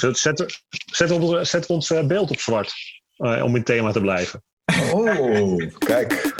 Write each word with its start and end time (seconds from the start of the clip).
Zet, 0.00 0.18
zet, 0.18 0.60
zet, 0.92 1.66
ons, 1.66 1.90
eh, 1.90 2.06
beeld 2.06 2.30
op 2.30 2.38
zwart. 2.40 2.74
eh, 3.16 3.44
om 3.44 3.56
in 3.56 3.64
thema 3.64 3.92
te 3.92 4.00
blijven. 4.00 4.42
Oh, 4.92 5.70
kijk. 5.78 6.34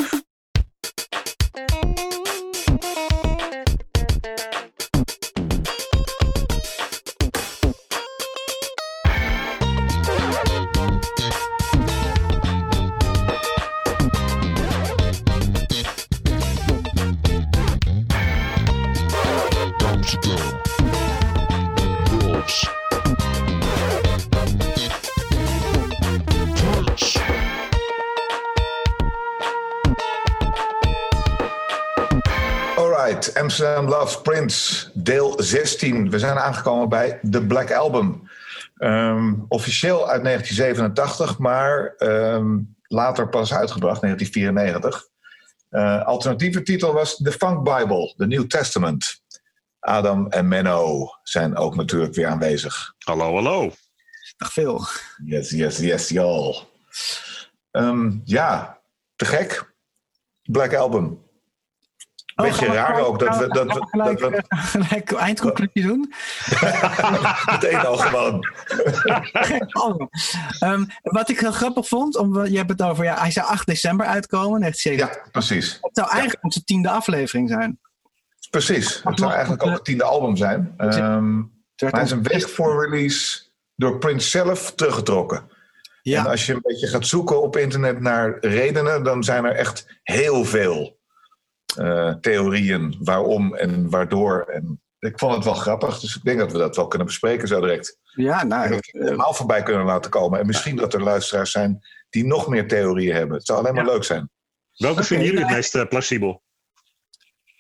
Loves 33.88 34.20
Prince, 34.20 34.90
deel 34.94 35.34
16. 35.42 36.10
We 36.10 36.18
zijn 36.18 36.38
aangekomen 36.38 36.88
bij 36.88 37.20
The 37.30 37.46
Black 37.46 37.72
Album. 37.72 38.28
Ehm, 38.76 39.34
officieel 39.48 40.08
uit 40.08 40.22
1987, 40.22 41.38
maar 41.38 41.94
ehm, 41.96 42.58
later 42.82 43.28
pas 43.28 43.54
uitgebracht, 43.54 44.00
1994. 44.00 45.06
Eh, 45.68 46.06
alternatieve 46.06 46.62
titel 46.62 46.92
was 46.92 47.16
The 47.16 47.32
Funk 47.32 47.62
Bible, 47.62 48.14
The 48.16 48.26
New 48.26 48.46
Testament. 48.46 49.22
Adam 49.80 50.26
en 50.28 50.48
Menno 50.48 51.08
zijn 51.22 51.56
ook 51.56 51.76
natuurlijk 51.76 52.14
weer 52.14 52.26
aanwezig. 52.26 52.94
Hallo, 52.98 53.34
hallo. 53.34 53.72
Nog 54.38 54.52
veel. 54.52 54.86
Yes, 55.24 55.50
yes, 55.50 55.78
yes, 55.78 56.08
y'all. 56.08 56.56
Ehm, 57.70 58.12
ja, 58.24 58.80
te 59.16 59.24
gek. 59.24 59.74
Black 60.42 60.74
Album. 60.74 61.25
Beetje 62.36 62.64
gaan 62.64 62.68
we 62.68 62.74
raar 62.74 62.86
gelijk- 62.86 63.06
ook 63.06 63.18
dat 63.18 63.36
we, 63.38 63.48
dat, 63.48 63.66
we, 63.66 63.72
we 63.72 63.78
dat 63.78 63.88
gelijk, 63.90 64.18
we 64.20 64.42
eh, 64.48 64.64
gelijk 64.74 65.12
eindconclusie 65.12 65.82
doen. 65.82 66.12
meteen 67.52 67.86
al 67.86 67.96
gewoon. 67.96 68.44
Oh. 69.72 70.06
Ehm, 70.58 70.84
wat 71.02 71.28
ik 71.28 71.40
heel 71.40 71.52
grappig 71.52 71.88
vond, 71.88 72.16
om, 72.16 72.46
je 72.46 72.56
hebt 72.56 72.70
het 72.70 72.82
over, 72.82 73.04
ja, 73.04 73.18
hij 73.18 73.30
zou 73.30 73.46
8 73.46 73.66
december 73.66 74.06
uitkomen, 74.06 74.60
1970. 74.60 75.24
Ja, 75.24 75.30
precies. 75.30 75.78
Het 75.80 75.96
zou 75.96 76.10
eigenlijk 76.10 76.44
onze 76.44 76.64
tiende 76.64 76.88
aflevering 76.88 77.48
zijn. 77.48 77.78
Precies. 78.50 79.00
Het 79.04 79.18
zou 79.18 79.32
eigenlijk 79.32 79.66
ook 79.66 79.72
het 79.72 79.84
tiende 79.84 80.04
album 80.04 80.36
zijn. 80.36 80.74
Maar 80.76 80.94
hij 81.76 82.02
is 82.02 82.10
een 82.10 82.22
week 82.22 82.48
voor 82.48 82.84
release 82.84 83.42
door 83.74 83.98
Prince 83.98 84.28
zelf 84.28 84.74
teruggetrokken. 84.74 85.36
En 85.38 86.12
ja, 86.12 86.22
als 86.22 86.46
je 86.46 86.52
een 86.54 86.60
beetje 86.62 86.86
gaat 86.86 87.06
zoeken 87.06 87.42
op 87.42 87.56
internet 87.56 88.00
naar 88.00 88.38
redenen, 88.40 89.02
dan 89.02 89.24
zijn 89.24 89.44
er 89.44 89.54
echt 89.54 89.86
heel 90.02 90.44
veel 90.44 90.95
eh, 91.76 92.14
theorieën 92.14 92.96
waarom 93.00 93.54
en 93.54 93.90
waardoor. 93.90 94.42
En 94.42 94.80
ik 94.98 95.18
vond 95.18 95.34
het 95.34 95.44
wel 95.44 95.54
grappig, 95.54 95.98
dus 96.00 96.16
ik 96.16 96.22
denk 96.24 96.38
dat 96.38 96.52
we 96.52 96.58
dat 96.58 96.76
wel 96.76 96.86
kunnen 96.88 97.06
bespreken 97.06 97.48
zo 97.48 97.60
direct. 97.60 97.98
ja, 98.02 98.40
En 98.40 98.48
nou, 98.48 98.68
dat 98.68 98.86
we 98.92 98.98
het 98.98 99.08
allemaal 99.08 99.34
voorbij 99.34 99.62
kunnen 99.62 99.84
laten 99.86 100.10
komen. 100.10 100.40
En 100.40 100.46
misschien 100.46 100.76
dat 100.76 100.94
er 100.94 101.02
luisteraars 101.02 101.50
zijn 101.50 101.80
die 102.10 102.26
nog 102.26 102.48
meer 102.48 102.68
theorieën 102.68 103.14
hebben. 103.14 103.36
Het 103.36 103.46
zou 103.46 103.58
alleen 103.58 103.74
maar 103.74 103.84
leuk 103.84 104.04
zijn. 104.04 104.30
Welke 104.76 104.96
Oké, 104.98 105.06
vinden 105.06 105.26
jullie 105.26 105.42
het 105.44 105.50
meest 105.54 105.74
eh, 105.74 105.86
plausibel? 105.88 106.42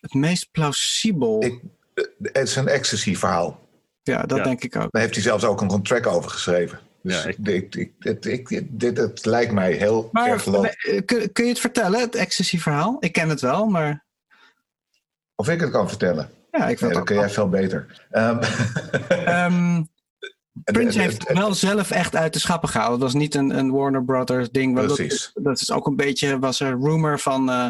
het 0.00 0.14
meest 0.14 0.48
plausibel. 0.50 1.42
Ik- 1.44 1.62
Eh, 1.94 2.04
Het 2.22 2.36
is 2.48 2.56
een 2.56 2.68
ecstasy-verhaal. 2.68 3.68
ja, 4.02 4.22
dat 4.22 4.38
Ja. 4.38 4.44
denk 4.44 4.62
ik 4.64 4.76
ook. 4.76 4.90
Daar 4.92 5.02
heeft 5.02 5.14
hij 5.14 5.22
zelfs 5.22 5.44
ook 5.44 5.60
een 5.60 5.68
contract 5.68 6.06
over 6.06 6.30
geschreven. 6.30 6.78
Dus 7.06 7.22
Ja, 7.22 7.28
ik- 7.28 7.38
ik, 7.48 7.74
ik, 8.24 8.48
ik, 8.50 8.66
dit 8.80 8.96
het 8.96 9.24
lijkt 9.24 9.52
mij 9.52 9.72
heel 9.72 10.08
Maar 10.12 10.28
erg 10.28 10.42
geloofd. 10.42 10.84
eh, 10.86 11.04
kun, 11.04 11.32
kun 11.32 11.44
je 11.44 11.50
het 11.50 11.60
vertellen, 11.60 12.00
het 12.00 12.14
ecstasy-verhaal? 12.14 12.96
Ik 13.00 13.12
ken 13.12 13.28
het 13.28 13.40
wel, 13.40 13.66
maar 13.66 14.04
Of 15.34 15.48
ik 15.48 15.60
het 15.60 15.70
kan 15.70 15.88
vertellen. 15.88 16.30
ja, 16.50 16.68
ik 16.68 16.78
Ja, 16.78 16.86
wil 16.86 16.96
dat 16.96 17.04
kun 17.04 17.16
jij 17.16 17.30
veel 17.30 17.48
beter. 17.48 18.06
Ehm, 18.10 18.42
Ehm, 19.08 19.82
Prince 20.64 21.00
heeft 21.00 21.32
wel 21.32 21.54
zelf 21.54 21.90
echt 21.90 22.16
uit 22.16 22.32
de 22.32 22.38
schappen 22.38 22.68
gehaald. 22.68 22.92
Het 22.92 23.00
was 23.00 23.14
niet 23.14 23.34
een, 23.34 23.58
een 23.58 23.70
Warner 23.70 24.04
Brothers 24.04 24.50
ding. 24.50 24.74
Precies. 24.74 25.30
Dat, 25.34 25.44
dat 25.44 25.60
is 25.60 25.70
ook 25.72 25.86
een 25.86 25.96
beetje, 25.96 26.38
was 26.38 26.60
er 26.60 26.78
rumor 26.80 27.18
van 27.18 27.50
eh, 27.50 27.68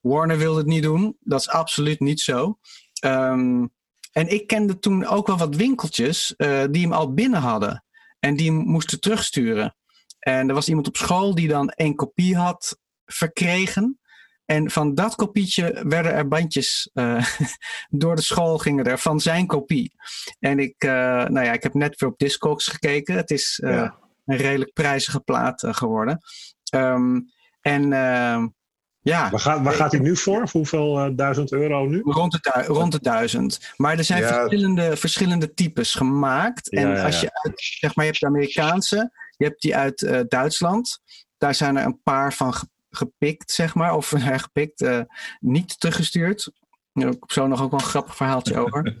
Warner 0.00 0.38
wilde 0.38 0.58
het 0.58 0.66
niet 0.66 0.82
doen. 0.82 1.16
Dat 1.20 1.40
is 1.40 1.48
absoluut 1.48 2.00
niet 2.00 2.20
zo. 2.20 2.58
Ehm, 3.00 3.64
en 4.12 4.28
ik 4.28 4.46
kende 4.46 4.78
toen 4.78 5.06
ook 5.06 5.26
wel 5.26 5.38
wat 5.38 5.56
winkeltjes 5.56 6.34
eh, 6.36 6.62
die 6.70 6.82
hem 6.82 6.92
al 6.92 7.14
binnen 7.14 7.40
hadden. 7.40 7.84
En 8.26 8.36
die 8.36 8.52
moesten 8.52 9.00
terugsturen. 9.00 9.76
En 10.18 10.48
er 10.48 10.54
was 10.54 10.68
iemand 10.68 10.86
op 10.86 10.96
school 10.96 11.34
die 11.34 11.48
dan 11.48 11.68
één 11.68 11.94
kopie 11.94 12.36
had 12.36 12.78
verkregen. 13.04 14.00
En 14.44 14.70
van 14.70 14.94
dat 14.94 15.14
kopietje 15.14 15.84
werden 15.88 16.12
er 16.12 16.28
bandjes 16.28 16.90
eh, 16.92 17.26
door 17.88 18.16
de 18.16 18.22
school 18.22 18.58
gingen 18.58 18.84
er 18.84 18.98
van 18.98 19.20
zijn 19.20 19.46
kopie. 19.46 19.92
En 20.38 20.58
ik, 20.58 20.74
eh, 20.78 20.90
nou 21.24 21.40
ja, 21.40 21.52
ik 21.52 21.62
heb 21.62 21.74
net 21.74 22.00
weer 22.00 22.10
op 22.10 22.18
Discogs 22.18 22.66
gekeken. 22.66 23.14
Het 23.16 23.30
is 23.30 23.60
eh, 23.64 23.70
Ja. 23.70 23.98
een 24.24 24.36
redelijk 24.36 24.72
prijzige 24.72 25.20
plaat 25.20 25.64
geworden. 25.66 26.20
Ehm, 26.70 27.20
en 27.60 27.92
ehm, 27.92 28.46
ja, 29.08 29.30
Waar 29.30 29.40
gaat, 29.40 29.62
waar 29.62 29.72
gaat 29.72 29.92
hij 29.92 30.00
nu 30.00 30.16
voor? 30.16 30.48
Voor 30.48 30.60
hoeveel 30.60 30.98
eh, 30.98 31.10
duizend 31.16 31.52
euro 31.52 31.86
nu? 31.86 32.00
rond 32.04 32.32
de, 32.32 32.62
rond 32.66 32.92
de 32.92 33.00
duizend. 33.00 33.72
Maar 33.76 33.98
er 33.98 34.04
zijn 34.04 34.22
Ja. 34.22 34.28
verschillende, 34.28 34.96
verschillende 34.96 35.54
types 35.54 35.94
gemaakt. 35.94 36.70
En 36.70 36.88
ja, 36.88 37.04
als 37.04 37.20
je 37.20 37.30
uit, 37.32 37.52
zeg 37.56 37.94
maar, 37.94 38.04
je 38.04 38.10
hebt 38.10 38.22
de 38.22 38.26
Amerikaanse, 38.26 39.10
je 39.36 39.44
hebt 39.44 39.62
die 39.62 39.76
uit 39.76 40.02
eh, 40.02 40.20
Duitsland. 40.28 40.98
Daar 41.38 41.54
zijn 41.54 41.76
er 41.76 41.84
een 41.84 42.00
paar 42.02 42.32
van 42.32 42.54
ge- 42.54 42.68
gepikt, 42.90 43.50
zeg 43.52 43.74
maar, 43.74 43.94
of 43.94 44.10
hergepikt, 44.30 44.80
eh, 44.80 45.00
niet 45.40 45.80
teruggestuurd. 45.80 46.50
Daar 46.92 47.04
heb 47.08 47.14
ik 47.24 47.32
zo 47.32 47.46
nog 47.46 47.62
ook 47.62 47.70
wel 47.70 47.80
een 47.80 47.86
grappig 47.86 48.16
verhaaltje 48.16 48.58
over. 48.64 48.96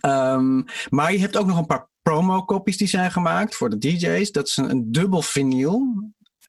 Ehm, 0.00 0.62
maar 0.88 1.12
je 1.12 1.18
hebt 1.18 1.36
ook 1.36 1.46
nog 1.46 1.58
een 1.58 1.66
paar 1.66 1.88
promo-copies 2.02 2.76
die 2.76 2.88
zijn 2.88 3.10
gemaakt 3.10 3.54
voor 3.56 3.70
de 3.70 3.78
DJ's. 3.78 4.32
Dat 4.32 4.46
is 4.46 4.56
een, 4.56 4.70
een 4.70 4.92
dubbel 4.92 5.22
vinyl. 5.22 5.82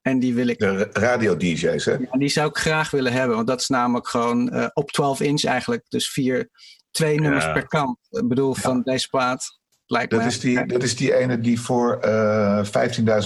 En 0.01 0.19
die 0.19 0.33
wil 0.33 0.47
ik 0.47 0.59
De 0.59 0.89
radio-dj's, 0.93 1.85
hè? 1.85 1.91
ja, 1.91 2.17
die 2.17 2.29
zou 2.29 2.49
ik 2.49 2.57
graag 2.57 2.91
willen 2.91 3.11
hebben, 3.13 3.35
want 3.35 3.47
dat 3.47 3.59
is 3.61 3.67
namelijk 3.67 4.07
gewoon 4.07 4.49
eh, 4.49 4.65
op 4.73 4.91
12 4.91 5.19
inch 5.21 5.43
eigenlijk. 5.43 5.85
Dus 5.89 6.09
vier, 6.11 6.49
twee 6.91 7.19
nummers 7.19 7.45
Ja. 7.45 7.51
per 7.51 7.67
kant. 7.67 7.97
Ik 8.09 8.27
bedoel, 8.27 8.53
van 8.53 8.81
deze 8.81 9.07
plaat. 9.09 9.57
Lijkt 9.85 10.09
Dat 10.11 10.19
mij. 10.19 10.27
is, 10.29 10.39
die, 10.39 10.65
dat 10.65 10.83
is 10.83 10.95
die 10.95 11.15
ene 11.15 11.39
die 11.39 11.61
voor 11.61 11.97
eh 11.99 12.65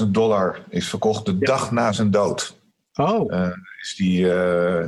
15.000 0.01 0.07
dollar 0.07 0.63
is 0.69 0.89
verkocht. 0.89 1.25
De 1.25 1.37
dag 1.37 1.71
na 1.71 1.91
zijn 1.91 2.11
dood 2.11 2.61
Oh, 2.93 3.33
eh, 3.33 3.49
is, 3.81 3.95
die, 3.95 4.27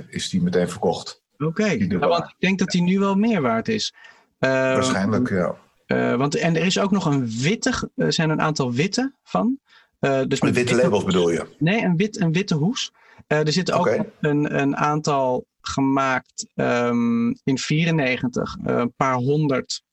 is 0.07 0.29
die 0.29 0.41
meteen 0.41 0.69
verkocht. 0.69 1.21
oké. 1.37 1.75
Nou, 1.75 1.99
want 1.99 2.23
ik 2.23 2.35
denk 2.39 2.59
dat 2.59 2.69
die 2.69 2.81
nu 2.81 2.99
wel 2.99 3.15
meer 3.15 3.41
waard 3.41 3.67
is. 3.67 3.93
Eh, 4.39 4.49
Waarschijnlijk, 4.51 5.29
ja. 5.29 6.17
want, 6.17 6.35
en 6.35 6.55
er 6.55 6.65
is 6.65 6.79
ook 6.79 6.91
nog 6.91 7.05
een 7.05 7.29
witte, 7.41 7.91
er 7.95 8.13
zijn 8.13 8.29
een 8.29 8.41
aantal 8.41 8.71
witte 8.73 9.13
van. 9.23 9.59
Eh, 10.05 10.21
dus 10.27 10.41
Met 10.41 10.53
witte 10.55 10.75
labels 10.75 11.03
bedoel 11.03 11.29
je? 11.29 11.47
Nee, 11.59 11.81
een, 11.83 11.97
wit, 11.97 12.19
een 12.21 12.31
witte 12.31 12.55
hoes. 12.55 12.91
Eh, 13.27 13.39
er 13.39 13.51
zitten 13.51 13.75
ook 13.75 14.05
een, 14.19 14.59
een 14.59 14.75
aantal 14.77 15.45
gemaakt 15.61 16.47
ehm, 16.55 17.27
in 17.43 17.57
94. 17.57 18.57
eh, 18.63 18.75
een 18.77 18.93
paar 18.93 19.15
honderd 19.15 19.83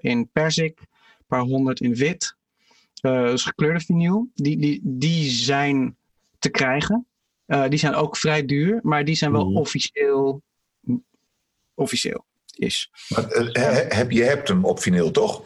in 0.00 0.28
perzik. 0.32 0.78
Een 0.80 1.26
paar 1.26 1.40
honderd 1.40 1.80
in 1.80 1.94
wit. 1.94 2.36
Dus 3.00 3.42
gekleurde 3.44 3.80
vinyl. 3.80 4.28
Die, 4.34 4.56
die, 4.58 4.80
die 4.84 5.30
zijn 5.30 5.96
te 6.38 6.48
krijgen. 6.48 7.06
Die 7.68 7.78
zijn 7.78 7.94
ook 7.94 8.16
vrij 8.16 8.44
duur. 8.44 8.78
Maar 8.82 9.04
die 9.04 9.14
zijn 9.14 9.32
wel 9.32 9.48
Mhm. 9.48 9.56
officieel. 9.56 10.42
Officieel 11.74 12.24
is. 12.56 12.90
Maar, 13.08 13.24
he- 13.28 13.94
heb, 13.96 14.10
je 14.10 14.22
hebt 14.22 14.48
hem 14.48 14.64
op 14.64 14.80
vinyl, 14.80 15.10
toch? 15.10 15.42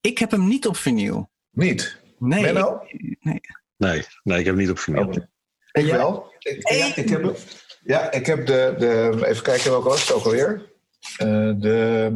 Ik 0.00 0.18
heb 0.18 0.30
hem 0.30 0.48
niet 0.48 0.66
op 0.66 0.76
vinyl. 0.76 1.28
Niet? 1.50 2.00
Nee. 2.24 2.42
Menno? 2.42 2.82
nee. 3.20 3.40
Nee, 3.76 4.02
nee, 4.22 4.38
ik 4.38 4.44
heb 4.44 4.54
hem 4.54 4.56
niet 4.56 4.70
op 4.70 4.78
vinyl. 4.78 5.02
Oké. 5.04 5.28
Ik 5.72 5.84
Ja. 5.86 5.96
wel. 5.96 6.32
Ik, 6.38 6.68
ja, 6.68 6.86
ik 6.96 7.08
heb, 7.08 7.36
ja, 7.84 8.10
ik 8.12 8.26
heb 8.26 8.46
de, 8.46 8.74
de... 8.78 9.18
Even 9.26 9.42
kijken 9.42 9.70
welke 9.70 9.88
was 9.88 10.00
het 10.08 10.12
ook 10.16 10.24
alweer. 10.24 10.70
Eh, 11.16 11.52
de... 11.56 12.10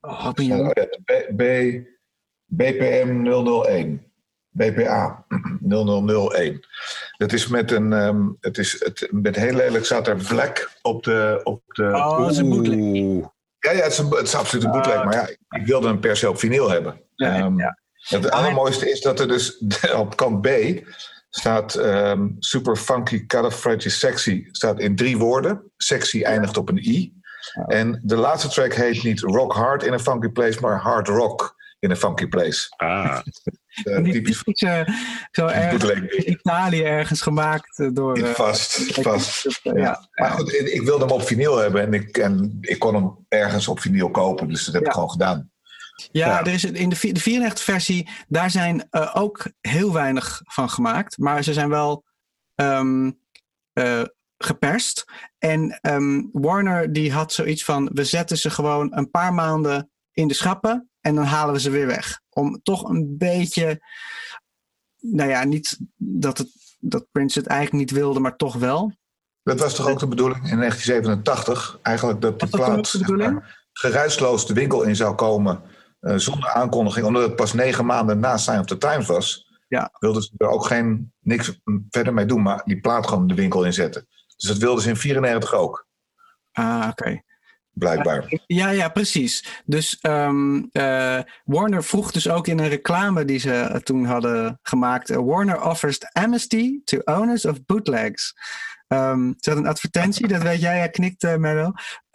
Oh, 0.00 0.30
Ja, 0.34 0.42
jong. 0.44 0.60
oh 0.60 0.70
ja, 0.74 0.84
de 0.84 1.00
B, 1.04 1.36
B, 1.36 1.42
BPM 2.46 3.26
001. 3.64 4.02
BPA 4.50 5.26
0001. 5.60 6.66
Dat 7.18 7.32
is 7.32 7.46
met 7.48 7.70
een. 7.70 7.92
ehm, 7.92 8.28
het 8.40 8.58
is 8.58 8.84
het, 8.84 9.08
met 9.10 9.36
heel 9.36 9.54
lelijk 9.54 9.84
staat 9.84 10.06
er 10.08 10.20
vlek 10.20 10.70
op 10.82 11.02
de. 11.02 11.40
Op 11.44 11.62
de 11.66 11.82
Oh, 11.84 12.18
dat 12.18 12.30
is 12.30 12.36
een 12.36 12.48
bootleg. 12.50 12.78
Oeh. 12.78 13.26
ja, 13.58 13.70
ja, 13.72 13.82
het 13.82 13.92
is, 13.92 13.98
een, 13.98 14.08
het 14.10 14.26
is 14.26 14.34
absoluut 14.34 14.64
een 14.64 14.70
bootleg. 14.70 15.04
Maar 15.04 15.14
ja, 15.14 15.28
ik 15.58 15.66
wilde 15.66 15.86
hem 15.86 16.00
per 16.00 16.16
se 16.16 16.28
op 16.28 16.38
vinyl 16.38 16.70
hebben. 16.70 17.00
Ja, 17.14 17.34
Ehm, 17.36 17.58
ja. 17.58 17.78
Het 18.02 18.30
allermooiste 18.30 18.90
is 18.90 19.00
dat 19.00 19.20
er 19.20 19.28
dus 19.28 19.58
op 19.96 20.16
kant 20.16 20.40
B 20.40 20.48
staat 21.30 21.74
ehm, 21.74 22.28
super 22.38 22.76
funky, 22.76 23.26
califragilistic 23.26 24.10
sexy. 24.10 24.46
Staat 24.50 24.80
in 24.80 24.96
drie 24.96 25.18
woorden. 25.18 25.70
Sexy 25.76 26.22
eindigt 26.22 26.56
op 26.56 26.68
een 26.68 26.78
i. 26.88 27.12
En 27.66 28.00
de 28.04 28.16
laatste 28.16 28.48
track 28.48 28.74
heet 28.74 29.02
niet 29.02 29.20
Rock 29.20 29.52
Hard 29.52 29.82
in 29.82 29.92
a 29.92 29.98
Funky 29.98 30.28
Place, 30.28 30.60
maar 30.60 30.80
Hard 30.80 31.08
Rock 31.08 31.54
in 31.78 31.90
een 31.90 31.96
funky 31.96 32.26
place. 32.26 32.66
Ah, 32.76 33.18
Uh, 33.84 34.02
die 34.02 34.12
typisch 34.12 34.42
typische, 34.42 34.86
zo 35.30 35.46
in 35.46 36.30
Italië 36.30 36.82
ergens 36.82 37.20
gemaakt 37.20 37.78
eh, 37.78 37.88
door... 37.92 38.16
eh, 38.16 38.24
vast, 38.30 39.00
vast. 39.00 39.60
ja, 39.62 39.72
Ja. 39.76 40.08
Maar 40.14 40.30
goed, 40.30 40.52
ik 40.52 40.66
ik 40.68 40.82
wilde 40.82 41.04
hem 41.04 41.12
op 41.14 41.22
vinyl 41.22 41.56
hebben 41.56 41.82
en 41.82 41.94
ik, 41.94 42.18
en 42.18 42.58
ik 42.60 42.78
kon 42.78 42.94
hem 42.94 43.16
ergens 43.28 43.68
op 43.68 43.80
vinyl 43.80 44.10
kopen. 44.10 44.48
Dus 44.48 44.64
dat 44.64 44.74
heb 44.74 44.82
Ja. 44.82 44.88
ik 44.88 44.94
gewoon 44.94 45.10
gedaan. 45.10 45.50
Ja, 46.10 46.26
Ja. 46.26 46.40
Er 46.40 46.52
is 46.52 46.64
in 46.64 46.88
de, 46.88 47.12
de 47.12 47.20
94 47.20 47.64
versie, 47.64 48.08
daar 48.28 48.50
zijn 48.50 48.86
eh, 48.90 49.10
ook 49.16 49.46
heel 49.60 49.92
weinig 49.92 50.40
van 50.44 50.70
gemaakt. 50.70 51.18
Maar 51.18 51.42
ze 51.42 51.52
zijn 51.52 51.68
wel 51.68 52.04
ehm, 52.54 53.10
eh, 53.72 54.02
geperst. 54.38 55.04
En 55.38 55.78
ehm, 55.80 56.22
Warner 56.32 56.92
die 56.92 57.12
had 57.12 57.32
zoiets 57.32 57.64
van, 57.64 57.90
we 57.92 58.04
zetten 58.04 58.38
ze 58.38 58.50
gewoon 58.50 58.96
een 58.96 59.10
paar 59.10 59.34
maanden 59.34 59.90
in 60.12 60.28
de 60.28 60.34
schappen. 60.34 60.90
En 61.00 61.14
dan 61.14 61.24
halen 61.24 61.54
we 61.54 61.60
ze 61.60 61.70
weer 61.70 61.86
weg. 61.86 62.20
Om 62.28 62.60
toch 62.62 62.88
een 62.88 63.14
beetje, 63.18 63.82
nou 64.98 65.30
ja, 65.30 65.44
niet 65.44 65.78
dat, 65.96 66.38
het, 66.38 66.48
dat 66.80 67.06
Prince 67.12 67.38
het 67.38 67.48
eigenlijk 67.48 67.78
niet 67.80 67.98
wilde, 67.98 68.20
maar 68.20 68.36
toch 68.36 68.54
wel. 68.54 68.92
Dat 69.42 69.60
was 69.60 69.74
toch 69.74 69.88
ook 69.88 69.98
de 69.98 70.08
bedoeling 70.08 70.50
in 70.50 70.58
1987? 70.58 71.78
Eigenlijk 71.82 72.20
dat 72.20 72.36
plaat 72.36 72.92
de 72.92 73.16
maar, 73.16 73.66
geruisloos 73.72 74.46
de 74.46 74.54
winkel 74.54 74.82
in 74.82 74.96
zou 74.96 75.14
komen 75.14 75.62
eh, 76.02 76.16
zonder 76.16 76.50
aankondiging. 76.50 77.06
Omdat 77.06 77.22
het 77.22 77.36
pas 77.36 77.52
negen 77.52 77.86
maanden 77.86 78.20
na 78.20 78.36
Sign 78.36 78.58
of 78.58 78.66
the 78.66 78.78
Times 78.78 79.06
was. 79.06 79.50
Ja. 79.68 79.90
Wilden 79.98 80.22
ze 80.22 80.30
er 80.36 80.48
ook 80.48 80.66
geen, 80.66 81.12
niks 81.20 81.60
verder 81.90 82.14
mee 82.14 82.26
doen. 82.26 82.42
Maar 82.42 82.62
die 82.64 82.80
plaat 82.80 83.06
gewoon 83.06 83.26
de 83.26 83.34
winkel 83.34 83.64
inzetten. 83.64 84.06
Dus 84.36 84.48
dat 84.48 84.56
wilden 84.56 84.82
ze 84.82 84.88
in 84.88 84.96
94 84.96 85.54
ook. 85.54 85.86
Ah, 86.52 86.86
oké. 86.90 87.22
Blijkbaar. 87.72 88.42
Ja, 88.46 88.70
ja, 88.70 88.88
precies. 88.88 89.62
Dus 89.64 89.98
ehm, 90.00 90.62
eh, 90.72 91.18
Warner 91.44 91.84
vroeg 91.84 92.12
dus 92.12 92.28
ook 92.28 92.46
in 92.46 92.58
een 92.58 92.68
reclame 92.68 93.24
die 93.24 93.38
ze 93.38 93.54
eh, 93.54 93.76
toen 93.76 94.04
hadden 94.04 94.58
gemaakt: 94.62 95.10
eh, 95.10 95.16
Warner 95.16 95.62
offers 95.62 95.98
amnesty 96.12 96.80
to 96.84 96.98
owners 97.04 97.44
of 97.44 97.64
bootlegs. 97.64 98.34
Ehm 98.88 99.32
ze 99.38 99.50
had 99.50 99.58
een 99.58 99.66
advertentie, 99.66 100.28
dat 100.28 100.42
weet 100.42 100.60
jij, 100.60 100.76
ja, 100.76 100.86
knikt 100.86 101.22
uh, 101.22 101.36
Merlo. 101.36 101.72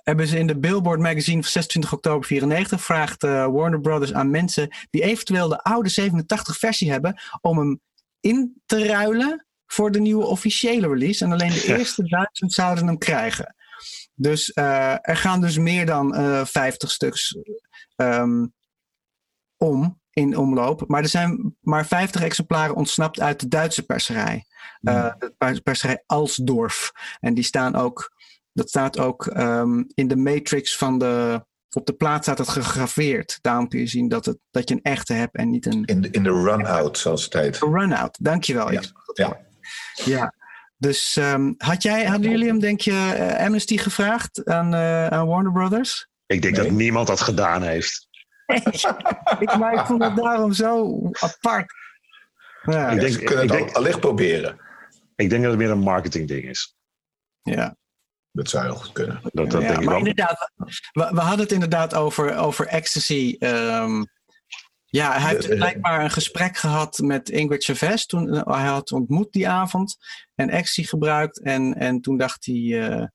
Hebben 0.08 0.28
ze 0.28 0.38
in 0.38 0.48
de 0.48 0.60
Billboard 0.60 1.00
magazine 1.00 1.42
van 1.42 1.52
26 1.52 1.94
oktober 1.94 2.28
94 2.28 2.82
vraagt 2.82 3.24
eh, 3.24 3.46
Warner 3.46 3.82
Brothers 3.82 4.14
aan 4.14 4.30
mensen 4.30 4.76
die 4.90 5.02
eventueel 5.04 5.48
de 5.50 5.62
oude 5.64 5.90
87 5.90 6.58
versie 6.58 6.92
hebben 6.92 7.22
om 7.42 7.58
hem 7.58 7.80
in 8.20 8.62
te 8.66 8.86
ruilen 8.88 9.46
voor 9.66 9.92
de 9.92 10.00
nieuwe 10.00 10.26
officiële 10.26 10.88
release. 10.88 11.26
En 11.26 11.32
alleen 11.32 11.50
de 11.52 11.64
Ja. 11.68 11.78
eerste 11.78 12.04
duizend 12.04 12.54
zouden 12.54 12.88
hem 12.88 12.98
krijgen. 12.98 13.56
Dus 14.14 14.52
eh, 14.54 14.92
er 15.02 15.18
gaan 15.18 15.42
dus 15.42 15.58
meer 15.58 15.86
dan 15.86 16.16
eh 16.16 16.46
50 16.46 16.92
stuks 16.92 17.38
ehm, 17.96 18.46
om 19.58 20.02
in 20.10 20.38
omloop. 20.38 20.84
Maar 20.88 21.02
er 21.02 21.10
zijn 21.10 21.56
maar 21.62 21.86
50 21.88 22.22
exemplaren 22.22 22.76
ontsnapt 22.76 23.20
uit 23.20 23.40
de 23.40 23.48
Duitse 23.48 23.84
perserij. 23.84 24.46
Eh, 24.82 25.12
de 25.20 25.34
pers- 25.38 25.60
perserij 25.60 26.04
Alsdorf. 26.06 26.92
En 27.20 27.34
die 27.34 27.44
staan 27.44 27.76
ook, 27.76 28.12
dat 28.58 28.70
staat 28.70 29.00
ook 29.00 29.26
ehm, 29.28 29.84
in 29.94 30.08
de 30.08 30.16
matrix 30.16 30.78
van 30.78 30.98
de. 31.00 31.46
Op 31.76 31.86
de 31.86 31.94
plaat 31.94 32.24
staat 32.24 32.38
het 32.38 32.50
gegraveerd. 32.50 33.38
Daarom 33.42 33.68
kun 33.68 33.80
je 33.80 33.88
zien 33.88 34.08
dat, 34.08 34.26
het, 34.26 34.38
dat 34.52 34.70
je 34.70 34.76
een 34.76 34.82
echte 34.82 35.14
hebt 35.14 35.36
en 35.36 35.50
niet 35.50 35.66
een 35.66 35.86
In 35.86 36.02
de, 36.02 36.10
in 36.12 36.24
de 36.24 36.32
run-out, 36.32 36.98
zoals 36.98 37.24
het 37.24 37.34
heet. 37.34 37.58
run-out. 37.58 38.18
Dankjewel. 38.24 38.72
Ja. 38.72 38.82
Ja. 39.14 39.40
ja. 40.06 40.34
Dus 40.78 41.16
ehm, 41.18 41.54
had 41.58 41.84
jij, 41.84 42.06
hadden 42.06 42.32
jullie 42.32 42.48
hem, 42.48 42.60
denk 42.60 42.82
je, 42.82 42.92
eh, 43.18 43.46
Amnesty 43.46 43.78
gevraagd 43.78 44.46
aan, 44.46 44.74
eh, 44.74 45.08
aan 45.08 45.28
Warner 45.28 45.52
Brothers? 45.52 46.08
ik 46.26 46.42
denk 46.42 46.56
Nee. 46.56 46.64
dat 46.66 46.74
niemand 46.74 47.08
dat 47.08 47.22
gedaan 47.22 47.62
heeft. 47.64 48.08
ik, 49.40 49.58
maar 49.60 49.74
ik 49.74 49.86
vond 49.86 50.04
het 50.04 50.16
daarom 50.16 50.54
zo 50.54 51.02
apart. 51.20 51.74
Ja, 52.64 52.90
Ik 52.90 53.00
denk- 53.00 53.12
ze 53.14 53.20
kunnen 53.24 53.44
ik 53.44 53.50
het 53.50 53.60
denk- 53.60 53.70
al 53.70 53.76
allicht 53.76 54.00
proberen. 54.00 54.58
Ik 55.16 55.30
denk 55.30 55.42
dat 55.42 55.52
het 55.52 55.60
meer 55.62 55.70
een 55.72 55.80
marketing 55.80 56.28
ding 56.28 56.44
is. 56.44 56.76
ja. 57.42 57.76
Dat 58.38 58.50
zou 58.50 58.64
heel 58.66 58.76
goed 58.76 58.92
kunnen. 58.92 59.20
Dat, 59.24 59.50
dat 59.52 59.62
Ja, 59.62 59.68
denk 59.68 59.80
ik 59.80 59.86
maar 59.86 59.96
wel. 59.96 59.98
inderdaad, 59.98 60.52
we, 60.92 61.10
we 61.14 61.20
hadden 61.20 61.40
het 61.40 61.52
inderdaad 61.52 61.94
over, 61.96 62.38
over 62.38 62.68
ecstasy. 62.68 63.36
ehm, 63.40 64.04
ja, 64.86 65.12
hij 65.20 65.30
heeft 65.30 65.48
blijkbaar 65.56 66.04
een 66.04 66.12
gesprek 66.12 66.58
gehad 66.58 66.98
met 67.00 67.30
Ingrid 67.30 67.64
Chavez. 67.64 68.06
Toen 68.06 68.34
eh, 68.34 68.56
hij 68.58 68.66
had 68.68 68.92
ontmoet 68.92 69.32
die 69.34 69.48
avond 69.50 69.98
en 70.36 70.50
ecstasy 70.50 70.88
gebruikt. 70.88 71.40
En, 71.42 71.74
en 71.76 72.02
toen 72.02 72.18
dacht 72.18 72.46
hij, 72.46 72.90
eh, 72.90 73.08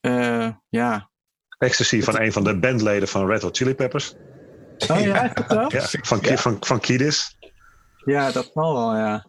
eh, 0.00 0.52
ja. 0.68 1.10
Ecstasy 1.58 2.02
van 2.02 2.20
een 2.20 2.32
van 2.32 2.44
de 2.44 2.58
bandleden 2.58 3.08
van 3.08 3.26
Red 3.26 3.42
Hot 3.42 3.56
Chili 3.56 3.74
Peppers. 3.74 4.14
Oh 4.88 5.00
ja, 5.00 5.28
dat? 5.28 5.72
Ja, 5.72 5.86
van, 6.02 6.18
Ja. 6.22 6.36
van, 6.36 6.56
van 6.60 6.80
Kiedis. 6.80 7.36
Ja, 8.04 8.30
dat 8.32 8.50
zal 8.54 8.74
wel, 8.74 8.96
ja. 8.96 9.26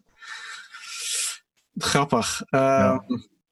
Grappig. 1.77 2.41
Ehm, 2.49 2.97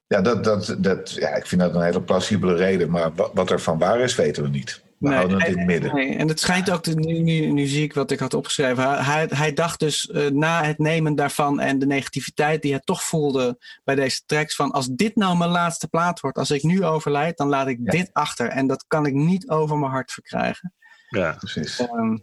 Ja, 0.08 0.22
dat, 0.22 0.44
dat, 0.44 0.76
dat, 0.80 1.12
ja, 1.12 1.30
ik 1.30 1.46
vind 1.46 1.62
dat 1.62 1.76
een 1.76 1.82
hele 1.84 2.02
plausibele 2.02 2.56
reden. 2.56 2.90
Maar 2.90 3.14
wa- 3.16 3.30
wat 3.34 3.50
er 3.52 3.60
van 3.62 3.78
waar 3.80 4.00
is, 4.00 4.16
weten 4.16 4.44
we 4.44 4.50
niet. 4.50 4.84
We 4.98 5.08
Nee, 5.08 5.18
houden 5.18 5.40
het 5.40 5.48
in 5.48 5.58
het 5.58 5.68
midden. 5.68 5.96
Nee, 5.96 6.16
en 6.16 6.28
het 6.28 6.40
schijnt 6.40 6.70
ook, 6.72 6.84
te- 6.84 6.94
nu, 6.96 7.20
nu, 7.20 7.52
nu 7.52 7.66
zie 7.66 7.84
ik 7.84 7.94
wat 7.94 8.12
ik 8.12 8.20
had 8.20 8.34
opgeschreven. 8.34 8.84
Hij, 8.90 9.04
hij, 9.04 9.28
hij 9.30 9.54
dacht 9.54 9.80
dus 9.80 10.10
eh, 10.10 10.28
na 10.28 10.64
het 10.64 10.78
nemen 10.80 11.16
daarvan 11.16 11.60
en 11.60 11.80
de 11.80 11.86
negativiteit 11.86 12.62
die 12.62 12.72
hij 12.72 12.80
toch 12.84 13.04
voelde 13.04 13.58
bij 13.84 13.96
deze 13.96 14.22
tracks: 14.26 14.56
van 14.56 14.72
als 14.72 14.88
dit 14.88 15.16
nou 15.16 15.38
mijn 15.38 15.50
laatste 15.50 15.88
plaat 15.88 16.20
wordt, 16.20 16.38
als 16.38 16.52
ik 16.52 16.64
nu 16.64 16.84
overlijd, 16.86 17.38
dan 17.38 17.48
laat 17.48 17.68
ik 17.68 17.80
Ja. 17.84 17.92
dit 17.92 18.10
achter. 18.14 18.48
En 18.48 18.68
dat 18.68 18.86
kan 18.88 19.06
ik 19.06 19.14
niet 19.14 19.50
over 19.50 19.78
mijn 19.78 19.92
hart 19.92 20.12
verkrijgen. 20.12 20.74
Ja. 21.10 21.32
Precies. 21.32 21.80
Ehm, 21.80 22.18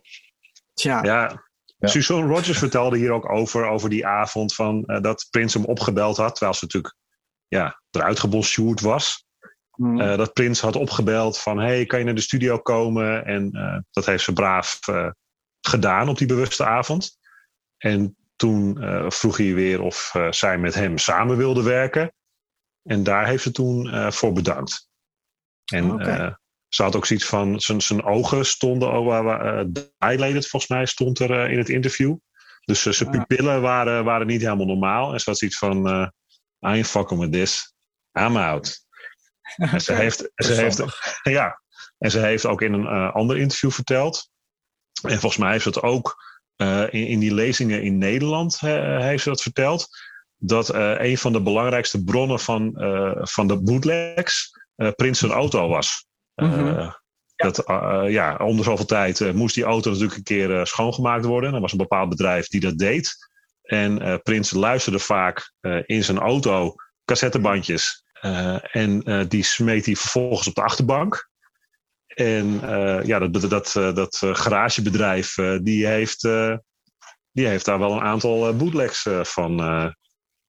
tja, 0.75 1.03
Ja. 1.05 1.41
Ja. 1.79 1.89
Suzanne 1.89 2.27
Rogers 2.27 2.59
vertelde 2.59 2.99
hier 2.99 3.11
ook 3.13 3.31
over, 3.31 3.67
over 3.67 3.91
die 3.91 4.07
avond 4.07 4.55
van, 4.55 4.85
eh, 4.85 5.01
dat 5.01 5.27
Prins 5.31 5.55
hem 5.55 5.65
opgebeld 5.65 6.17
had. 6.17 6.31
Terwijl 6.35 6.55
ze 6.55 6.65
natuurlijk 6.65 6.95
ja, 7.53 7.83
eruit 7.91 8.19
was. 8.81 9.27
Eh, 9.77 10.17
dat 10.17 10.33
Prins 10.33 10.61
had 10.61 10.77
opgebeld 10.77 11.39
van, 11.39 11.59
hey, 11.59 11.87
kan 11.87 11.99
je 11.99 12.05
naar 12.05 12.15
de 12.15 12.21
studio 12.21 12.59
komen? 12.59 13.25
En 13.25 13.53
eh, 13.53 13.79
dat 13.91 14.07
heeft 14.07 14.25
ze 14.25 14.33
braaf 14.33 14.89
eh, 14.89 15.11
gedaan 15.61 16.09
op 16.09 16.19
die 16.19 16.27
bewuste 16.27 16.65
avond. 16.65 17.19
En 17.79 18.17
toen 18.37 18.77
vroeg 19.13 19.37
hij 19.37 19.55
weer 19.55 19.81
of 19.81 20.15
zij 20.31 20.59
met 20.59 20.75
hem 20.75 20.99
samen 20.99 21.37
wilde 21.37 21.63
werken. 21.63 22.13
En 22.83 23.03
daar 23.03 23.27
heeft 23.27 23.43
ze 23.43 23.51
toen 23.51 24.13
voor 24.13 24.33
bedankt. 24.33 24.89
En 25.65 25.99
ze 26.69 26.83
had 26.83 26.97
ook 26.97 27.07
zoiets 27.07 27.27
van, 27.27 27.61
zijn, 27.61 27.81
zijn 27.81 28.05
ogen 28.05 28.47
stonden, 28.47 28.93
oh, 28.93 29.65
dilated 29.99 30.49
volgens 30.49 30.71
mij, 30.71 30.87
stond 30.87 31.19
er 31.19 31.51
in 31.51 31.59
het 31.59 31.69
interview. 31.69 32.17
Dus 32.65 32.83
zijn 32.83 33.09
Ah. 33.09 33.15
pupillen 33.15 33.61
waren, 33.61 34.05
waren 34.05 34.27
niet 34.27 34.43
helemaal 34.43 34.67
normaal. 34.67 35.13
En 35.13 35.21
ze 35.21 35.31
had 35.31 35.39
zoiets 35.39 35.59
van, 35.59 36.13
I 36.67 36.77
ain't 36.77 36.87
fucking 36.87 37.21
with 37.21 37.33
this. 37.33 37.75
I'm 38.19 38.37
out. 38.37 38.85
En 39.57 39.81
ze 39.81 39.93
heeft, 40.03 40.31
ze 40.35 40.53
heeft, 40.53 40.83
ja, 41.23 41.61
en 41.99 42.11
ze 42.11 42.19
heeft 42.19 42.47
ook 42.47 42.63
in 42.63 42.73
een 42.73 42.87
eh, 42.87 43.15
ander 43.15 43.37
interview 43.37 43.71
verteld. 43.71 44.31
En 45.03 45.11
volgens 45.11 45.37
mij 45.37 45.51
heeft 45.51 45.63
ze 45.63 45.69
het 45.69 45.83
ook 45.83 46.17
eh, 46.57 46.83
in, 46.91 47.07
in 47.07 47.19
die 47.19 47.35
lezingen 47.35 47.83
in 47.83 47.99
Nederland 47.99 48.61
heeft 48.61 49.23
ze 49.23 49.29
dat 49.29 49.43
verteld. 49.43 49.89
Dat 50.37 50.69
eh, 50.69 50.95
een 50.99 51.19
van 51.19 51.33
de 51.33 51.43
belangrijkste 51.43 52.05
bronnen 52.05 52.41
van, 52.41 52.73
van 53.21 53.47
de 53.47 53.63
bootlegs 53.63 54.61
Prins 54.97 55.19
zijn 55.19 55.33
auto 55.33 55.69
was. 55.69 56.07
Mhm. 56.35 56.91
Dat, 57.37 57.63
ja, 58.09 58.37
om 58.37 58.57
de 58.57 58.63
zoveel 58.63 58.87
tijd 58.87 59.35
moest 59.35 59.55
die 59.55 59.65
auto 59.65 59.91
natuurlijk 59.91 60.17
een 60.17 60.23
keer 60.23 60.67
schoongemaakt 60.67 61.25
worden. 61.25 61.55
Er 61.55 61.61
was 61.61 61.73
een 61.73 61.79
bepaald 61.79 62.09
bedrijf 62.09 62.49
die 62.49 62.61
dat 62.61 62.79
deed. 62.79 63.31
En 63.73 64.03
eh, 64.03 64.15
Prins 64.23 64.51
luisterde 64.51 64.99
vaak 64.99 65.53
eh, 65.61 65.79
in 65.87 66.05
zijn 66.05 66.19
auto 66.19 66.75
cassettebandjes. 67.05 68.05
Eh, 68.13 68.77
en 68.77 69.03
eh, 69.03 69.25
die 69.29 69.43
smeet 69.43 69.87
hij 69.87 69.97
vervolgens 69.97 70.49
op 70.49 70.55
de 70.55 70.63
achterbank. 70.63 71.29
En 72.07 72.61
eh, 72.63 73.05
ja, 73.07 73.19
dat, 73.19 73.33
dat, 73.33 73.51
dat, 73.51 73.77
eh, 73.77 73.95
dat 73.95 74.19
eh, 74.23 74.35
garagebedrijf, 74.35 75.39
eh, 75.39 75.59
die, 75.63 75.87
heeft, 75.87 76.25
eh, 76.25 76.57
die 77.33 77.47
heeft 77.47 77.65
daar 77.65 77.79
wel 77.79 77.93
een 77.93 78.01
aantal 78.01 78.49
eh, 78.49 78.57
bootlegs 78.57 79.07
eh, 79.07 79.25
van 79.25 79.61
eh, 79.61 79.91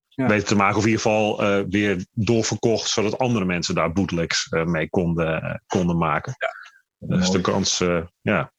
Ja. 0.08 0.26
weten 0.26 0.46
te 0.46 0.56
maken. 0.56 0.76
Of 0.76 0.82
in 0.84 0.88
ieder 0.90 1.02
geval 1.02 1.42
eh, 1.42 1.64
weer 1.68 2.06
doorverkocht, 2.10 2.88
zodat 2.90 3.18
andere 3.18 3.44
mensen 3.44 3.74
daar 3.74 3.92
bootlegs 3.92 4.48
eh, 4.48 4.64
mee 4.64 4.88
konden, 4.88 5.62
konden 5.66 5.96
maken. 5.98 6.36
Dus 6.98 7.26
de 7.26 7.30
Mooi. 7.30 7.42
kans, 7.42 7.80
eh, 7.80 8.02
ja. 8.20 8.52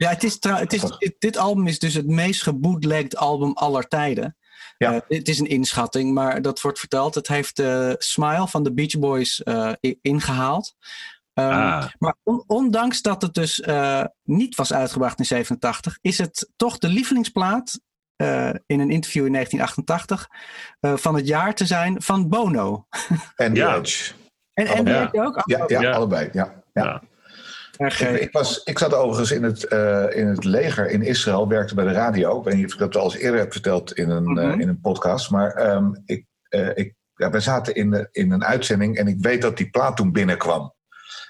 Ja, 0.00 0.08
het 0.10 0.22
is 0.24 0.36
het 0.40 0.72
is, 0.72 0.80
dit, 0.98 1.14
dit 1.18 1.36
album 1.36 1.66
is 1.66 1.78
dus 1.78 1.94
het 1.94 2.06
meest 2.06 2.42
gebootlegged 2.42 3.16
album 3.16 3.52
aller 3.52 3.88
tijden. 3.88 4.36
Ja. 4.78 4.92
Eh, 4.94 5.00
het 5.18 5.28
is 5.28 5.38
een 5.38 5.46
inschatting, 5.48 6.12
maar 6.14 6.42
dat 6.42 6.60
wordt 6.60 6.78
verteld. 6.78 7.14
Het 7.14 7.28
heeft 7.28 7.56
de 7.56 7.94
Smile 7.98 8.48
van 8.48 8.62
de 8.62 8.72
Beach 8.72 8.98
Boys 8.98 9.42
eh, 9.42 9.72
ingehaald. 10.02 10.74
Ehm, 11.34 11.48
Ah, 11.50 11.86
Maar 11.98 12.14
on- 12.22 12.44
ondanks 12.46 13.02
dat 13.02 13.22
het 13.22 13.34
dus 13.34 13.60
eh, 13.60 14.04
niet 14.24 14.54
was 14.54 14.72
uitgebracht 14.72 15.18
in 15.18 15.24
87, 15.24 15.98
is 16.00 16.18
het 16.18 16.50
toch 16.56 16.78
de 16.78 16.88
lievelingsplaat 16.88 17.80
eh, 18.16 18.50
in 18.66 18.80
een 18.80 18.90
interview 18.90 19.26
in 19.26 19.32
1988 19.32 20.28
eh, 20.80 20.96
van 20.96 21.14
het 21.14 21.26
jaar 21.26 21.54
te 21.54 21.66
zijn 21.66 22.02
van 22.02 22.28
Bono. 22.28 22.86
En 23.36 23.52
The 23.54 23.60
Ja. 23.60 23.76
Edge. 23.76 24.12
En, 24.52 24.66
en 24.66 24.72
Allebei. 24.74 25.08
je 25.12 25.20
ook? 25.20 25.42
Ja, 25.44 25.64
ja, 25.66 25.80
Ja. 25.80 25.90
allebei. 25.90 26.28
Ja, 26.32 26.62
ja. 26.72 27.02
Ik, 27.80 27.98
ik, 27.98 28.32
was, 28.32 28.62
ik 28.62 28.78
zat 28.78 28.94
overigens 28.94 29.30
in 29.30 29.42
het, 29.42 29.72
uh, 29.72 30.06
in 30.10 30.26
het 30.26 30.44
leger 30.44 30.90
in 30.90 31.02
Israël, 31.02 31.48
werkte 31.48 31.74
bij 31.74 31.84
de 31.84 31.92
radio. 31.92 32.38
Ik 32.38 32.44
weet 32.44 32.54
niet 32.54 32.66
of 32.66 32.72
ik 32.72 32.78
dat 32.78 32.96
al 32.96 33.04
eens 33.04 33.16
eerder 33.16 33.40
heb 33.40 33.52
verteld 33.52 33.92
in 33.92 34.10
een, 34.10 34.36
uh, 34.36 34.58
in 34.58 34.68
een 34.68 34.80
podcast. 34.80 35.30
Maar 35.30 35.74
um, 35.74 36.02
ik, 36.04 36.26
uh, 36.50 36.70
ik, 36.74 36.94
ja, 37.14 37.30
we 37.30 37.40
zaten 37.40 37.74
in, 37.74 37.90
de, 37.90 38.08
in 38.12 38.30
een 38.30 38.44
uitzending 38.44 38.96
en 38.96 39.06
ik 39.06 39.16
weet 39.18 39.42
dat 39.42 39.56
die 39.56 39.70
plaat 39.70 39.96
toen 39.96 40.12
binnenkwam. 40.12 40.74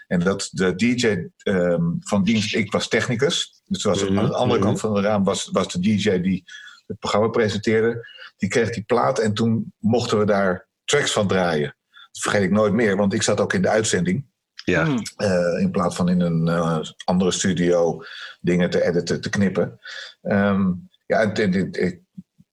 En 0.07 0.21
dat 0.21 0.49
de 0.53 0.75
DJ 0.75 1.29
um, 1.43 1.97
van 2.01 2.25
dienst, 2.25 2.55
ik 2.55 2.73
was 2.73 2.89
technicus. 2.89 3.63
Dus 3.65 3.85
was 3.85 4.07
aan 4.07 4.15
de 4.15 4.35
andere 4.35 4.61
kant 4.61 4.81
van 4.81 4.95
het 4.95 5.05
raam 5.05 5.25
was, 5.25 5.49
was 5.53 5.73
de 5.73 5.81
DJ 5.81 6.21
die 6.21 6.45
het 6.87 6.99
programma 6.99 7.29
presenteerde. 7.29 8.07
Die 8.37 8.49
kreeg 8.49 8.71
die 8.71 8.85
plaat 8.85 9.19
en 9.19 9.35
toen 9.35 9.73
mochten 9.79 10.19
we 10.19 10.25
daar 10.25 10.69
tracks 10.85 11.13
van 11.13 11.29
draaien. 11.29 11.77
Dat 11.91 12.23
vergeet 12.23 12.43
ik 12.43 12.51
nooit 12.51 12.73
meer, 12.73 12.97
want 12.97 13.13
ik 13.13 13.23
zat 13.23 13.41
ook 13.41 13.53
in 13.53 13.63
de 13.63 13.69
uitzending. 13.69 14.30
Ja. 14.65 14.87
Uh, 15.17 15.61
in 15.61 15.71
plaats 15.71 15.97
van 15.97 16.09
in 16.09 16.21
een 16.21 16.47
uh, 16.47 16.79
andere 17.05 17.31
studio 17.31 18.05
dingen 18.41 18.71
te 18.71 18.85
editen, 18.85 19.21
te 19.21 19.31
knippen. 19.31 19.81
Um, 20.23 20.89
ja, 21.07 21.33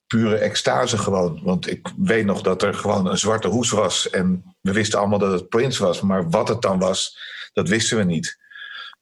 pure 0.07 0.37
extase 0.37 0.97
gewoon. 0.97 1.39
Want 1.43 1.69
ik 1.69 1.91
weet 1.97 2.25
nog 2.25 2.41
dat 2.41 2.61
er 2.61 2.73
gewoon 2.73 3.07
een 3.07 3.17
zwarte 3.17 3.47
hoes 3.47 3.69
was. 3.69 4.09
En 4.09 4.55
we 4.61 4.71
wisten 4.71 4.99
allemaal 4.99 5.19
dat 5.19 5.31
het 5.31 5.49
Prince 5.49 5.83
was. 5.83 6.01
Maar 6.01 6.29
wat 6.29 6.47
het 6.47 6.61
dan 6.61 6.79
was, 6.79 7.19
dat 7.53 7.69
wisten 7.69 7.97
we 7.97 8.03
niet. 8.03 8.37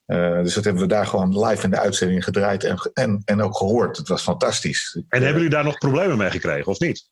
Uh, 0.08 0.42
dus 0.42 0.54
dat 0.54 0.64
hebben 0.64 0.82
we 0.82 0.88
daar 0.88 1.08
gewoon 1.08 1.46
live 1.46 1.64
in 1.64 1.70
de 1.70 1.80
uitzending 1.80 2.24
gedraaid 2.24 2.64
en, 2.64 2.92
en, 2.94 3.22
en 3.26 3.42
ook 3.42 3.58
gehoord. 3.58 3.98
Het 3.98 4.08
was 4.08 4.22
fantastisch. 4.22 4.94
En 4.96 5.22
hebben 5.22 5.34
jullie 5.34 5.50
daar 5.50 5.64
nog 5.64 5.78
problemen 5.78 6.18
mee 6.18 6.32
gekregen, 6.32 6.72
of 6.72 6.80
niet? 6.80 7.10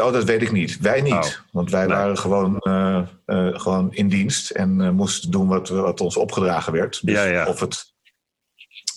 Oh, 0.00 0.12
dat 0.12 0.24
weet 0.24 0.42
ik 0.42 0.52
niet. 0.52 0.78
Wij 0.78 1.00
niet. 1.00 1.12
Oh. 1.12 1.52
Want 1.52 1.70
wij 1.70 1.86
nee. 1.86 1.96
waren 1.96 2.18
gewoon, 2.18 2.56
uh, 2.60 3.02
uh, 3.26 3.58
gewoon 3.58 3.92
in 3.92 4.08
dienst 4.08 4.50
en 4.50 4.80
uh, 4.80 4.90
moesten 4.90 5.30
doen 5.30 5.48
wat, 5.48 5.68
wat 5.68 6.00
ons 6.00 6.16
opgedragen 6.16 6.72
werd. 6.72 7.00
Dus 7.02 7.14
ja, 7.14 7.24
ja. 7.24 7.46
Of, 7.46 7.60
het, 7.60 7.94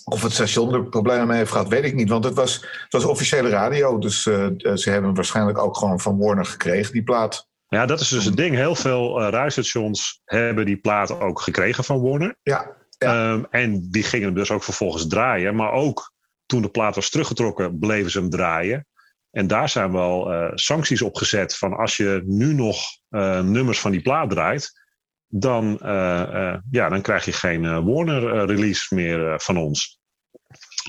of 0.04 0.22
het 0.22 0.32
station 0.32 0.74
er 0.74 0.84
problemen 0.84 1.26
mee 1.26 1.36
heeft 1.36 1.50
gehad, 1.50 1.68
weet 1.68 1.84
ik 1.84 1.94
niet. 1.94 2.08
Want 2.08 2.24
het 2.24 2.34
was, 2.34 2.54
het 2.54 2.92
was 2.92 3.04
officiële 3.04 3.48
radio. 3.48 3.98
Dus 3.98 4.22
ze 4.22 4.82
hebben 4.84 5.14
waarschijnlijk 5.14 5.58
ook 5.58 5.76
gewoon 5.76 6.00
van 6.00 6.18
Warner 6.18 6.46
gekregen, 6.46 6.92
die 6.92 7.02
plaat. 7.02 7.50
Ja, 7.66 7.86
dat 7.86 8.00
is 8.00 8.08
dus 8.08 8.24
het 8.24 8.36
ding. 8.36 8.54
Heel 8.54 8.74
veel 8.74 9.20
radiostations 9.22 10.20
hebben 10.24 10.64
die 10.64 10.76
plaat 10.76 11.20
ook 11.20 11.40
gekregen 11.40 11.84
van 11.84 12.02
Warner. 12.02 12.36
Ja. 12.42 12.76
ja. 12.98 13.32
Um, 13.32 13.46
en 13.50 13.90
die 13.90 14.02
gingen 14.02 14.34
dus 14.34 14.50
ook 14.50 14.62
vervolgens 14.62 15.06
draaien. 15.06 15.54
Maar 15.54 15.72
ook 15.72 16.12
toen 16.46 16.62
de 16.62 16.70
plaat 16.70 16.94
was 16.94 17.10
teruggetrokken, 17.10 17.78
bleven 17.78 18.10
ze 18.10 18.18
hem 18.18 18.30
draaien. 18.30 18.86
En 19.32 19.46
daar 19.46 19.68
zijn 19.68 19.92
wel 19.92 20.32
uh, 20.32 20.50
sancties 20.54 21.02
op 21.02 21.16
gezet 21.16 21.56
van 21.56 21.72
als 21.72 21.96
je 21.96 22.22
nu 22.24 22.54
nog 22.54 22.78
uh, 23.10 23.40
nummers 23.40 23.80
van 23.80 23.90
die 23.90 24.02
plaat 24.02 24.30
draait, 24.30 24.80
dan, 25.26 25.78
uh, 25.82 26.54
ja, 26.70 26.88
dan 26.88 27.02
krijg 27.02 27.24
je 27.24 27.32
geen 27.32 27.84
Warner 27.84 28.46
release 28.46 28.94
meer 28.94 29.40
van 29.40 29.56
ons. 29.56 30.00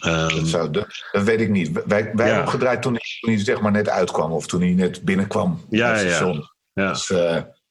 Um, 0.05 0.29
dat, 0.29 0.47
zou, 0.47 0.71
dat, 0.71 1.07
dat, 1.11 1.23
weet 1.23 1.41
ik 1.41 1.49
niet. 1.49 1.71
Wij, 1.71 2.11
wij 2.13 2.27
ja. 2.27 2.33
hebben 2.33 2.51
gedraaid 2.51 2.81
toen 2.81 2.93
hij, 2.93 3.01
toen 3.19 3.33
hij 3.33 3.43
zeg 3.43 3.61
maar 3.61 3.71
net 3.71 3.89
uitkwam 3.89 4.31
of 4.31 4.47
toen 4.47 4.61
hij 4.61 4.73
net 4.73 5.03
binnenkwam. 5.03 5.65
Ja, 5.69 5.99
ja. 5.99 6.43
ja. 6.73 6.89
Dus 6.89 7.13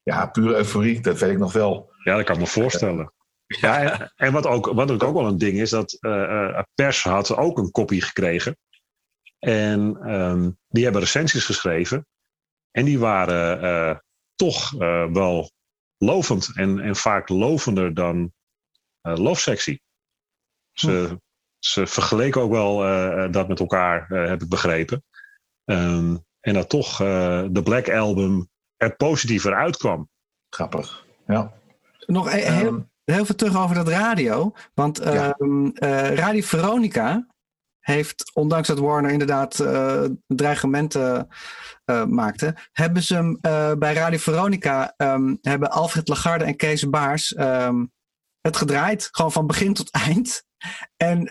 ja, 0.03 0.27
pure 0.27 0.57
euforie, 0.57 1.01
dat 1.01 1.19
weet 1.19 1.31
ik 1.31 1.39
nog 1.39 1.53
wel. 1.53 1.93
Ja, 2.05 2.17
dat 2.17 2.25
kan 2.25 2.35
ik 2.35 2.41
me 2.41 2.47
voorstellen. 2.47 3.13
Ja, 3.61 3.81
en, 3.81 4.13
en 4.17 4.33
wat, 4.33 4.47
ook, 4.47 4.67
wat 4.67 5.03
ook 5.03 5.15
wel 5.15 5.27
een 5.27 5.39
ding 5.39 5.59
is, 5.59 5.71
dat 5.71 5.99
pers 6.75 7.03
had 7.03 7.37
ook 7.37 7.59
een 7.59 7.71
kopie 7.71 8.03
gekregen. 8.03 8.57
En 9.47 10.11
um, 10.15 10.59
die 10.69 10.85
hebben 10.85 11.03
recensies 11.03 11.45
geschreven. 11.45 12.07
En 12.71 12.85
die 12.85 12.99
waren 12.99 13.65
uh, 13.65 13.99
toch 14.35 14.73
uh, 14.73 15.13
wel 15.13 15.51
lovend. 15.99 16.51
En, 16.55 16.81
en 16.81 16.97
vaak 16.97 17.29
lovender 17.29 17.95
dan 17.95 18.33
uh, 19.03 19.17
lofsectie. 19.17 19.83
Ze, 20.73 21.21
ze 21.59 21.87
vergeleken 21.87 22.41
ook 22.41 22.51
wel 22.51 22.77
dat 23.31 23.49
met 23.49 23.61
elkaar, 23.61 24.09
heb 24.09 24.43
ik 24.43 24.49
begrepen. 24.49 25.05
Um, 25.65 26.25
en 26.41 26.55
dat 26.55 26.69
toch 26.69 26.97
de 26.97 27.61
Black 27.65 27.89
Album 27.91 28.49
er 28.77 28.97
positiever 28.97 29.55
uitkwam. 29.55 30.09
Grappig, 30.49 31.07
ja. 31.27 31.53
Nog 32.07 32.33
e- 32.33 32.53
heel, 32.53 32.67
um, 32.67 32.91
heel 33.05 33.25
veel 33.25 33.35
terug 33.35 33.57
over 33.57 33.75
dat 33.75 33.89
radio. 33.89 34.55
Want 34.75 34.99
ja. 34.99 35.37
Radio 36.15 36.43
Veronica, 36.43 37.27
heeft, 37.83 38.31
ondanks 38.35 38.69
dat 38.69 38.79
Warner 38.79 39.11
inderdaad 39.11 39.59
uh, 39.59 40.05
dreigementen 40.27 41.29
uh, 41.87 42.05
maakte, 42.05 42.57
hebben 42.73 43.03
ze 43.03 43.15
hem 43.15 43.39
uh, 43.43 43.73
bij 43.73 43.95
Radio 43.95 44.19
Veronica, 44.19 44.95
um, 44.97 45.39
hebben 45.41 45.71
Alfred 45.71 46.09
Lagarde 46.09 46.45
en 46.45 46.57
Kees 46.57 46.89
Baars 46.89 47.37
um, 47.39 47.93
het 48.41 48.57
gedraaid. 48.57 49.09
Gewoon 49.11 49.33
van 49.33 49.47
begin 49.47 49.75
tot 49.75 49.91
eind. 49.91 50.45
En 50.97 51.25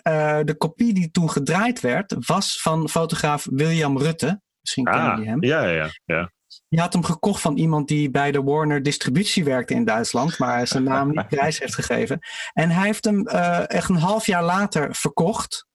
de 0.46 0.56
kopie 0.58 0.94
die 0.94 1.12
toen 1.12 1.30
gedraaid 1.30 1.80
werd, 1.80 2.16
was 2.20 2.62
van 2.62 2.90
fotograaf 2.90 3.48
William 3.52 3.98
Rutte. 3.98 4.42
Misschien 4.60 4.86
kennen 4.86 5.04
ah, 5.04 5.18
jullie 5.18 5.30
hem. 5.30 5.44
Ja, 5.44 5.66
ja, 5.66 5.90
ja. 6.06 6.32
Je 6.68 6.80
had 6.80 6.94
hem 6.94 7.04
gekocht 7.04 7.42
van 7.42 7.58
iemand 7.58 7.88
die 7.88 8.12
bij 8.12 8.32
de 8.32 8.44
Warner 8.44 8.84
distributie 8.84 9.44
werkte 9.44 9.74
in 9.74 9.86
Duitsland, 9.86 10.38
maar 10.40 10.68
zijn 10.68 10.84
naam 10.84 11.12
niet 11.12 11.28
prijs 11.38 11.60
heeft 11.60 11.76
gegeven. 11.76 12.20
En 12.54 12.70
hij 12.70 12.86
heeft 12.86 13.06
hem 13.06 13.28
echt 13.28 13.90
een 13.90 13.96
half 13.96 14.26
jaar 14.26 14.44
later 14.44 14.96
verkocht 14.96 15.70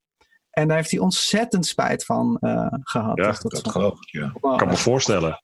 en 0.58 0.68
daar 0.68 0.76
heeft 0.76 0.90
hij 0.90 1.00
ontzettend 1.00 1.66
spijt 1.66 2.04
van 2.04 2.38
uh, 2.40 2.66
gehad. 2.70 3.16
Ja, 3.16 3.32
dat, 3.32 3.42
dat 3.42 3.70
geloof 3.70 4.00
ik. 4.00 4.08
Ja. 4.10 4.32
Wow. 4.40 4.58
kan 4.58 4.68
me 4.68 4.76
voorstellen. 4.76 5.42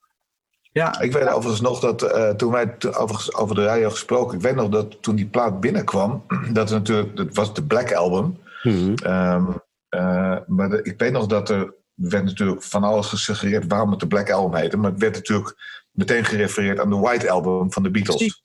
Ja. 0.73 1.00
Ik 1.00 1.12
weet 1.12 1.28
overigens 1.28 1.61
nog 1.61 1.81
dat 1.81 2.02
uh, 2.02 2.28
toen 2.31 2.52
wij 2.52 2.76
overigens 2.81 3.35
over 3.35 3.54
de 3.54 3.64
radio 3.64 3.90
gesproken, 3.90 4.37
ik 4.37 4.42
weet 4.42 4.54
nog 4.54 4.69
dat 4.69 5.02
toen 5.02 5.16
die 5.16 5.26
plaat 5.26 5.61
binnenkwam, 5.61 6.25
dat 6.52 6.71
er 6.71 6.76
natuurlijk, 6.76 7.16
dat 7.16 7.35
was 7.35 7.54
de 7.54 7.62
Black 7.62 7.92
Album. 7.92 8.38
Mm-hmm. 8.62 8.95
Um, 9.07 9.62
uh, 9.90 10.37
maar 10.47 10.71
de, 10.71 10.83
ik 10.83 10.99
weet 10.99 11.12
nog 11.12 11.26
dat 11.26 11.50
er 11.50 11.75
werd 11.95 12.25
natuurlijk 12.25 12.62
van 12.62 12.85
alles 12.85 13.07
gesuggereerd 13.07 13.66
waarom 13.66 13.90
het 13.90 14.00
de 14.00 14.07
Black 14.07 14.31
Album 14.31 14.61
heette, 14.61 14.76
maar 14.76 14.90
het 14.90 15.00
werd 15.00 15.14
natuurlijk 15.14 15.54
meteen 15.90 16.25
gerefereerd 16.25 16.81
aan 16.81 16.90
de 16.90 16.97
White 16.97 17.31
Album 17.31 17.73
van 17.73 17.83
de 17.83 17.90
Beatles. 17.90 18.40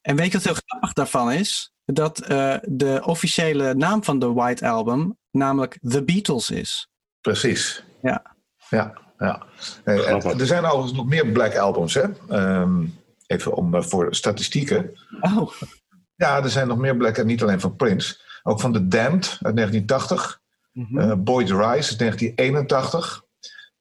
En 0.00 0.16
weet 0.16 0.26
je 0.26 0.32
wat 0.32 0.44
heel 0.44 0.62
grappig 0.66 0.92
daarvan 0.92 1.32
is? 1.32 1.74
Dat 1.92 2.30
uh, 2.30 2.56
de 2.62 3.00
officiële 3.04 3.74
naam 3.74 4.04
van 4.04 4.18
de 4.18 4.32
White 4.32 4.68
Album 4.68 5.18
namelijk 5.30 5.78
The 5.88 6.04
Beatles 6.04 6.50
is. 6.50 6.88
Precies. 7.20 7.84
Ja. 8.02 8.36
Ja, 8.68 8.98
ja. 9.18 9.46
Hey, 9.84 9.96
er 10.22 10.46
zijn 10.46 10.64
overigens 10.64 10.92
nog 10.92 11.06
meer 11.06 11.26
Black 11.26 11.56
Albums, 11.56 11.94
hè? 11.94 12.04
Um, 12.60 12.94
even 13.26 13.52
om 13.52 13.74
uh, 13.74 13.82
voor 13.82 14.14
statistieken. 14.14 14.98
Oh. 15.20 15.52
Ja, 16.14 16.42
er 16.42 16.50
zijn 16.50 16.68
nog 16.68 16.78
meer 16.78 16.96
Black, 16.96 17.24
niet 17.24 17.42
alleen 17.42 17.60
van 17.60 17.76
Prince. 17.76 18.16
Ook 18.42 18.60
van 18.60 18.72
The 18.72 18.88
Damned 18.88 19.38
uit 19.42 19.56
1980. 19.56 20.40
Mm-hmm. 20.72 20.98
Uh, 20.98 21.14
Boyd 21.14 21.48
Rice 21.48 21.90
uit 21.90 21.98
1981. 21.98 23.24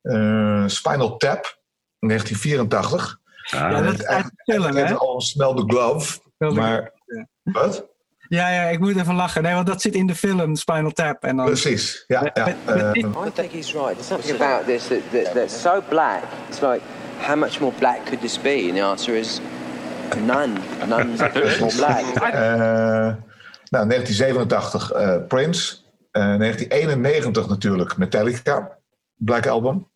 Uh, 0.01 0.67
Spinal 0.67 1.17
Tap 1.17 1.59
1984. 1.99 3.19
Ah, 3.45 3.51
ja, 3.51 3.81
dat 3.81 3.93
is 3.93 4.03
eigenlijk 4.03 4.41
film, 4.43 4.75
hè? 4.75 4.95
al 4.95 5.21
Smell 5.21 5.53
the 5.53 5.63
Glove. 5.67 6.19
maar, 6.37 6.93
ja. 7.05 7.27
wat? 7.43 7.94
Ja, 8.27 8.49
ja, 8.49 8.61
ik 8.61 8.79
moet 8.79 8.95
even 8.95 9.15
lachen. 9.15 9.43
Nee, 9.43 9.53
want 9.53 9.67
dat 9.67 9.81
zit 9.81 9.95
in 9.95 10.07
de 10.07 10.15
film 10.15 10.55
Spinal 10.55 10.91
Tap. 10.91 11.23
En 11.23 11.35
dan... 11.35 11.45
Precies, 11.45 12.03
ja. 12.07 12.31
ja. 12.33 12.47
Uh, 12.47 12.91
I 12.93 13.31
think 13.33 13.51
he's 13.51 13.73
right. 13.73 13.93
There's 13.93 14.07
something 14.07 14.41
about 14.41 14.65
this 14.65 14.87
that, 14.87 15.11
that, 15.11 15.33
that's 15.33 15.61
so 15.61 15.83
black. 15.89 16.23
It's 16.49 16.61
like, 16.61 16.81
how 17.21 17.35
much 17.35 17.59
more 17.59 17.73
black 17.79 18.05
could 18.05 18.21
this 18.21 18.41
be? 18.41 18.65
And 18.67 18.73
the 18.73 18.83
answer 18.83 19.15
is 19.15 19.39
none. 20.25 20.53
None's 20.87 21.19
more 21.59 21.75
black. 21.75 22.03
Uh, 22.15 23.13
nou, 23.69 23.87
1987 23.87 24.91
uh, 24.91 25.27
Prince. 25.27 25.83
1991 26.11 27.47
natuurlijk 27.47 27.97
Metallica. 27.97 28.77
Black 29.15 29.47
Album. 29.47 29.87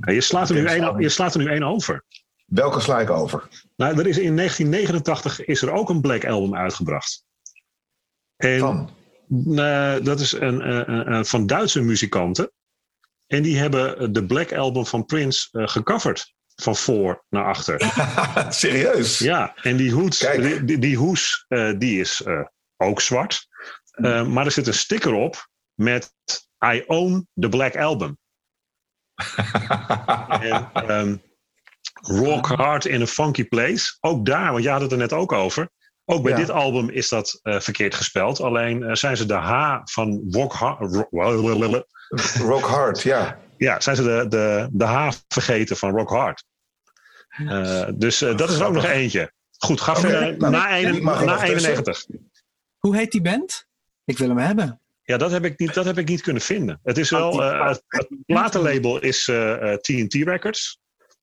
Ja, 0.00 0.12
je, 0.12 0.20
slaat 0.20 0.48
er 0.48 0.54
nu 0.54 0.64
één, 0.64 0.94
je 0.98 1.08
slaat 1.08 1.34
er 1.34 1.40
nu 1.40 1.46
één 1.46 1.62
over. 1.62 2.04
Welke 2.46 2.80
sla 2.80 3.00
ik 3.00 3.10
over? 3.10 3.48
Nou, 3.76 3.98
er 3.98 4.06
is 4.06 4.18
in 4.18 4.36
1989 4.36 5.44
is 5.44 5.62
er 5.62 5.72
ook 5.72 5.88
een 5.90 6.00
Black 6.00 6.24
Album 6.24 6.56
uitgebracht. 6.56 7.24
En, 8.42 8.58
van? 8.58 8.90
Dat 10.04 10.20
is 10.20 10.32
een, 10.32 10.68
uh, 10.68 11.06
uh, 11.08 11.24
van 11.24 11.46
Duitse 11.46 11.80
muzikanten. 11.80 12.52
En 13.26 13.42
die 13.42 13.58
hebben 13.58 14.12
de 14.12 14.26
Black 14.26 14.52
Album 14.52 14.86
van 14.86 15.04
Prince 15.04 15.48
gecoverd. 15.52 16.34
Van 16.54 16.76
voor 16.76 17.24
naar 17.28 17.44
achter. 17.44 17.80
Serieus? 18.48 19.18
Ja, 19.18 19.54
en 19.54 19.76
die, 19.76 19.92
hoed, 19.92 20.20
die, 20.20 20.64
die, 20.64 20.78
die, 20.78 20.96
hoes 20.96 21.46
die 21.78 22.00
is 22.00 22.22
ook 22.76 23.00
zwart. 23.00 23.46
maar 24.26 24.44
er 24.44 24.52
zit 24.52 24.66
een 24.66 24.74
sticker 24.74 25.12
op 25.12 25.48
met 25.74 26.12
I 26.64 26.84
own 26.86 27.28
the 27.34 27.48
Black 27.48 27.76
Album. 27.76 28.18
en, 30.40 30.90
um, 30.90 31.22
rock 32.02 32.46
hard 32.46 32.84
in 32.84 33.02
a 33.02 33.06
funky 33.06 33.44
place. 33.44 33.96
Ook 34.00 34.26
daar, 34.26 34.52
want 34.52 34.64
je 34.64 34.70
had 34.70 34.80
het 34.80 34.92
er 34.92 34.98
net 34.98 35.12
ook 35.12 35.32
over. 35.32 35.70
Ook 36.04 36.22
bij 36.22 36.32
ja. 36.32 36.38
dit 36.38 36.50
album 36.50 36.88
is 36.88 37.08
dat 37.08 37.40
uh, 37.42 37.60
verkeerd 37.60 37.94
gespeld. 37.94 38.40
Alleen 38.40 38.82
uh, 38.82 38.94
zijn 38.94 39.16
ze 39.16 39.26
de 39.26 39.34
H 39.34 39.80
van 39.84 40.26
rock 40.30 40.52
hard. 40.52 40.94
Rock, 40.94 41.10
rock 42.50 42.64
hard, 42.64 43.02
ja. 43.02 43.40
Ja, 43.56 43.80
zijn 43.80 43.96
ze 43.96 44.02
de, 44.02 44.26
de, 44.28 44.68
de 44.72 44.84
H 44.84 45.12
vergeten 45.28 45.76
van 45.76 45.90
Rock 45.90 46.10
Hard. 46.10 46.44
Uh, 47.40 47.84
dus 47.94 48.18
dat 48.18 48.50
is 48.50 48.58
er 48.58 48.66
ook 48.66 48.72
nog 48.72 48.84
eentje. 48.84 49.32
Goed, 49.58 49.80
ga 49.80 49.96
verder. 49.96 50.34
Okay, 50.34 50.50
na, 50.50 51.24
na 51.24 51.42
91. 51.42 52.06
Hoe 52.78 52.96
heet 52.96 53.12
die 53.12 53.22
band? 53.22 53.66
Ik 54.04 54.18
wil 54.18 54.28
hem 54.28 54.38
hebben. 54.38 54.80
Ja, 55.02 55.16
dat 55.16 55.30
heb 55.30 55.44
ik 55.44 55.58
niet, 55.58 55.74
dat 55.74 55.84
heb 55.84 55.98
ik 55.98 56.08
niet 56.08 56.20
kunnen 56.20 56.42
vinden. 56.42 56.80
Het 56.82 56.98
is 56.98 57.10
wel, 57.10 57.42
uh, 57.42 57.68
het, 57.68 57.82
het 57.86 58.08
platenlabel 58.26 59.00
is 59.00 59.28
uh, 59.28 59.74
TNT 59.74 60.14
Records. 60.14 60.82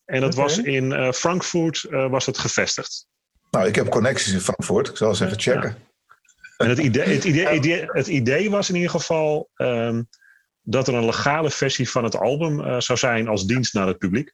En 0.09 0.21
dat 0.21 0.35
was 0.35 0.57
in 0.57 0.91
eh, 0.91 1.11
Frankfurt 1.11 1.83
eh, 1.83 2.09
was 2.09 2.25
het 2.25 2.37
gevestigd. 2.37 3.07
Nou, 3.51 3.67
ik 3.67 3.75
heb 3.75 3.89
connecties 3.89 4.33
in 4.33 4.39
Frankfurt. 4.39 4.87
Ik 4.89 4.97
zal 4.97 5.09
eens 5.09 5.19
even 5.19 5.39
checken. 5.39 5.77
En 6.57 6.69
het 6.69 6.77
idee, 6.77 7.13
het 7.13 7.23
idee, 7.23 7.55
idee, 7.55 7.85
het 7.87 8.07
idee 8.07 8.49
was 8.49 8.69
in 8.69 8.75
ieder 8.75 8.89
geval 8.89 9.49
ehm, 9.55 10.03
dat 10.61 10.87
er 10.87 10.93
een 10.93 11.05
legale 11.05 11.49
versie 11.49 11.89
van 11.89 12.03
het 12.03 12.15
album 12.15 12.63
eh, 12.63 12.79
zou 12.79 12.99
zijn 12.99 13.27
als 13.27 13.45
dienst 13.45 13.73
naar 13.73 13.87
het 13.87 13.97
publiek. 13.97 14.33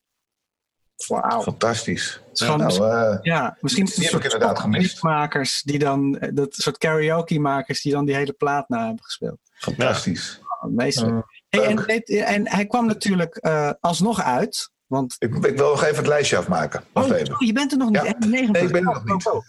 Wauw. 1.07 1.41
Fantastisch. 1.41 2.21
Het 2.29 2.39
is 2.39 2.45
gewoon- 2.45 2.59
Nou, 2.59 2.91
eh, 3.13 3.17
Ja, 3.21 3.57
misschien 3.61 3.85
Die 3.85 4.03
heb 4.05 4.13
ik 4.13 4.23
inderdaad 4.23 4.59
gemist. 4.59 5.03
makers 5.03 5.61
die 5.61 5.79
dan, 5.79 6.11
dat 6.33 6.53
soort 6.53 6.77
karaoke 6.77 7.39
makers 7.39 7.81
die 7.81 7.91
dan 7.91 8.05
die 8.05 8.15
hele 8.15 8.33
plaat 8.33 8.69
na 8.69 8.85
hebben 8.85 9.03
gespeeld. 9.03 9.39
fantastisch. 9.57 10.39
Oh, 10.61 10.71
meestal. 10.71 11.25
Hey, 11.49 11.65
en, 11.65 11.85
en 12.25 12.47
hij 12.49 12.65
kwam 12.65 12.85
natuurlijk 12.85 13.35
eh, 13.35 13.71
alsnog 13.79 14.21
uit. 14.21 14.71
Want 14.87 15.15
ik, 15.19 15.35
ik 15.45 15.57
wil 15.57 15.69
nog 15.69 15.83
even 15.83 15.95
het 15.97 16.07
lijstje 16.07 16.37
afmaken. 16.37 16.83
Oh, 16.93 17.07
je 17.37 17.53
bent 17.53 17.71
er 17.71 17.77
nog 17.77 17.89
niet. 17.89 18.01
Ja. 18.01 18.03
91. 18.05 18.51
Nee, 18.53 18.63
ik 18.63 18.71
ben 18.71 18.81
er 18.81 18.89
Oh, 18.89 18.95
nog 18.95 19.03
niet. 19.05 19.25
oh, 19.25 19.35
oh. 19.35 19.45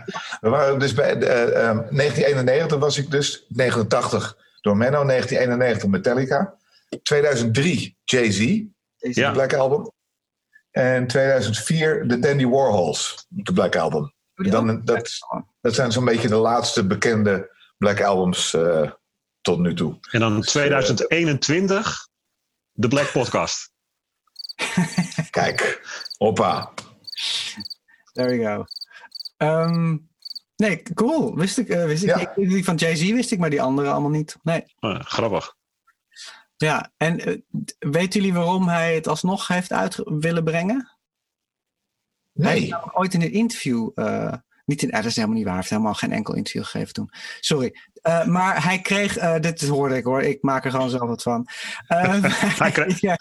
We 0.40 0.48
waren 0.48 0.78
dus 0.78 0.94
bij 0.94 1.18
de, 1.18 1.26
eh, 1.26 1.42
ehm, 1.42 1.76
1991 1.76 2.78
was 2.78 2.98
ik 2.98 3.10
dus. 3.10 3.44
89 3.48 4.36
door 4.60 4.76
Menno. 4.76 5.04
1991 5.04 5.88
Metallica. 5.90 6.54
2003 7.02 7.96
Jay-Z. 8.04 8.62
Ja. 8.96 9.26
de 9.28 9.32
Black 9.32 9.54
Album. 9.54 9.90
En 10.70 11.06
2004 11.06 12.08
de 12.08 12.18
Dandy 12.18 12.46
Warhols. 12.46 13.26
De 13.28 13.52
Black 13.52 13.76
Album. 13.76 14.12
Dan, 14.34 14.84
dat, 14.84 15.18
dat 15.60 15.74
zijn 15.74 15.92
zo'n 15.92 16.04
beetje 16.04 16.28
de 16.28 16.36
laatste 16.36 16.86
bekende 16.86 17.50
Black 17.78 18.02
Albums 18.02 18.54
eh, 18.54 18.90
tot 19.40 19.58
nu 19.58 19.74
toe. 19.74 19.98
En 20.10 20.20
dan 20.20 20.36
Dus, 20.36 20.46
eh, 20.46 20.52
2021 20.52 22.08
de 22.72 22.88
Black 22.88 23.12
Podcast. 23.12 23.69
Kijk, 25.30 25.80
hoppa. 26.18 26.72
There 28.12 28.38
we 28.38 28.44
go. 28.44 28.64
Ehm, 29.36 29.96
nee, 30.56 30.82
cool. 30.94 31.34
Wist 31.36 31.58
ik, 31.58 31.68
eh, 31.68 31.84
wist 31.84 32.02
ik, 32.02 32.08
Ja. 32.08 32.16
ik- 32.34 32.48
Die 32.48 32.64
van 32.64 32.76
Jay-Z 32.76 33.10
wist 33.10 33.30
ik, 33.32 33.38
maar 33.38 33.50
die 33.50 33.62
andere 33.62 33.90
allemaal 33.90 34.10
niet. 34.10 34.36
Nee. 34.42 34.64
Eh, 34.78 35.00
grappig. 35.00 35.56
Ja, 36.56 36.92
en 36.96 37.20
eh, 37.20 37.38
weten 37.78 38.20
jullie 38.20 38.34
waarom 38.36 38.68
hij 38.68 38.94
het 38.94 39.08
alsnog 39.08 39.46
heeft 39.46 39.72
uit 39.72 39.96
willen 40.04 40.44
brengen? 40.44 40.98
Hij 42.32 42.50
heeft 42.50 42.60
Nee. 42.60 42.70
namelijk 42.70 42.98
ooit 42.98 43.14
in 43.14 43.22
een 43.22 43.32
interview. 43.32 43.90
eh, 43.94 44.34
niet 44.64 44.82
in, 44.82 44.90
dat 44.90 45.04
is 45.04 45.14
helemaal 45.16 45.36
niet 45.36 45.44
waar. 45.44 45.52
Hij 45.54 45.62
heeft 45.62 45.74
helemaal 45.74 45.94
geen 45.94 46.12
enkel 46.12 46.34
interview 46.34 46.64
gegeven 46.64 46.92
toen. 46.94 47.10
Sorry. 47.40 47.76
Eh, 48.02 48.24
maar 48.24 48.64
hij 48.64 48.80
kreeg. 48.80 49.16
eh, 49.16 49.38
dit 49.40 49.68
hoorde 49.68 49.96
ik 49.96 50.04
hoor. 50.04 50.22
Ik 50.22 50.42
maak 50.42 50.64
er 50.64 50.70
gewoon 50.70 50.90
zelf 50.90 51.08
wat 51.08 51.22
van. 51.22 51.46
Eh, 51.86 52.22
Hij 52.62 52.70
kreeg- 52.70 53.00
ja. 53.00 53.16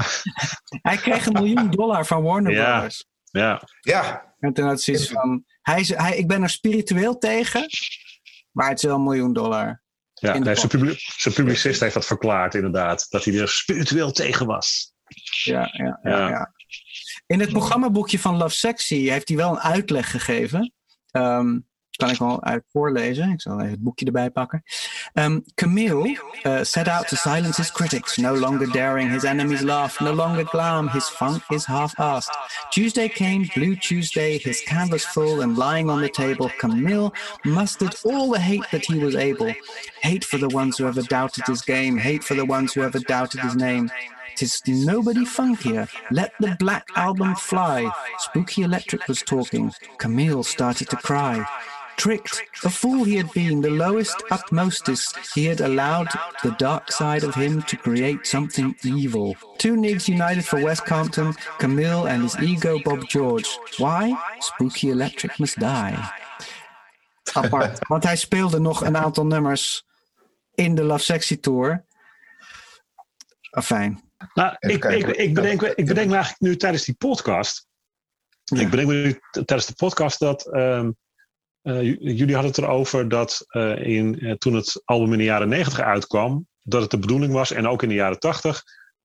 hij 0.82 0.98
kreeg 0.98 1.26
een 1.26 1.34
miljoen 1.34 1.70
dollar 1.70 2.06
van 2.06 2.24
Warner 2.24 2.52
Ja. 2.52 2.72
Brothers. 2.72 3.06
Ja, 3.32 3.62
Ja, 3.82 4.34
En 4.40 4.54
toen 4.54 4.66
had 4.66 4.74
hij 4.86 4.96
zoiets 4.96 5.12
van. 5.14 5.44
Hij, 5.62 5.80
is- 5.80 5.96
hij, 5.96 6.18
ik 6.18 6.28
ben 6.28 6.44
er 6.44 6.50
spiritueel 6.50 7.18
tegen. 7.18 7.66
Maar 8.52 8.70
het 8.70 8.78
is 8.78 8.84
wel 8.84 8.96
een 8.96 9.04
miljoen 9.04 9.34
dollar. 9.34 9.82
ja. 10.14 10.38
Nee, 10.38 10.56
zijn, 10.56 10.68
publi- 10.68 10.96
zijn 11.18 11.34
publicist 11.34 11.80
heeft 11.80 11.94
dat 11.94 12.06
verklaard 12.06 12.56
inderdaad. 12.56 13.06
Dat 13.10 13.24
hij 13.24 13.40
er 13.40 13.50
spiritueel 13.50 14.12
tegen 14.12 14.46
was. 14.46 14.94
Ja, 15.44 15.70
ja, 15.72 16.00
ja, 16.04 16.18
Ja. 16.18 16.30
ja. 16.30 16.54
In 17.28 17.40
het 17.40 17.50
programmaboekje 17.50 18.20
van 18.20 18.38
Love 18.38 18.56
Sexy 18.56 19.10
heeft 19.10 19.28
hij 19.28 19.38
wel 19.38 19.50
een 19.52 19.60
uitleg 19.60 20.12
gegeven. 20.12 20.74
Ehm, 21.12 21.60
kan 22.00 22.10
ik 22.10 22.18
wel 22.18 22.44
uit 22.44 22.64
voorlezen. 22.72 23.30
Ik 23.30 23.42
zal 23.42 23.60
even 23.60 23.72
het 23.72 23.84
boekje 23.84 24.06
erbij 24.06 24.30
pakken. 24.30 24.64
Um, 25.14 25.44
Camille 25.56 26.20
uh, 26.44 26.60
set 26.62 26.88
out 26.88 27.08
to 27.08 27.16
silence 27.16 27.62
his 27.62 27.72
critics, 27.72 28.18
no 28.18 28.36
longer 28.36 28.72
daring 28.72 29.12
his 29.12 29.24
enemies 29.24 29.62
laugh, 29.62 30.00
no 30.00 30.14
longer 30.14 30.46
glam, 30.46 30.90
his 30.90 31.08
funk 31.10 31.44
is 31.50 31.66
half-assed. 31.66 32.38
Tuesday 32.70 33.10
came, 33.10 33.50
Blue 33.54 33.76
Tuesday, 33.76 34.38
his 34.38 34.62
canvas 34.62 35.06
full 35.06 35.42
and 35.42 35.58
lying 35.58 35.90
on 35.90 36.02
the 36.02 36.10
table, 36.10 36.50
Camille 36.58 37.12
mustered 37.44 37.96
all 38.04 38.32
the 38.32 38.40
hate 38.40 38.68
that 38.72 38.86
he 38.86 38.98
was 38.98 39.16
able. 39.16 39.54
Hate 40.02 40.26
for 40.26 40.40
the 40.40 40.56
ones 40.56 40.78
who 40.78 40.88
ever 40.88 41.02
doubted 41.02 41.44
his 41.48 41.62
game, 41.62 41.98
hate 41.98 42.24
for 42.24 42.36
the 42.36 42.46
ones 42.46 42.74
who 42.74 42.82
ever 42.82 43.00
doubted 43.00 43.42
his 43.42 43.56
name. 43.56 43.90
Tis 44.36 44.62
nobody 44.68 45.26
funkier. 45.26 45.90
Let 46.12 46.32
the 46.40 46.56
black 46.60 46.88
album 46.96 47.36
fly. 47.36 47.92
Spooky 48.20 48.62
Electric 48.62 49.06
was 49.08 49.22
talking. 49.22 49.74
Camille 49.98 50.44
started 50.44 50.90
to 50.90 50.96
cry. 50.96 51.46
Tricked, 52.00 52.42
a 52.64 52.70
fool 52.70 53.04
he 53.04 53.18
had 53.18 53.30
been, 53.34 53.62
the 53.62 53.70
lowest, 53.70 54.16
utmostest. 54.32 55.18
He 55.36 55.44
had 55.50 55.60
allowed 55.60 56.08
the 56.44 56.52
dark 56.58 56.92
side 56.92 57.26
of 57.26 57.36
him 57.36 57.62
to 57.64 57.76
create 57.76 58.26
something 58.26 58.74
evil. 58.84 59.36
Two 59.58 59.76
nigs 59.76 60.08
united 60.08 60.46
for 60.46 60.62
West 60.64 60.86
Compton, 60.86 61.34
Camille 61.58 62.08
and 62.08 62.22
his 62.24 62.38
ego 62.38 62.80
Bob 62.84 63.04
George. 63.10 63.48
Why? 63.78 64.16
Spooky 64.40 64.90
Electric 64.90 65.38
must 65.40 65.60
die. 65.60 65.98
Apart, 67.34 67.80
want 67.88 68.04
hij 68.04 68.16
speelde 68.16 68.60
nog 68.60 68.82
een 68.82 68.98
aantal 68.98 69.26
nummers 69.26 69.86
in 70.56 70.76
de 70.76 70.84
Love 70.84 71.04
Sexy 71.04 71.40
Tour. 71.40 71.86
Fijn. 73.62 74.12
Nou, 74.34 74.56
ik, 74.60 74.86
ik, 74.86 75.08
ik, 75.08 75.34
bedenk, 75.34 75.62
ik 75.62 75.86
bedenk 75.86 76.08
me 76.10 76.14
eigenlijk 76.16 76.42
nu 76.42 76.56
tijdens 76.56 76.86
die 76.86 76.96
podcast. 76.96 77.68
Ja. 78.44 78.60
Ik 78.60 78.70
bedenk 78.70 78.88
me 78.88 78.94
nu 78.94 79.20
tijdens 79.32 79.66
de 79.66 79.74
podcast 79.76 80.20
dat. 80.20 80.50
j- 80.52 81.08
jullie 81.62 82.34
hadden 82.34 82.52
het 82.52 82.58
erover 82.58 83.10
dat 83.10 83.46
eh, 83.48 83.86
in, 83.86 84.20
eh, 84.20 84.32
toen 84.32 84.54
het 84.54 84.82
album 84.86 85.12
in 85.12 85.18
de 85.18 85.24
jaren 85.24 85.50
90 85.50 85.80
uitkwam. 85.80 86.48
dat 86.64 86.82
het 86.82 86.92
de 86.92 87.00
bedoeling 87.00 87.34
was, 87.34 87.52
en 87.52 87.68
ook 87.68 87.84
in 87.84 87.90
de 87.90 87.96
jaren 87.96 88.20
80. 88.20 88.64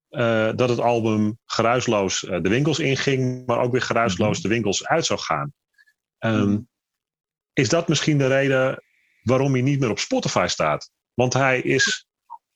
eh, 0.08 0.50
dat 0.54 0.68
het 0.68 0.80
album 0.80 1.38
geruisloos 1.46 2.24
eh, 2.24 2.40
de 2.42 2.48
winkels 2.48 2.78
inging. 2.78 3.46
maar 3.46 3.58
ook 3.58 3.72
weer 3.72 3.82
geruisloos 3.82 4.40
de 4.42 4.48
winkels 4.48 4.86
uit 4.86 5.06
zou 5.06 5.20
gaan. 5.20 5.52
Ehm, 6.18 6.48
Mhm. 6.50 6.60
Is 7.52 7.68
dat 7.68 7.88
misschien 7.88 8.18
de 8.18 8.26
reden 8.26 8.82
waarom 9.22 9.52
hij 9.52 9.62
niet 9.62 9.80
meer 9.80 9.90
op 9.90 9.98
Spotify 9.98 10.46
staat? 10.48 10.90
Want 11.14 11.32
hij 11.32 11.60
is 11.60 12.06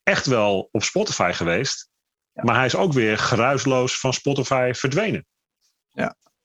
echt 0.02 0.26
wel 0.26 0.68
op 0.72 0.82
Spotify 0.82 1.30
geweest. 1.34 1.88
Maar 2.32 2.54
hij 2.54 2.66
is 2.66 2.74
ook 2.76 2.92
weer 2.92 3.18
geruisloos 3.18 4.00
van 4.00 4.12
Spotify 4.12 4.70
verdwenen. 4.74 5.26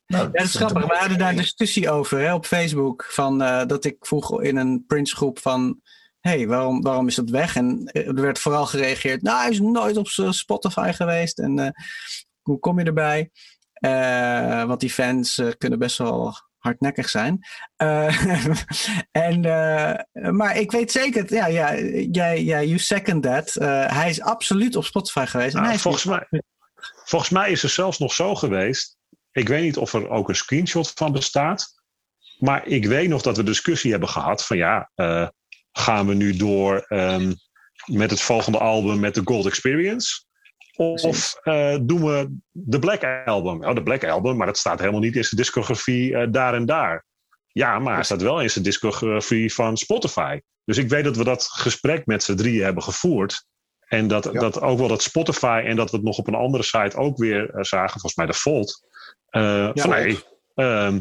Nou, 0.06 0.24
Ja, 0.24 0.30
dat 0.32 0.44
is 0.44 0.56
grappig. 0.56 0.86
We 0.86 0.98
hadden 0.98 1.18
daar 1.18 1.30
een 1.30 1.36
discussie 1.36 1.89
over 1.89 2.20
hè, 2.20 2.34
op 2.34 2.46
Facebook. 2.46 3.06
Van, 3.10 3.42
eh, 3.42 3.66
dat 3.66 3.86
ik 3.86 3.96
vroeg 4.00 4.42
in 4.42 4.58
een 4.58 4.84
Prince 4.88 5.16
groep 5.16 5.39
van... 5.39 5.82
hey, 6.20 6.48
waarom, 6.48 6.82
waarom 6.82 7.08
is 7.08 7.16
dat 7.16 7.30
weg? 7.30 7.56
En 7.56 7.86
eh, 7.86 8.08
er 8.08 8.22
werd 8.22 8.39
vooral 8.39 8.66
gereageerd... 8.66 9.22
Nou, 9.22 9.42
hij 9.42 9.50
is 9.50 9.60
nooit 9.60 9.98
op 9.98 10.08
Spotify 10.34 10.92
geweest. 10.92 11.39
En 11.39 11.60
eh, 11.60 11.70
hoe 12.42 12.60
kom 12.60 12.80
je 12.80 12.86
erbij? 12.86 13.32
Eh, 13.74 14.63
want 14.63 14.80
die 14.80 14.92
fans 14.92 15.42
kunnen 15.58 15.80
best 15.80 15.98
wel 15.98 16.36
hardnekkig 16.63 17.10
zijn. 17.10 17.39
Eh, 17.76 18.26
en, 19.12 19.46
eh, 19.46 20.32
maar 20.32 20.58
ik 20.58 20.72
weet 20.72 20.92
zeker... 20.92 21.34
Ja, 21.34 21.48
ja, 21.48 21.76
jij, 22.12 22.44
jij 22.44 22.66
you 22.66 22.78
second 22.78 23.24
that. 23.24 23.56
Eh, 23.56 23.96
hij 23.96 24.10
is 24.10 24.22
absoluut 24.22 24.76
op 24.76 24.86
Spotify 24.86 25.26
geweest. 25.26 25.54
en 25.54 25.60
Nou, 25.60 25.72
hij 25.72 25.80
volgens, 25.82 26.06
mij, 26.06 26.28
volgens 27.06 27.32
mij 27.32 27.52
is 27.52 27.63
er 27.63 27.70
zelfs 27.70 27.98
nog 27.98 28.13
zo 28.13 28.36
geweest. 28.36 28.98
Ik 29.34 29.48
weet 29.48 29.63
niet 29.63 29.78
of 29.78 29.93
er 29.93 30.10
ook 30.10 30.30
een 30.30 30.36
screenshot 30.36 30.91
van 30.96 31.12
bestaat. 31.12 31.82
Maar 32.39 32.67
ik 32.67 32.86
weet 32.86 33.10
nog 33.10 33.22
dat 33.22 33.38
we 33.38 33.43
discussie 33.43 33.91
hebben 33.91 34.10
gehad 34.10 34.46
van 34.46 34.58
ja, 34.58 34.91
eh, 34.96 35.28
gaan 35.72 36.08
we 36.08 36.13
nu 36.13 36.36
door 36.36 36.86
ehm, 36.88 37.34
met 37.86 38.10
het 38.10 38.22
volgende 38.22 38.58
album 38.58 39.00
met 39.00 39.15
de 39.15 39.22
Gold 39.24 39.46
Experience? 39.46 40.24
Of 40.76 41.36
eh, 41.41 41.78
doen 41.82 42.06
we 42.06 42.38
de 42.52 42.80
Black 42.80 43.04
Album? 43.26 43.65
Oh, 43.65 43.76
de 43.76 43.84
Black 43.84 44.04
Album, 44.04 44.38
maar 44.38 44.48
dat 44.48 44.58
staat 44.58 44.80
helemaal 44.80 45.02
niet 45.02 45.15
in 45.15 45.24
zijn 45.24 45.41
discografie 45.41 46.15
eh, 46.15 46.28
daar 46.32 46.54
en 46.54 46.65
daar. 46.65 47.06
Ja, 47.48 47.80
maar 47.80 47.93
hij 47.93 48.04
staat 48.04 48.22
wel 48.22 48.41
in 48.41 48.50
zijn 48.50 48.63
discografie 48.63 49.54
van 49.54 49.78
Spotify. 49.78 50.39
Dus 50.65 50.78
ik 50.78 50.89
weet 50.89 51.04
dat 51.04 51.17
we 51.17 51.24
dat 51.24 51.43
gesprek 51.43 52.06
met 52.06 52.24
z'n 52.24 52.36
drieën 52.36 52.63
hebben 52.63 52.84
gevoerd. 52.84 53.46
En 53.88 54.08
dat, 54.08 54.24
Ja. 54.24 54.39
dat 54.39 54.62
ook 54.62 54.78
wel 54.78 54.88
dat 54.88 55.02
Spotify 55.02 55.63
en 55.65 55.76
dat 55.76 55.91
we 55.91 55.96
het 55.98 56.06
nog 56.06 56.17
op 56.17 56.28
een 56.28 56.36
andere 56.36 56.63
site 56.63 56.98
ook 56.98 57.17
weer 57.17 57.50
zagen, 57.60 57.91
volgens 57.91 58.15
mij 58.15 58.26
de 58.26 58.34
Volt. 58.34 58.88
Eh, 59.34 59.69
van 59.74 59.89
nee, 59.89 60.19
ehm, 60.56 61.00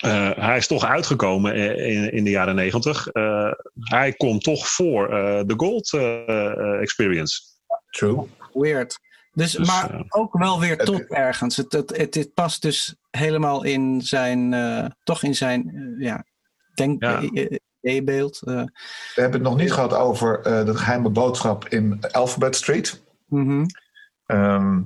eh, 0.00 0.30
hij 0.36 0.56
is 0.56 0.66
toch 0.66 0.84
uitgekomen 0.84 1.54
in, 1.76 2.12
in 2.12 2.24
de 2.24 2.30
jaren 2.30 2.54
negentig. 2.54 3.06
Eh, 3.08 3.52
hij 3.74 4.12
komt 4.12 4.42
toch 4.44 4.68
voor 4.68 5.08
eh, 5.08 5.40
de 5.46 5.54
Gold 5.56 5.92
Experience. 6.80 7.40
true. 7.90 8.26
Weird. 8.52 8.98
Dus, 9.32 9.52
Dus, 9.52 9.66
maar 9.68 10.04
ook 10.08 10.38
wel 10.38 10.60
weer 10.60 10.76
tot 10.76 11.06
ergens. 11.06 11.56
Het, 11.56 11.72
het, 11.72 11.96
het, 11.96 12.14
het 12.14 12.34
past 12.34 12.62
dus 12.62 12.94
helemaal 13.10 13.64
in 13.64 14.02
zijn, 14.02 14.54
eh, 14.54 14.86
toch 15.02 15.22
in 15.22 15.34
zijn, 15.34 15.94
ja, 15.98 16.24
denk, 16.74 17.02
Ja. 17.04 17.20
eh. 17.20 18.64
We 19.14 19.20
hebben 19.20 19.40
het 19.40 19.48
nog 19.48 19.56
niet 19.56 19.72
gehad 19.72 19.94
over 19.94 20.40
eh, 20.40 20.64
de 20.64 20.74
geheime 20.76 21.08
boodschap 21.10 21.68
in 21.68 22.00
Alphabet 22.12 22.56
Street. 22.56 23.02
Mhm. 23.26 23.64
Ehm, 24.26 24.80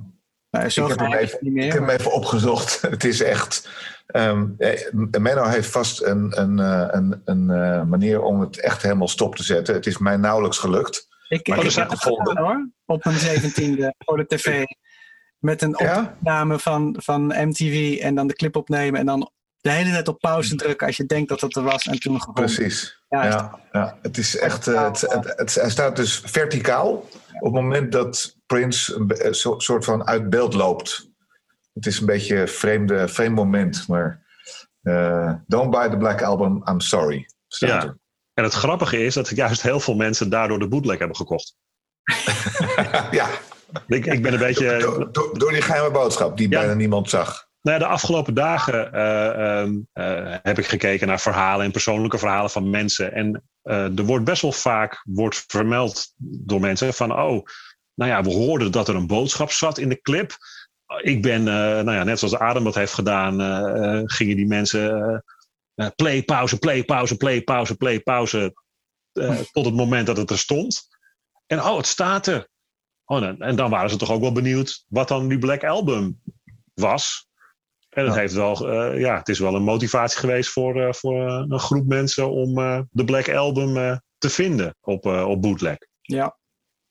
Nou, 0.57 0.69
zo 0.69 0.83
ik, 0.83 0.89
heb 0.89 0.99
hem 0.99 1.13
even, 1.13 1.31
het 1.31 1.41
niet 1.41 1.51
ik 1.51 1.57
meer. 1.57 1.71
heb 1.71 1.81
hem 1.81 1.89
even 1.89 2.11
opgezocht. 2.11 2.81
Het 2.91 3.03
is 3.03 3.21
echt. 3.21 3.69
ehm 4.07 4.45
eh, 4.57 4.91
Menno 5.19 5.43
heeft 5.43 5.69
vast 5.69 6.01
een, 6.03 6.41
een, 6.41 6.59
eh, 6.59 6.87
een, 6.91 7.21
een 7.25 7.49
eh, 7.49 7.83
manier 7.83 8.21
om 8.21 8.39
het 8.39 8.59
echt 8.59 8.81
helemaal 8.81 9.07
stop 9.07 9.35
te 9.35 9.43
zetten. 9.43 9.73
Het 9.75 9.85
is 9.85 9.97
mij 9.97 10.17
nauwelijks 10.17 10.57
gelukt. 10.57 11.07
Ik, 11.27 11.47
Maar 11.47 11.65
ik 11.65 11.71
heb 11.71 11.89
het 11.89 11.99
gevonden. 11.99 12.37
hoor. 12.37 12.69
Op 12.85 13.03
mijn 13.05 13.17
zeventiende 13.17 13.93
voor 14.05 14.17
de 14.17 14.25
tv. 14.25 14.63
Met 15.39 15.61
een 15.61 15.75
Ja? 15.77 16.15
opname 16.19 16.59
van, 16.59 16.95
van 16.99 17.25
MTV 17.27 17.97
en 18.01 18.15
dan 18.15 18.27
de 18.27 18.33
clip 18.35 18.55
opnemen. 18.55 18.99
En 18.99 19.05
dan 19.05 19.31
de 19.61 19.69
hele 19.71 19.91
tijd 19.91 20.07
op 20.07 20.19
pauze 20.19 20.55
drukken 20.55 20.87
als 20.87 20.97
je 20.97 21.05
denkt 21.05 21.29
dat 21.29 21.41
het 21.41 21.55
er 21.55 21.63
was. 21.63 21.85
En 21.85 21.99
toen 21.99 22.19
gewoon. 22.19 22.33
Precies. 22.33 23.03
Ja, 23.09 23.25
Ja, 23.25 23.59
ja. 23.71 23.97
Het 24.01 24.17
is 24.17 24.37
echt. 24.37 24.65
het, 24.65 25.01
het, 25.01 25.33
het- 25.35 25.55
hij 25.55 25.69
staat 25.69 25.95
dus 25.95 26.21
verticaal 26.25 26.91
op 27.39 27.53
het 27.53 27.53
moment 27.53 27.91
dat 27.91 28.34
Prince 28.45 28.95
een 29.07 29.35
so- 29.35 29.59
soort 29.59 29.85
van 29.85 30.07
uit 30.07 30.29
beeld 30.29 30.53
loopt. 30.53 31.09
Het 31.73 31.85
is 31.85 31.99
een 31.99 32.05
beetje 32.05 32.39
een 32.39 32.47
vreemde, 32.47 33.07
vreemd 33.07 33.35
moment, 33.35 33.87
maar. 33.87 34.23
eh, 34.81 35.33
don't 35.47 35.69
buy 35.71 35.89
the 35.89 35.97
Black 35.97 36.21
Album, 36.21 36.61
I'm 36.69 36.79
sorry. 36.79 37.29
Ja. 37.47 37.83
er. 37.83 37.97
En 38.33 38.43
het 38.43 38.53
grappige 38.53 39.03
is 39.05 39.13
dat 39.13 39.29
juist 39.29 39.61
heel 39.61 39.79
veel 39.79 39.95
mensen 39.95 40.29
daardoor 40.29 40.59
de 40.59 40.67
bootleg 40.67 40.97
hebben 40.97 41.17
gekocht. 41.17 41.55
ja, 43.11 43.27
Ik, 43.87 44.05
ik 44.05 44.21
ben 44.21 44.33
een 44.33 44.39
beetje. 44.39 44.77
door, 44.77 45.11
door- 45.11 45.39
door 45.39 45.51
die 45.51 45.61
geheime 45.61 45.91
boodschap 45.91 46.37
die 46.37 46.49
Ja. 46.49 46.59
bijna 46.59 46.73
niemand 46.73 47.09
zag. 47.09 47.47
Nou 47.61 47.77
ja, 47.79 47.83
de 47.85 47.91
afgelopen 47.91 48.33
dagen 48.33 48.93
eh, 48.93 49.59
ehm, 49.61 49.75
eh, 49.93 50.35
heb 50.43 50.57
ik 50.59 50.65
gekeken 50.65 51.07
naar 51.07 51.19
verhalen 51.19 51.65
en 51.65 51.71
persoonlijke 51.71 52.17
verhalen 52.17 52.49
van 52.49 52.69
mensen. 52.69 53.13
En 53.13 53.43
eh, 53.61 53.97
er 53.97 54.03
wordt 54.03 54.25
best 54.25 54.41
wel 54.41 54.51
vaak 54.51 55.01
wordt 55.03 55.43
vermeld 55.47 56.13
door 56.17 56.59
mensen 56.59 56.93
van, 56.93 57.19
oh, 57.19 57.45
nou 57.95 58.11
ja, 58.11 58.23
we 58.23 58.31
hoorden 58.31 58.71
dat 58.71 58.87
er 58.87 58.95
een 58.95 59.07
boodschap 59.07 59.51
zat 59.51 59.77
in 59.77 59.89
de 59.89 60.01
clip. 60.01 60.37
Ik 61.01 61.21
ben, 61.21 61.39
eh, 61.39 61.53
nou 61.55 61.91
ja, 61.91 62.03
net 62.03 62.19
zoals 62.19 62.35
Adam 62.35 62.63
dat 62.63 62.75
heeft 62.75 62.93
gedaan, 62.93 63.41
eh, 63.41 63.97
eh, 63.97 64.03
gingen 64.05 64.35
die 64.35 64.47
mensen 64.47 65.23
play, 65.95 66.23
pauze, 66.23 66.57
play, 66.59 66.83
pauze, 66.83 67.17
play, 67.17 67.41
pauze, 67.41 67.75
play, 67.75 67.99
pauze, 67.99 68.53
tot 69.51 69.65
het 69.65 69.73
moment 69.73 70.07
dat 70.07 70.17
het 70.17 70.29
er 70.29 70.37
stond. 70.37 70.87
En 71.47 71.59
oh, 71.59 71.77
het 71.77 71.85
staat 71.85 72.27
er. 72.27 72.47
Oh, 73.05 73.23
en, 73.23 73.39
en 73.39 73.55
dan 73.55 73.69
waren 73.69 73.89
ze 73.89 73.97
toch 73.97 74.11
ook 74.11 74.21
wel 74.21 74.31
benieuwd 74.31 74.85
wat 74.87 75.07
dan 75.07 75.27
die 75.27 75.37
Black 75.37 75.63
Album 75.63 76.21
was. 76.73 77.27
En 77.89 78.05
het, 78.05 78.13
Ja. 78.13 78.19
heeft 78.19 78.33
wel, 78.33 78.71
ja, 78.97 79.17
het 79.17 79.29
is 79.29 79.39
wel 79.39 79.55
een 79.55 79.63
motivatie 79.63 80.19
geweest 80.19 80.49
voor, 80.49 80.95
voor 80.95 81.29
een 81.29 81.59
groep 81.59 81.87
mensen 81.87 82.31
om 82.31 82.53
de 82.91 83.03
Black 83.05 83.29
Album 83.29 83.99
te 84.17 84.29
vinden 84.29 84.75
op, 84.81 85.05
op 85.05 85.41
bootleg. 85.41 85.77
Ja. 86.01 86.37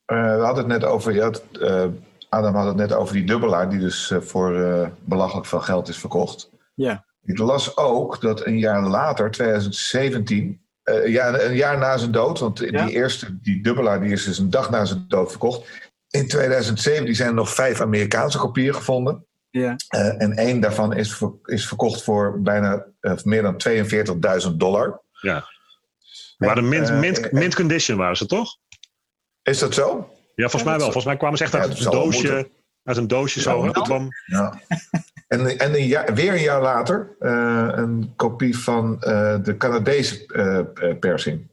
Eh, 0.05 0.37
we 0.37 0.43
hadden 0.43 0.71
het 0.71 0.81
net 0.81 0.85
over, 0.91 1.13
je 1.15 1.23
had, 1.23 1.43
eh, 1.61 1.85
Adam 2.29 2.55
had 2.55 2.67
het 2.67 2.77
net 2.77 2.93
over 2.93 3.15
die 3.15 3.25
dubbelaar 3.25 3.71
die 3.71 3.79
dus 3.79 4.11
eh, 4.11 4.21
voor 4.21 4.61
eh, 4.63 4.89
belachelijk 5.05 5.47
veel 5.47 5.61
geld 5.61 5.89
is 5.89 5.99
verkocht. 5.99 6.51
Ja. 6.75 7.05
Ik 7.25 7.39
las 7.39 7.77
ook 7.77 8.21
dat 8.21 8.47
een 8.47 8.59
jaar 8.59 8.83
later, 8.89 9.31
2017, 9.31 10.61
eh, 10.83 11.07
ja, 11.07 11.41
een 11.41 11.55
jaar 11.57 11.79
na 11.79 11.97
zijn 11.97 12.11
dood, 12.13 12.39
want 12.39 12.59
Ja. 12.59 12.85
die 12.87 12.95
eerste, 12.95 13.39
die 13.41 13.63
dubbelaar, 13.63 14.01
die 14.01 14.13
is 14.13 14.25
dus 14.25 14.39
een 14.39 14.51
dag 14.51 14.71
na 14.71 14.85
zijn 14.85 15.05
dood 15.09 15.31
verkocht. 15.31 15.69
In 16.11 16.29
2017 16.29 17.15
zijn 17.15 17.29
er 17.29 17.35
nog 17.35 17.55
vijf 17.55 17.81
Amerikaanse 17.81 18.39
kopieën 18.39 18.75
gevonden. 18.75 19.25
Ja. 19.51 19.77
Eh, 19.89 20.23
en 20.23 20.33
één 20.37 20.61
daarvan 20.61 20.95
is, 20.95 21.15
ver- 21.17 21.33
is 21.45 21.69
verkocht 21.69 22.03
voor 22.03 22.41
bijna 22.43 22.85
meer 23.25 23.43
dan 23.43 23.57
42.000 23.57 24.61
dollar. 24.61 25.01
Ja. 25.21 25.45
mint, 26.39 26.89
eh, 26.89 26.99
mint, 27.01 27.21
eh, 27.21 27.33
mint 27.33 27.55
condition 27.55 27.97
waren 27.99 28.17
ze 28.17 28.27
toch? 28.27 28.57
Is 29.45 29.59
dat 29.59 29.75
zo? 29.75 30.09
Ja, 30.35 30.49
volgens 30.49 30.63
mij 30.63 30.73
wel. 30.73 30.83
Volgens 30.83 31.05
mij 31.05 31.17
kwamen 31.17 31.39
ze 31.39 31.45
echt 31.45 31.53
Ja, 31.53 31.59
uit 31.59 31.79
een 31.85 31.91
doosje, 31.91 32.51
uit 32.85 32.97
een 32.97 33.09
doosje 33.09 33.41
zo. 33.41 33.71
kwam, 33.71 34.09
Ja. 34.27 34.61
En, 35.29 35.59
en 35.59 35.75
een 35.75 35.87
jaar, 35.87 36.15
weer 36.15 36.33
een 36.33 36.43
jaar 36.43 36.63
later 36.63 37.17
eh, 37.19 37.69
een 37.73 38.13
kopie 38.17 38.59
van 38.59 39.03
eh, 39.03 39.37
de 39.43 39.57
Canadese 39.57 40.27
eh, 40.27 40.59
eh, 40.91 40.99
persing. 40.99 41.51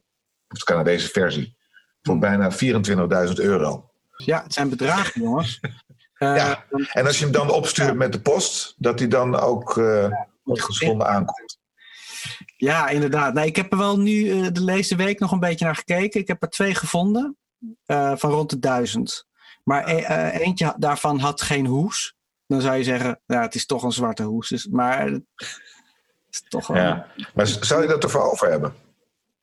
Of 0.48 0.58
de 0.60 0.66
Canadese 0.66 1.08
versie. 1.10 1.56
Voor 2.02 2.20
bijna 2.20 2.52
24.000 3.28 3.34
euro. 3.34 3.90
ja, 4.18 4.44
het 4.44 4.54
zijn 4.54 4.70
bedragen, 4.70 5.22
jongens. 5.22 5.60
Eh, 6.14 6.36
Ja. 6.36 6.66
En 6.94 7.06
als 7.06 7.18
je 7.18 7.24
hem 7.24 7.34
dan 7.34 7.50
opstuurt 7.52 7.96
met 7.96 8.12
de 8.12 8.22
post, 8.22 8.76
dat 8.78 9.00
hij 9.00 9.08
dan 9.08 9.36
ook 9.40 9.78
eh 9.78 10.08
geschonden 10.44 11.08
aankomt. 11.08 11.60
Ja, 12.58 12.90
inderdaad. 12.90 13.34
Nee, 13.34 13.46
ik 13.46 13.56
heb 13.56 13.72
er 13.72 13.78
wel 13.78 14.00
nu 14.00 14.30
eh, 14.32 14.48
de 14.52 14.66
deze 14.66 14.96
week 14.96 15.20
nog 15.20 15.32
een 15.32 15.40
beetje 15.40 15.66
naar 15.66 15.76
gekeken. 15.76 16.20
Ik 16.20 16.28
heb 16.28 16.42
er 16.42 16.50
twee 16.50 16.76
gevonden 16.76 17.38
eh, 17.86 18.16
van 18.16 18.32
rond 18.32 18.50
de 18.50 18.60
duizend. 18.60 19.28
Maar 19.64 19.88
e- 19.88 20.02
eh, 20.02 20.40
eentje 20.40 20.74
daarvan 20.78 21.20
had 21.20 21.42
geen 21.42 21.66
hoes. 21.66 22.16
Dan 22.48 22.62
zou 22.62 22.76
je 22.76 22.84
zeggen, 22.84 23.20
ja, 23.26 23.42
het 23.42 23.56
is 23.56 23.66
toch 23.66 23.84
een 23.84 23.92
zwarte 23.92 24.24
hoes. 24.24 24.50
Dus, 24.50 24.68
maar 24.68 25.02
het 25.08 25.24
is 26.30 26.44
toch 26.48 26.68
wel... 26.68 26.82
Ja. 26.82 27.08
Maar 27.34 27.48
zou 27.48 27.82
je 27.82 27.88
dat 27.88 28.04
ervoor 28.04 28.32
over 28.32 28.50
hebben? 28.50 28.74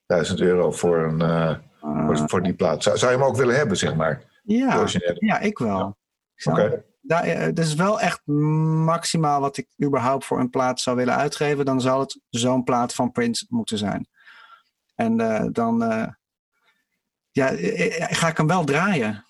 1000 0.07 0.41
euro 0.41 0.71
voor, 0.73 0.99
een, 0.99 1.21
eh, 1.21 1.55
voor, 1.81 2.29
voor 2.29 2.43
die 2.43 2.55
plaat. 2.55 2.83
Zou, 2.83 2.99
zou 2.99 3.13
je 3.13 3.19
hem 3.19 3.27
ook 3.27 3.37
willen 3.37 3.57
hebben, 3.57 3.77
zeg 3.77 3.95
maar? 3.95 4.23
Ja, 4.43 4.87
ja, 5.19 5.39
ik 5.39 5.59
wel. 5.59 5.97
Zou- 6.35 6.61
Oké. 6.61 6.85
eh, 7.07 7.45
dat 7.45 7.65
is 7.65 7.75
wel 7.75 8.01
echt 8.01 8.27
maximaal 8.27 9.41
wat 9.41 9.57
ik 9.57 9.69
überhaupt 9.85 10.25
voor 10.25 10.41
een 10.41 10.51
plaat 10.51 10.81
zou 10.81 10.97
willen 10.97 11.17
uitgeven. 11.17 11.65
Dan 11.65 11.81
zal 11.81 12.01
het 12.01 12.21
zo'n 12.29 12.65
plaat 12.65 12.95
van 12.95 13.13
Prince 13.13 13.47
moeten 13.49 13.79
zijn. 13.79 14.09
En 14.95 15.17
dan 15.53 15.83
ja, 17.39 17.53
eh, 17.53 18.03
eh, 18.03 18.09
ga 18.11 18.29
ik 18.29 18.37
hem 18.37 18.47
wel 18.47 18.65
draaien. 18.65 19.25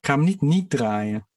Ik 0.00 0.06
ga 0.06 0.14
hem 0.14 0.24
niet 0.24 0.40
niet 0.40 0.70
draaien. 0.70 1.28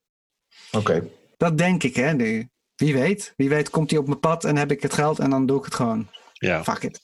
Oké. 0.71 1.07
Dat 1.37 1.57
denk 1.57 1.83
ik, 1.83 1.95
hè. 1.95 2.13
nu. 2.13 2.49
Wie 2.75 2.93
weet. 2.93 3.33
Wie 3.37 3.49
weet 3.49 3.69
komt 3.69 3.89
hij 3.89 3.99
op 3.99 4.07
mijn 4.07 4.19
pad 4.19 4.43
en 4.43 4.55
heb 4.55 4.71
ik 4.71 4.81
het 4.81 4.93
geld 4.93 5.19
en 5.19 5.29
dan 5.29 5.45
doe 5.45 5.57
ik 5.57 5.65
het 5.65 5.75
gewoon. 5.75 6.09
ja. 6.33 6.63
Fuck 6.63 6.83
it. 6.83 7.01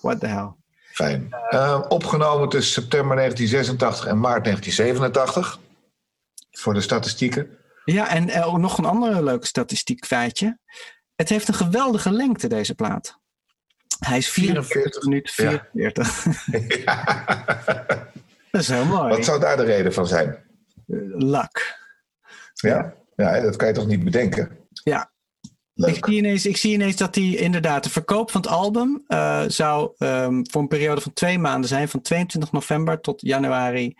What 0.00 0.20
the 0.20 0.26
hell. 0.26 0.52
Fijn. 0.92 1.28
Eh, 1.48 1.84
opgenomen 1.88 2.48
tussen 2.48 2.82
september 2.82 3.16
1986 3.16 4.06
en 4.06 4.20
maart 4.20 4.44
1987. 4.44 5.58
Voor 6.50 6.74
de 6.74 6.80
statistieken. 6.80 7.58
Ja, 7.84 8.08
en 8.08 8.28
eh, 8.28 8.46
ook 8.46 8.58
nog 8.58 8.78
een 8.78 8.84
andere 8.84 9.22
leuke 9.22 9.46
statistiek 9.46 10.06
feitje. 10.06 10.58
Het 11.16 11.28
heeft 11.28 11.48
een 11.48 11.54
geweldige 11.54 12.10
lengte, 12.10 12.48
deze 12.48 12.74
plaat. 12.74 13.18
Hij 13.98 14.18
is 14.18 14.30
44 14.30 14.72
44, 14.72 15.02
minuten 15.02 15.50
ja. 15.50 15.68
44. 15.72 18.14
Dat 18.54 18.62
is 18.62 18.68
heel 18.68 18.84
mooi. 18.84 19.08
Wat 19.08 19.24
zou 19.24 19.40
daar 19.40 19.56
de 19.56 19.62
reden 19.64 19.92
van 19.92 20.06
zijn? 20.06 20.44
Luck. 21.16 21.78
Ja, 22.54 22.94
ja 23.16 23.40
dat 23.40 23.56
kan 23.56 23.68
je 23.68 23.74
toch 23.74 23.86
niet 23.86 24.04
bedenken? 24.04 24.56
Ja. 24.84 25.12
Leuk. 25.74 25.96
Ik 25.96 26.04
zie, 26.04 26.16
ineens, 26.16 26.46
ik 26.46 26.56
zie 26.56 26.72
ineens 26.72 26.96
dat 26.96 27.14
die 27.14 27.36
inderdaad 27.36 27.84
de 27.84 27.90
verkoop 27.90 28.30
van 28.30 28.40
het 28.40 28.50
album 28.50 29.04
eh, 29.06 29.44
zou 29.46 29.94
ehm, 29.98 30.42
voor 30.50 30.60
een 30.60 30.68
periode 30.68 31.00
van 31.00 31.12
twee 31.12 31.38
maanden 31.38 31.68
zijn, 31.68 31.88
van 31.88 32.00
22 32.00 32.52
november 32.52 33.00
tot 33.00 33.20
januari 33.20 33.94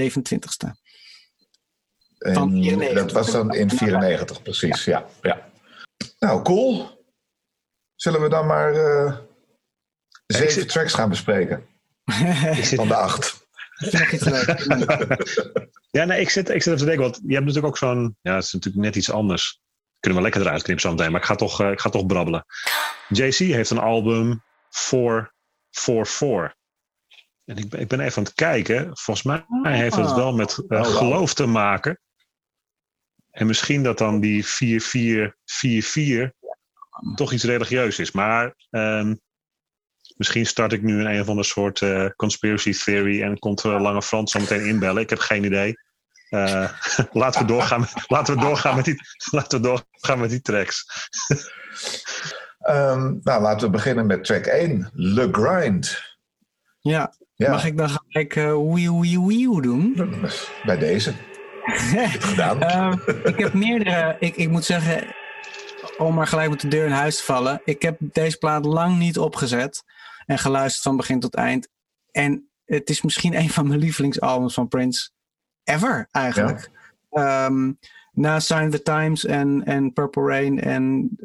27ste. 0.00 0.68
van 2.18 2.52
En 2.52 2.62
94. 2.62 2.94
Dat 2.94 3.12
was 3.12 3.30
dan 3.30 3.54
in 3.54 3.70
94, 3.70 4.42
precies. 4.42 4.84
Ja, 4.84 5.06
ja. 5.22 5.48
Nou, 6.18 6.42
cool. 6.42 6.88
Zullen 7.94 8.20
we 8.20 8.28
dan 8.28 8.46
maar 8.46 8.72
eh, 8.74 9.16
zeven 10.26 10.52
zit- 10.52 10.68
tracks 10.68 10.94
gaan 10.94 11.08
bespreken? 11.08 11.66
Van 12.76 12.88
de 12.88 12.94
acht. 12.96 13.45
Ja, 15.90 16.04
nee, 16.04 16.20
ik 16.20 16.30
zit, 16.30 16.48
ik 16.48 16.62
zit 16.62 16.66
even 16.66 16.78
te 16.78 16.84
denken, 16.84 17.02
want 17.02 17.20
je 17.26 17.34
hebt 17.34 17.46
natuurlijk 17.46 17.66
ook 17.66 17.78
zo'n... 17.78 18.16
Ja, 18.20 18.34
het 18.34 18.44
is 18.44 18.52
natuurlijk 18.52 18.84
net 18.84 18.96
iets 18.96 19.10
anders. 19.10 19.60
Kunnen 20.00 20.18
we 20.18 20.24
lekker 20.24 20.46
eruit 20.46 20.62
knippen 20.62 20.84
zo 20.84 20.90
meteen, 20.90 21.10
maar 21.10 21.20
ik 21.20 21.26
ga 21.26 21.34
toch, 21.34 21.60
eh, 21.60 21.70
ik 21.70 21.80
ga 21.80 21.90
toch 21.90 22.06
brabbelen. 22.06 22.44
JC 23.08 23.36
heeft 23.36 23.70
een 23.70 23.78
album 23.78 24.42
444. 24.70 26.54
En 27.44 27.56
ik 27.56 27.68
ben, 27.68 27.80
ik 27.80 27.88
ben 27.88 28.00
even 28.00 28.18
aan 28.18 28.24
het 28.24 28.34
kijken. 28.34 28.96
Volgens 28.96 29.22
mij 29.26 29.44
heeft 29.62 29.96
het 29.96 30.12
wel 30.12 30.34
met 30.34 30.64
eh, 30.68 30.80
Oh, 30.80 30.86
geloof 30.86 31.34
te 31.34 31.46
maken. 31.46 32.00
En 33.30 33.46
misschien 33.46 33.82
dat 33.82 33.98
dan 33.98 34.20
die 34.20 34.46
4444 34.46 36.32
toch 37.14 37.32
iets 37.32 37.44
religieus 37.44 37.98
is. 37.98 38.12
Maar 38.12 38.54
ehm, 38.70 39.14
misschien 40.16 40.46
start 40.46 40.72
ik 40.72 40.82
nu 40.82 41.00
in 41.00 41.06
een 41.06 41.20
of 41.20 41.28
ander 41.28 41.44
soort 41.44 41.82
eh, 41.82 42.06
conspiracy 42.16 42.72
theory 42.72 43.22
en 43.22 43.38
komt 43.38 43.64
Lange 43.64 44.02
Frans 44.02 44.30
zo 44.32 44.38
meteen 44.40 44.66
inbellen. 44.66 45.02
Ik 45.02 45.10
heb 45.10 45.18
geen 45.18 45.44
idee. 45.44 45.74
Eh, 46.28 46.70
laten, 47.12 47.40
we 47.40 47.46
doorgaan, 47.46 47.80
met- 47.80 48.04
laten, 48.06 48.34
we 48.34 48.40
doorgaan 48.40 48.76
met 48.76 48.84
die, 48.84 48.96
laten 49.30 49.60
we 49.60 49.66
doorgaan 49.66 50.18
met 50.20 50.30
die 50.30 50.40
tracks. 50.40 50.84
Ehm, 52.58 53.14
nou, 53.22 53.42
laten 53.42 53.66
we 53.66 53.72
beginnen 53.72 54.06
met 54.06 54.24
track 54.24 54.46
1. 54.46 54.90
Le 54.92 55.28
Grind. 55.32 56.02
Ja, 56.80 57.14
Ja, 57.34 57.50
mag 57.50 57.64
ik 57.64 57.76
dan 57.76 57.88
gelijk 57.88 58.36
uh, 58.36 58.44
wieuw 58.74 59.26
wieuw 59.26 59.60
doen? 59.60 59.94
bij 60.64 60.78
deze. 60.78 61.12
Gedaan. 62.18 62.62
Ehm, 62.62 62.92
ik 63.24 63.38
heb 63.38 63.52
meerdere, 63.52 64.16
ik, 64.18 64.36
ik 64.36 64.48
moet 64.48 64.64
zeggen, 64.64 65.04
om 65.98 66.14
maar 66.14 66.26
gelijk 66.26 66.50
met 66.50 66.60
de 66.60 66.68
deur 66.68 66.84
in 66.84 66.92
huis 66.92 67.16
te 67.16 67.22
vallen. 67.22 67.60
Ik 67.64 67.82
heb 67.82 67.96
deze 68.00 68.38
plaat 68.38 68.64
lang 68.64 68.98
niet 68.98 69.18
opgezet 69.18 69.84
en 70.26 70.38
geluisterd 70.38 70.82
van 70.82 70.96
begin 70.96 71.20
tot 71.20 71.34
eind. 71.34 71.68
En 72.10 72.48
het 72.64 72.90
is 72.90 73.02
misschien 73.02 73.34
een 73.36 73.50
van 73.50 73.66
mijn 73.66 73.80
lievelingsalbums 73.80 74.54
van 74.54 74.68
Prince 74.68 75.10
ever 75.64 76.08
eigenlijk. 76.10 76.70
ehm, 77.10 77.72
na 78.12 78.40
Sign 78.40 78.64
of 78.64 78.70
the 78.70 78.82
Times 78.82 79.24
en, 79.24 79.64
en 79.64 79.92
Purple 79.92 80.26
Rain. 80.26 80.60
En 80.60 81.16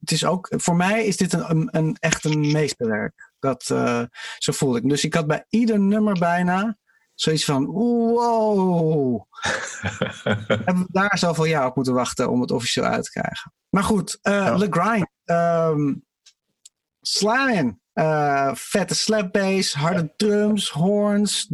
het 0.00 0.10
is 0.10 0.24
ook, 0.24 0.48
voor 0.56 0.76
mij 0.76 1.04
is 1.04 1.16
dit 1.16 1.32
een, 1.32 1.50
een, 1.50 1.68
een 1.70 1.96
echt 2.00 2.24
een 2.24 2.52
meesterwerk. 2.52 3.30
Dat, 3.38 3.70
eh, 3.70 4.02
zo 4.38 4.52
voelde 4.52 4.78
ik. 4.78 4.88
Dus 4.88 5.04
ik 5.04 5.14
had 5.14 5.26
bij 5.26 5.44
ieder 5.48 5.80
nummer 5.80 6.18
bijna 6.18 6.76
zoiets 7.20 7.44
van: 7.44 7.66
wow. 7.66 9.22
Hebben 10.64 10.78
we 10.78 10.88
daar 10.88 11.18
zoveel 11.18 11.44
jaar 11.44 11.66
op 11.66 11.76
moeten 11.76 11.94
wachten 11.94 12.30
om 12.30 12.40
het 12.40 12.50
officieel 12.50 12.86
uit 12.86 13.04
te 13.04 13.10
krijgen? 13.10 13.52
Maar 13.68 13.84
goed, 13.84 14.18
uh, 14.22 14.32
Ja. 14.32 14.56
Le 14.56 14.66
Grind. 14.70 15.08
Um. 15.24 16.06
Uh, 17.94 18.50
vette 18.54 18.94
slapbass, 18.94 19.74
harde 19.74 20.12
drums, 20.16 20.70
horns. 20.70 21.50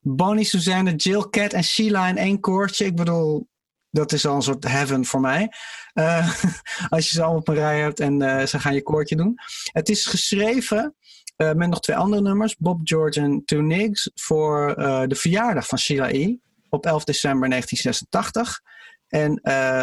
Bonnie, 0.00 0.44
Suzanne, 0.44 0.94
Jill, 0.94 1.26
Cat 1.30 1.52
en 1.52 1.64
Sheila 1.64 2.08
in 2.08 2.16
één 2.16 2.40
koortje. 2.40 2.84
Ik 2.84 2.96
bedoel, 2.96 3.48
dat 3.90 4.12
is 4.12 4.26
al 4.26 4.34
een 4.34 4.42
soort 4.42 4.68
heaven 4.68 5.04
voor 5.04 5.20
mij. 5.20 5.52
Uh, 5.94 6.34
als 6.88 7.08
je 7.08 7.14
ze 7.14 7.22
allemaal 7.22 7.38
op 7.38 7.48
een 7.48 7.54
rij 7.54 7.80
hebt 7.80 8.00
en 8.00 8.48
ze 8.48 8.58
gaan 8.58 8.74
je 8.74 8.82
koortje 8.82 9.16
doen. 9.16 9.34
Het 9.72 9.88
is 9.88 10.06
geschreven 10.06 10.96
uh, 11.38 11.52
met 11.52 11.68
nog 11.68 11.80
twee 11.80 11.96
andere 11.96 12.22
nummers. 12.22 12.56
Bob 12.56 12.80
George 12.84 13.20
en 13.20 13.42
Two 13.44 13.60
Niggs. 13.60 14.10
Voor 14.14 14.74
uh, 14.78 15.02
de 15.06 15.14
verjaardag 15.14 15.66
van 15.66 15.78
Sheila 15.78 16.10
E. 16.10 16.36
Op 16.68 16.86
11 16.86 17.04
december 17.04 17.48
1986. 17.48 18.60
En 19.08 19.40
uh, 19.42 19.82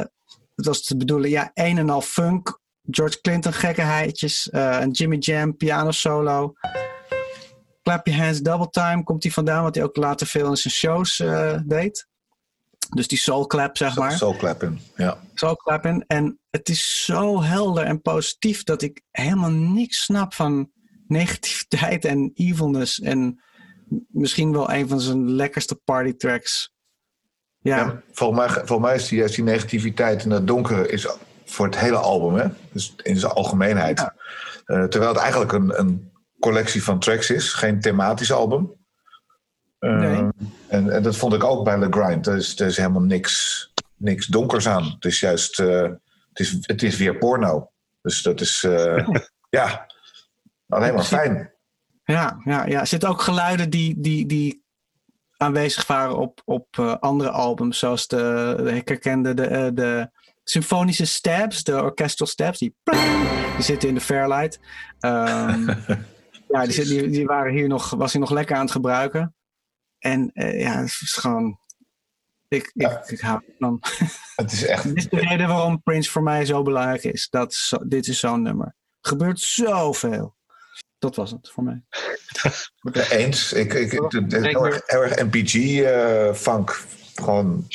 het 0.55 0.65
was 0.65 0.83
te 0.83 0.97
bedoelen, 0.97 1.29
ja, 1.29 1.51
een 1.53 1.77
en 1.77 1.89
al 1.89 2.01
funk. 2.01 2.59
George 2.89 3.21
Clinton 3.21 3.53
gekkenheidjes. 3.53 4.47
Een 4.51 4.91
Jimmy 4.91 5.17
Jam 5.17 5.57
piano 5.57 5.91
solo. 5.91 6.53
Clap 7.83 8.07
Your 8.07 8.23
Hands 8.23 8.41
Double 8.41 8.69
Time 8.69 9.03
komt 9.03 9.23
hij 9.23 9.31
vandaan. 9.31 9.63
Wat 9.63 9.75
hij 9.75 9.83
ook 9.83 9.95
later 9.95 10.27
veel 10.27 10.49
in 10.49 10.57
zijn 10.57 10.73
shows 10.73 11.23
deed. 11.65 12.07
Dus 12.89 13.07
die 13.07 13.17
soul 13.17 13.47
clap, 13.47 13.77
zeg 13.77 13.95
maar. 13.95 14.11
Soul 14.11 14.35
clapping, 14.35 14.79
ja. 14.95 15.17
Soul 15.33 15.55
clapping. 15.55 16.03
En 16.07 16.39
het 16.49 16.69
is 16.69 17.05
zo 17.05 17.41
helder 17.41 17.83
en 17.83 18.01
positief 18.01 18.63
dat 18.63 18.81
ik 18.81 19.01
helemaal 19.11 19.51
niks 19.51 20.03
snap 20.03 20.33
van 20.33 20.71
negativiteit 21.07 22.05
en 22.05 22.31
evilness. 22.33 22.99
En 22.99 23.43
misschien 24.07 24.51
wel 24.51 24.71
een 24.71 24.87
van 24.87 24.99
zijn 24.99 25.31
lekkerste 25.31 25.75
party 25.75 26.13
tracks. 26.13 26.73
Ja. 27.59 27.77
ja 27.77 28.01
volgens, 28.11 28.39
mij, 28.39 28.65
volgens 28.65 28.87
mij 28.87 28.95
is 28.95 29.07
die, 29.07 29.23
is 29.23 29.35
die 29.35 29.43
negativiteit 29.43 30.23
en 30.23 30.29
dat 30.29 30.47
donkere 30.47 30.87
is 30.87 31.07
voor 31.45 31.65
het 31.65 31.79
hele 31.79 31.97
album, 31.97 32.35
hè? 32.35 32.47
Dus 32.71 32.93
in 33.03 33.17
zijn 33.17 33.31
algemeenheid. 33.31 33.99
Ja. 33.99 34.15
Uh, 34.65 34.83
terwijl 34.83 35.11
het 35.11 35.21
eigenlijk 35.21 35.51
een, 35.51 35.79
een 35.79 36.11
collectie 36.39 36.83
van 36.83 36.99
tracks 36.99 37.29
is, 37.29 37.53
geen 37.53 37.79
thematisch 37.79 38.31
album. 38.31 38.73
Uh, 39.79 39.99
nee. 39.99 40.29
en, 40.67 40.89
en, 40.89 41.03
dat 41.03 41.15
vond 41.15 41.33
ik 41.33 41.43
ook 41.43 41.63
bij 41.63 41.79
The 41.79 41.87
Grind. 41.89 42.27
Er 42.27 42.35
is, 42.35 42.59
er 42.59 42.67
is 42.67 42.77
helemaal 42.77 43.01
niks, 43.01 43.71
niks 43.97 44.25
donkers 44.25 44.67
aan. 44.67 44.83
Het 44.83 45.05
is 45.05 45.19
juist, 45.19 45.59
uh, 45.59 45.81
het, 46.29 46.39
is, 46.39 46.57
het 46.61 46.83
is 46.83 46.97
weer 46.97 47.17
porno. 47.17 47.71
Dus 48.01 48.21
dat 48.21 48.41
is, 48.41 48.67
ja, 49.49 49.85
alleen 50.67 50.93
maar 50.93 51.03
fijn. 51.03 51.53
Ja, 52.03 52.41
ja, 52.43 52.65
ja. 52.65 52.79
Er 52.79 52.87
zitten 52.87 53.09
ook 53.09 53.21
geluiden 53.21 53.69
die, 53.69 53.95
die, 53.99 54.25
die 54.25 54.63
aanwezig 55.37 55.87
waren 55.87 56.17
op, 56.17 56.41
op 56.45 56.67
uh, 56.79 56.95
andere 56.99 57.29
albums. 57.29 57.79
Zoals 57.79 58.07
de, 58.07 58.53
de 58.57 58.75
ik 58.75 58.87
herkende 58.87 59.33
de, 59.33 59.49
uh, 59.49 59.67
de 59.73 60.09
symfonische 60.43 61.05
stabs, 61.05 61.63
de 61.63 61.81
orchestral 61.83 62.27
stabs. 62.27 62.59
Die, 62.59 62.75
die 62.83 63.63
zitten 63.63 63.89
in 63.89 63.95
de 63.95 64.01
Fairlight. 64.01 64.59
Um, 64.99 65.65
ja, 66.53 66.65
die, 66.65 66.85
die, 66.85 67.09
die, 67.09 67.25
waren 67.25 67.53
hier 67.53 67.67
nog, 67.67 67.89
was 67.89 68.11
hij 68.11 68.21
nog 68.21 68.29
lekker 68.29 68.55
aan 68.55 68.61
het 68.61 68.71
gebruiken. 68.71 69.35
En 69.99 70.31
uh, 70.33 70.61
ja, 70.61 70.79
het 70.79 70.97
is 71.01 71.17
gewoon... 71.19 71.59
Ik, 72.47 72.71
ja. 72.73 72.89
ik, 72.89 73.07
ik 73.07 73.19
hou 73.19 73.41
van. 73.59 73.79
Het 74.35 74.51
is 74.51 74.65
echt... 74.65 74.83
Dit 74.83 74.97
is 74.97 75.09
de 75.09 75.19
reden 75.19 75.47
waarom 75.47 75.81
Prince 75.83 76.11
voor 76.11 76.23
mij 76.23 76.45
zo 76.45 76.61
belangrijk 76.61 77.03
is. 77.03 77.27
Dat 77.29 77.79
dit 77.87 78.07
is 78.07 78.19
zo'n 78.19 78.41
nummer. 78.41 78.65
Er 78.65 79.09
gebeurt 79.09 79.39
zoveel. 79.39 80.34
Dat 81.05 81.15
was 81.15 81.31
het 81.31 81.51
voor 81.51 81.63
mij. 81.63 81.83
Eens. 83.09 83.53
Ik, 83.53 83.73
ik, 83.73 83.91
ik, 83.91 83.99
heel, 84.31 84.65
erg, 84.65 84.81
heel 84.85 85.03
erg 85.03 85.23
MPG-funk. 85.23 86.69
Uh, 86.69 86.75
Gewoon 87.25 87.67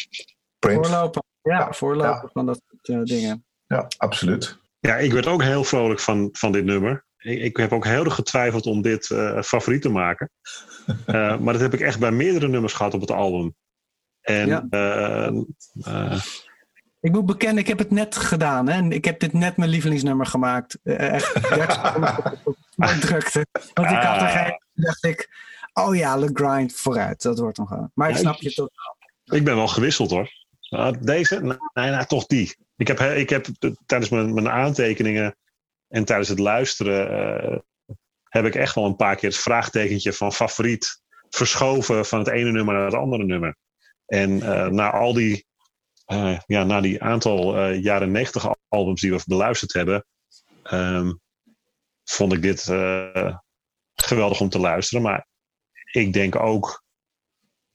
Prince. 0.59 0.91
Voorlopen. 0.91 1.23
Ja, 1.43 1.59
ja. 1.59 1.73
voorlopen 1.73 2.23
ja. 2.23 2.29
van 2.33 2.47
dat 2.47 2.61
soort 2.69 2.89
uh, 2.89 3.17
dingen. 3.17 3.45
Ja, 3.67 3.89
absoluut. 3.97 4.59
Ja, 4.79 4.97
ik 4.97 5.13
werd 5.13 5.27
ook 5.27 5.43
heel 5.43 5.65
vrolijk 5.65 6.01
van, 6.01 6.29
van 6.33 6.53
dit 6.53 6.65
nummer. 6.65 7.05
Ik, 7.19 7.41
ik 7.41 7.57
heb 7.57 7.73
ook 7.73 7.85
heel 7.85 8.05
erg 8.05 8.15
getwijfeld 8.15 8.67
om 8.67 8.83
dit 8.83 9.09
uh, 9.09 9.43
favoriet 9.43 9.83
te 9.83 9.89
maken. 9.89 10.31
Uh, 10.87 11.39
maar 11.41 11.53
dat 11.53 11.63
heb 11.63 11.75
ik 11.75 11.81
echt 11.81 11.99
bij 11.99 12.13
meerdere 12.13 12.49
nummers 12.49 12.73
gehad 12.73 12.95
op 12.95 13.01
het 13.01 13.11
album. 13.11 13.55
En 14.21 14.47
ja. 14.47 14.67
Ik 17.01 17.13
moet 17.13 17.27
bekennen, 17.27 17.59
ik 17.59 17.69
heb 17.69 17.79
het 17.79 17.91
net 17.91 18.17
gedaan. 18.17 18.69
Hè? 18.69 18.89
Ik 18.89 19.05
heb 19.05 19.21
dit 19.21 19.33
net 19.33 19.57
mijn 19.57 19.71
lievelingsnummer 19.71 20.27
gemaakt. 20.27 20.79
Echt 20.83 21.33
drukte. 23.01 23.47
Want 23.75 23.91
ik 23.91 23.97
had 23.97 24.21
er 24.21 24.29
geen... 24.29 24.61
dacht 24.75 25.05
ik, 25.05 25.29
oh 25.73 25.97
ja, 25.97 26.17
Le 26.17 26.31
Grind 26.33 26.73
vooruit. 26.73 27.23
Dat 27.23 27.39
wordt 27.39 27.59
nog 27.59 27.69
wel. 27.69 27.91
Maar 27.95 28.11
ik 28.11 28.17
snap 28.17 28.41
je 28.41 28.53
toch 28.53 28.69
Ik 29.25 29.45
ben 29.45 29.57
wel 29.57 29.69
gewisseld 29.69 30.11
hoor. 30.11 30.33
Uh, 30.71 30.91
deze? 31.01 31.41
Nee, 31.75 31.91
nou, 31.91 32.07
toch 32.07 32.27
die. 32.27 32.57
Ik 32.77 32.89
heb, 32.89 33.01
ik 33.01 33.31
heb 33.31 33.47
tijdens 33.87 34.11
mijn, 34.11 34.35
mijn 34.35 34.51
aantekeningen 34.51 35.37
en 35.89 36.05
tijdens 36.05 36.29
het 36.29 36.39
luisteren... 36.39 37.11
Uh, 37.53 37.59
heb 38.31 38.45
ik 38.45 38.55
echt 38.55 38.75
wel 38.75 38.85
een 38.85 38.97
paar 38.97 39.17
keer 39.17 39.29
het 39.29 39.39
vraagtekentje 39.39 40.13
van 40.13 40.33
favoriet 40.33 41.01
verschoven 41.31 42.07
van 42.07 42.19
het 42.19 42.29
ene 42.29 42.51
nummer 42.51 42.75
naar 42.75 42.85
het 42.85 42.95
andere 42.95 43.25
nummer. 43.25 43.57
En 44.07 44.31
uh, 44.31 44.67
na 44.67 44.91
al 44.91 45.13
die, 45.13 45.47
uh, 46.13 46.39
ja, 46.47 46.65
na 46.65 46.81
die 46.81 47.03
aantal 47.03 47.57
uh, 47.57 47.83
jaren 47.83 48.11
negentig 48.11 48.55
albums 48.69 49.01
die 49.01 49.13
we 49.13 49.23
beluisterd 49.27 49.73
hebben, 49.73 50.05
um, 50.73 51.21
vond 52.05 52.33
ik 52.33 52.43
dit 52.43 52.63
geweldig 53.95 54.41
om 54.41 54.49
te 54.49 54.59
luisteren. 54.59 55.03
Maar 55.03 55.27
ik 55.93 56.13
denk 56.13 56.37
ook, 56.37 56.85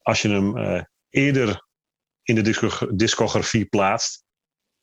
als 0.02 0.22
je 0.22 0.30
hem 0.30 0.86
eerder 1.10 1.66
in 2.24 2.36
de 2.36 2.42
discog 2.42 2.88
discografie 2.94 3.66
plaatst, 3.66 4.24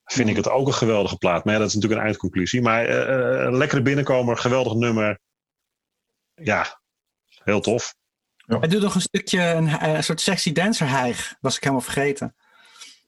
vind 0.04 0.28
ik 0.28 0.36
het 0.36 0.48
ook 0.48 0.66
een 0.66 0.74
geweldige 0.74 1.16
plaat. 1.16 1.44
Maar 1.44 1.52
ja, 1.52 1.58
dat 1.58 1.68
is 1.68 1.74
natuurlijk 1.74 2.00
een 2.00 2.06
eindconclusie. 2.06 2.62
Maar 2.62 2.88
een 2.88 3.56
lekkere 3.56 3.82
binnenkomer, 3.82 4.36
geweldig 4.36 4.74
nummer. 4.74 5.20
Ja, 6.34 6.80
heel 7.44 7.60
tof. 7.60 7.94
Ja. 8.36 8.58
Hij 8.58 8.68
doet 8.68 8.82
nog 8.82 8.94
een 8.94 9.00
stukje, 9.00 9.40
een, 9.42 9.84
een 9.84 10.04
soort 10.04 10.20
sexy 10.20 10.52
dancer 10.52 10.88
hijg. 10.88 11.34
Was 11.40 11.56
ik 11.56 11.62
helemaal 11.62 11.84
vergeten. 11.84 12.34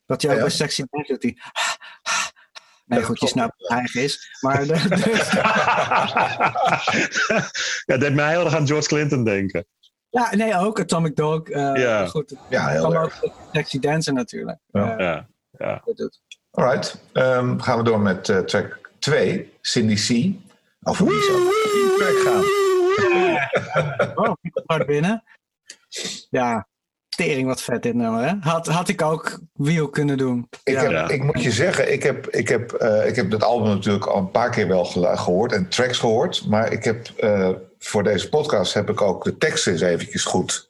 Dat 0.06 0.22
hij 0.22 0.34
ook 0.34 0.40
bij 0.40 0.50
sexy 0.50 0.84
dancer 0.90 1.14
doet. 1.14 1.22
Die... 1.22 1.42
Nee, 2.86 3.02
goed, 3.02 3.20
je 3.20 3.26
snapt 3.26 3.54
wat 3.58 3.70
hijg 3.70 3.94
is. 3.94 4.38
Maar 4.40 4.66
de, 4.66 4.74
ja, 7.86 7.96
deed 7.96 8.14
mij 8.14 8.30
heel 8.30 8.44
erg 8.44 8.54
aan 8.54 8.66
George 8.66 8.88
Clinton 8.88 9.24
denken. 9.24 9.66
Ja, 10.10 10.34
nee, 10.34 10.56
ook 10.56 10.80
Atomic 10.80 11.16
Dog. 11.16 11.48
Uh, 11.48 11.76
ja. 11.76 12.06
Goed, 12.06 12.34
ja, 12.50 12.68
heel 12.68 12.94
erg. 12.94 13.22
ook 13.22 13.32
sexy 13.52 13.78
dancer 13.78 14.12
natuurlijk. 14.12 14.58
Ja. 14.66 14.92
Uh, 14.92 14.98
ja. 14.98 15.28
ja. 15.58 15.82
Alright, 16.50 17.02
um, 17.12 17.60
gaan 17.60 17.78
we 17.78 17.84
door 17.84 18.00
met 18.00 18.28
uh, 18.28 18.38
track 18.38 18.90
2, 18.98 19.52
Cindy 19.60 19.94
C. 19.94 20.08
Wie 20.08 21.22
zou 21.22 21.38
die 21.72 21.94
track 21.98 22.16
gaan? 22.24 22.44
oh, 24.24 24.34
hard 24.66 24.86
binnen. 24.86 25.24
Ja, 26.30 26.68
tering 27.14 27.46
wat 27.46 27.62
vet 27.62 27.83
dit 27.83 27.94
nummer. 27.94 28.24
Hè? 28.24 28.35
Had, 28.40 28.66
had 28.66 28.88
ik 28.88 29.03
ook 29.03 29.40
wiel 29.53 29.88
kunnen 29.88 30.18
doen. 30.18 30.48
Ik, 30.62 30.74
ja. 30.74 30.92
heb, 30.92 31.11
ik 31.11 31.22
moet 31.22 31.42
je 31.42 31.50
zeggen, 31.50 31.92
ik 31.92 32.03
heb, 32.03 32.29
ik, 32.29 32.48
heb, 32.48 32.83
uh, 32.83 33.07
ik 33.07 33.16
heb 33.16 33.31
het 33.31 33.42
album 33.42 33.68
natuurlijk 33.68 34.07
al 34.07 34.18
een 34.18 34.31
paar 34.31 34.50
keer 34.50 34.68
wel 34.68 34.85
gehoord 34.85 35.53
en 35.53 35.68
tracks 35.68 35.98
gehoord. 35.98 36.46
Maar 36.46 36.72
ik 36.72 36.85
heb 36.85 37.11
uh, 37.20 37.50
voor 37.79 38.03
deze 38.03 38.29
podcast 38.29 38.74
heb 38.74 38.90
ik 38.90 39.00
ook 39.00 39.24
de 39.24 39.37
teksten 39.37 39.72
eens 39.72 39.81
eventjes 39.81 40.24
goed 40.24 40.68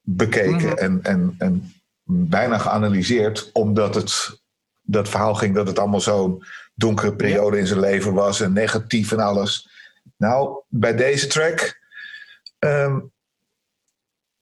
bekeken 0.00 0.52
mm 0.52 0.58
-hmm. 0.58 0.76
en, 0.76 1.00
en, 1.02 1.34
en 1.38 1.72
bijna 2.04 2.58
geanalyseerd. 2.58 3.50
Omdat 3.52 3.94
het 3.94 4.42
dat 4.82 5.08
verhaal 5.08 5.34
ging 5.34 5.54
dat 5.54 5.66
het 5.66 5.78
allemaal 5.78 6.00
zo'n 6.00 6.44
donkere 6.74 7.16
periode 7.16 7.56
ja. 7.56 7.62
in 7.62 7.68
zijn 7.68 7.80
leven 7.80 8.14
was 8.14 8.40
en 8.40 8.52
negatief 8.52 9.12
en 9.12 9.18
alles. 9.18 9.68
Nou, 10.16 10.62
bij 10.68 10.96
deze 10.96 11.26
track. 11.26 11.82
Um, 12.58 13.12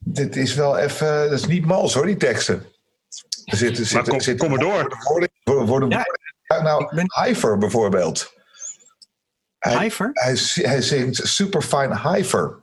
dit 0.05 0.37
is 0.37 0.55
wel 0.55 0.79
even. 0.79 1.31
Dat 1.31 1.39
is 1.39 1.47
niet 1.47 1.67
mals 1.67 1.95
hoor, 1.95 2.07
die 2.07 2.17
teksten. 2.17 2.67
Er 3.45 3.57
zitten, 3.57 3.95
maar 3.95 4.09
kom, 4.09 4.21
zitten, 4.21 4.49
kom 4.49 4.57
maar 4.57 4.67
door. 4.67 4.99
Worden, 5.45 5.67
worden, 5.67 5.91
ja. 5.91 6.05
Nou, 6.63 6.95
ben... 6.95 7.07
Hyver 7.25 7.59
bijvoorbeeld. 7.59 8.35
Hyver? 9.59 10.11
Hij, 10.13 10.37
hij, 10.55 10.69
hij 10.69 10.83
zingt 10.83 11.27
Superfine 11.29 11.99
Hyver. 12.01 12.61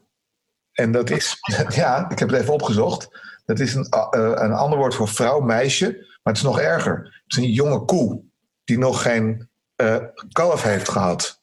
En 0.72 0.92
dat 0.92 1.10
is. 1.10 1.36
Ja, 1.76 2.10
ik 2.10 2.20
heb 2.20 2.30
het 2.30 2.42
even 2.42 2.54
opgezocht. 2.54 3.08
Dat 3.46 3.60
is 3.60 3.74
een, 3.74 3.88
uh, 3.96 4.32
een 4.36 4.52
ander 4.52 4.78
woord 4.78 4.96
voor 4.96 5.08
vrouw, 5.08 5.40
meisje. 5.40 5.86
Maar 5.88 6.34
het 6.34 6.38
is 6.38 6.44
nog 6.44 6.60
erger. 6.60 6.96
Het 7.04 7.38
is 7.38 7.38
een 7.38 7.52
jonge 7.52 7.86
koe. 7.86 8.22
Die 8.64 8.78
nog 8.78 9.02
geen 9.02 9.50
uh, 9.82 9.98
kalf 10.32 10.64
heeft 10.64 10.90
gehad. 10.90 11.42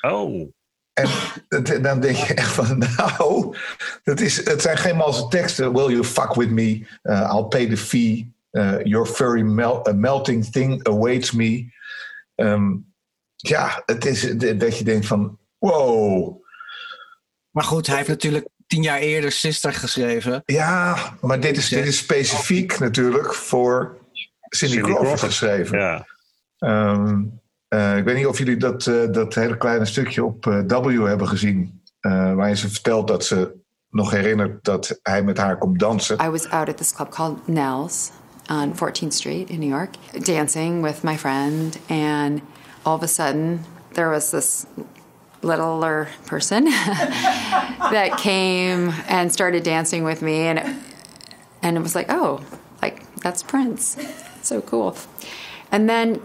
Oh. 0.00 0.52
En 0.92 1.82
dan 1.82 2.00
denk 2.00 2.16
je 2.16 2.34
echt 2.34 2.52
van, 2.52 2.78
nou, 2.96 3.56
dat 4.02 4.20
is, 4.20 4.44
het 4.44 4.62
zijn 4.62 4.76
geen 4.76 4.96
malse 4.96 5.28
teksten. 5.28 5.72
Will 5.72 5.90
you 5.90 6.04
fuck 6.04 6.34
with 6.34 6.50
me? 6.50 6.86
Uh, 7.02 7.30
I'll 7.34 7.44
pay 7.48 7.66
the 7.66 7.76
fee. 7.76 8.32
Uh, 8.50 8.84
your 8.84 9.06
furry 9.06 9.42
mel 9.42 9.88
a 9.88 9.92
melting 9.92 10.44
thing 10.44 10.86
awaits 10.86 11.30
me. 11.30 11.72
Um, 12.36 12.94
ja, 13.36 13.82
het 13.86 14.06
is 14.06 14.20
dat 14.36 14.78
je 14.78 14.84
denkt 14.84 15.06
van 15.06 15.38
wow. 15.58 16.44
Maar 17.50 17.64
goed, 17.64 17.86
hij 17.86 17.96
heeft 17.96 18.08
natuurlijk 18.08 18.48
tien 18.66 18.82
jaar 18.82 18.98
eerder 18.98 19.32
Sister 19.32 19.72
geschreven. 19.72 20.42
Ja, 20.44 20.96
maar 21.20 21.40
dit 21.40 21.56
is, 21.56 21.68
dit 21.68 21.86
is 21.86 21.96
specifiek 21.96 22.78
natuurlijk 22.78 23.34
voor 23.34 23.98
Cindy, 24.48 24.74
Cindy 24.74 24.92
Crawford, 24.92 25.20
geschreven. 25.20 25.78
Ja. 25.78 26.06
Um, 26.58 27.41
uh, 27.74 27.96
ik 27.96 28.04
weet 28.04 28.16
niet 28.16 28.26
of 28.26 28.38
jullie 28.38 28.56
dat, 28.56 28.86
uh, 28.86 29.12
dat 29.12 29.34
hele 29.34 29.56
kleine 29.56 29.84
stukje 29.84 30.24
op 30.24 30.46
uh, 30.46 30.58
W 30.66 31.06
hebben 31.06 31.28
gezien. 31.28 31.80
waarin 32.00 32.56
ze 32.56 32.70
vertelt 32.70 33.08
dat 33.08 33.24
ze 33.24 33.60
nog 33.90 34.10
herinnert 34.10 34.64
dat 34.64 34.98
hij 35.02 35.22
met 35.22 35.38
haar 35.38 35.58
komt 35.58 35.78
dansen. 35.78 36.18
I 36.24 36.28
was 36.30 36.48
out 36.50 36.68
at 36.68 36.76
this 36.76 36.92
club 36.92 37.10
called 37.10 37.48
Nels 37.48 38.10
on 38.50 38.74
14th 38.74 39.12
Street 39.12 39.50
in 39.50 39.58
New 39.58 39.68
York, 39.68 39.90
dancing 40.24 40.82
with 40.82 41.02
my 41.02 41.18
friend, 41.18 41.78
and 41.88 42.40
all 42.82 42.94
of 42.94 43.02
a 43.02 43.06
sudden 43.06 43.64
there 43.92 44.08
was 44.08 44.30
this 44.30 44.64
littler 45.42 46.08
person 46.24 46.64
that 47.90 48.16
came 48.16 48.92
and 49.08 49.32
started 49.32 49.62
dancing 49.62 50.04
with 50.04 50.22
me 50.22 50.46
and 50.46 50.58
it, 50.58 50.66
and 51.62 51.76
it 51.76 51.82
was 51.82 51.94
like 51.94 52.06
oh 52.10 52.40
like 52.80 53.02
that's 53.16 53.42
prince 53.42 53.96
so 54.42 54.60
cool 54.60 54.96
and 55.70 55.88
then 55.88 56.20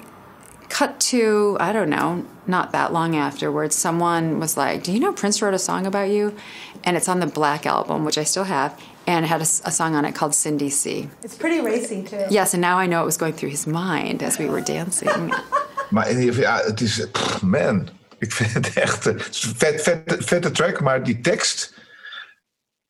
cut 0.70 1.00
to 1.00 1.58
i 1.60 1.72
don't 1.72 1.90
know 1.90 2.24
not 2.46 2.72
that 2.72 2.94
long 2.94 3.16
afterwards 3.16 3.76
someone 3.76 4.40
was 4.40 4.58
like 4.58 4.84
do 4.84 4.92
you 4.92 5.00
know 5.00 5.14
prince 5.14 5.42
wrote 5.42 5.54
a 5.54 5.60
song 5.60 5.86
about 5.86 6.10
you? 6.10 6.36
And 6.84 6.96
it's 6.96 7.10
on 7.10 7.20
the 7.20 7.28
black 7.28 7.66
album 7.66 8.06
which 8.06 8.18
i 8.18 8.24
still 8.24 8.46
have 8.46 8.80
and 9.08 9.26
it 9.26 9.28
had 9.28 9.42
a, 9.42 9.50
a 9.66 9.72
song 9.72 9.96
on 9.96 10.06
it 10.06 10.14
called 10.16 10.34
cindy 10.36 10.70
c. 10.70 11.10
It's 11.24 11.36
pretty 11.36 11.62
racy 11.62 12.04
too. 12.04 12.26
Yes 12.30 12.54
and 12.54 12.62
now 12.62 12.78
i 12.78 12.86
know 12.88 13.02
it 13.02 13.06
was 13.06 13.18
going 13.18 13.34
through 13.34 13.50
his 13.50 13.68
mind 13.68 14.24
as 14.24 14.38
we 14.38 14.46
were 14.48 14.62
dancing. 14.62 15.34
Maar 15.90 16.12
ja, 16.14 16.62
het 16.66 16.82
is 16.82 17.06
man 17.42 17.90
Ik 18.20 18.32
vind 18.32 18.54
het 18.54 18.74
echt 18.74 19.06
een 19.06 19.22
vet, 19.30 19.82
vet, 19.82 20.16
vette 20.20 20.52
track, 20.52 20.82
maar 20.82 21.04
die 21.04 21.22
tekst 21.22 21.74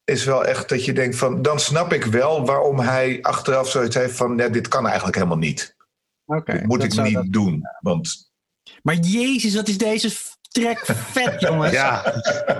is 0.03 0.25
wel 0.25 0.45
echt 0.45 0.69
dat 0.69 0.85
je 0.85 0.93
denkt 0.93 1.15
van... 1.15 1.41
dan 1.41 1.59
snap 1.59 1.93
ik 1.93 2.05
wel 2.05 2.45
waarom 2.45 2.79
hij 2.79 3.19
achteraf 3.21 3.69
zoiets 3.69 3.95
heeft 3.95 4.15
van... 4.15 4.37
Ja, 4.37 4.47
dit 4.47 4.67
kan 4.67 4.85
eigenlijk 4.85 5.15
helemaal 5.15 5.37
niet. 5.37 5.75
Okay, 6.27 6.63
moet 6.65 6.83
ik 6.83 7.01
niet 7.03 7.33
doen, 7.33 7.61
want... 7.79 8.31
Maar 8.83 8.95
jezus, 8.95 9.55
wat 9.55 9.67
is 9.67 9.77
deze 9.77 10.11
track 10.47 10.85
vet, 10.85 11.39
jongens. 11.47 11.71
ja. 11.71 12.01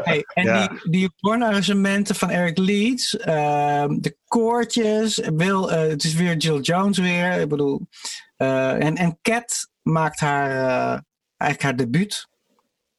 Hey, 0.04 0.24
en 0.34 0.44
Ja. 0.44 0.68
die, 0.68 0.90
die 0.90 1.12
pornoarrangementen 1.20 2.16
van 2.16 2.30
Eric 2.30 2.58
Leeds, 2.58 3.18
ehm, 3.18 4.00
de 4.00 4.18
koortjes, 4.28 5.16
Will, 5.36 5.64
eh, 5.68 5.80
het 5.80 6.04
is 6.04 6.14
weer 6.14 6.38
Jill 6.38 6.60
Jones 6.60 6.98
weer. 6.98 7.32
Ik 7.32 7.50
bedoel, 7.50 7.88
eh, 8.36 8.84
en, 8.84 8.96
en 8.96 9.20
Cat 9.22 9.70
maakt 9.82 10.20
haar, 10.20 10.50
eh, 10.52 11.00
eigenlijk 11.38 11.62
haar 11.62 11.76
debuut 11.76 12.28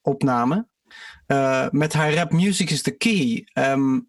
opname. 0.02 0.66
met 1.70 1.92
haar 1.92 2.14
rap 2.14 2.33
Music 2.33 2.70
is 2.70 2.83
the 2.83 2.90
Key. 2.90 3.48
Ehm, 3.52 4.00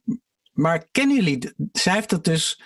maar 0.52 0.88
kennen 0.91 1.15
jullie, 1.15 1.54
zij 1.72 1.93
heeft 1.93 2.10
dat 2.10 2.24
dus 2.24 2.62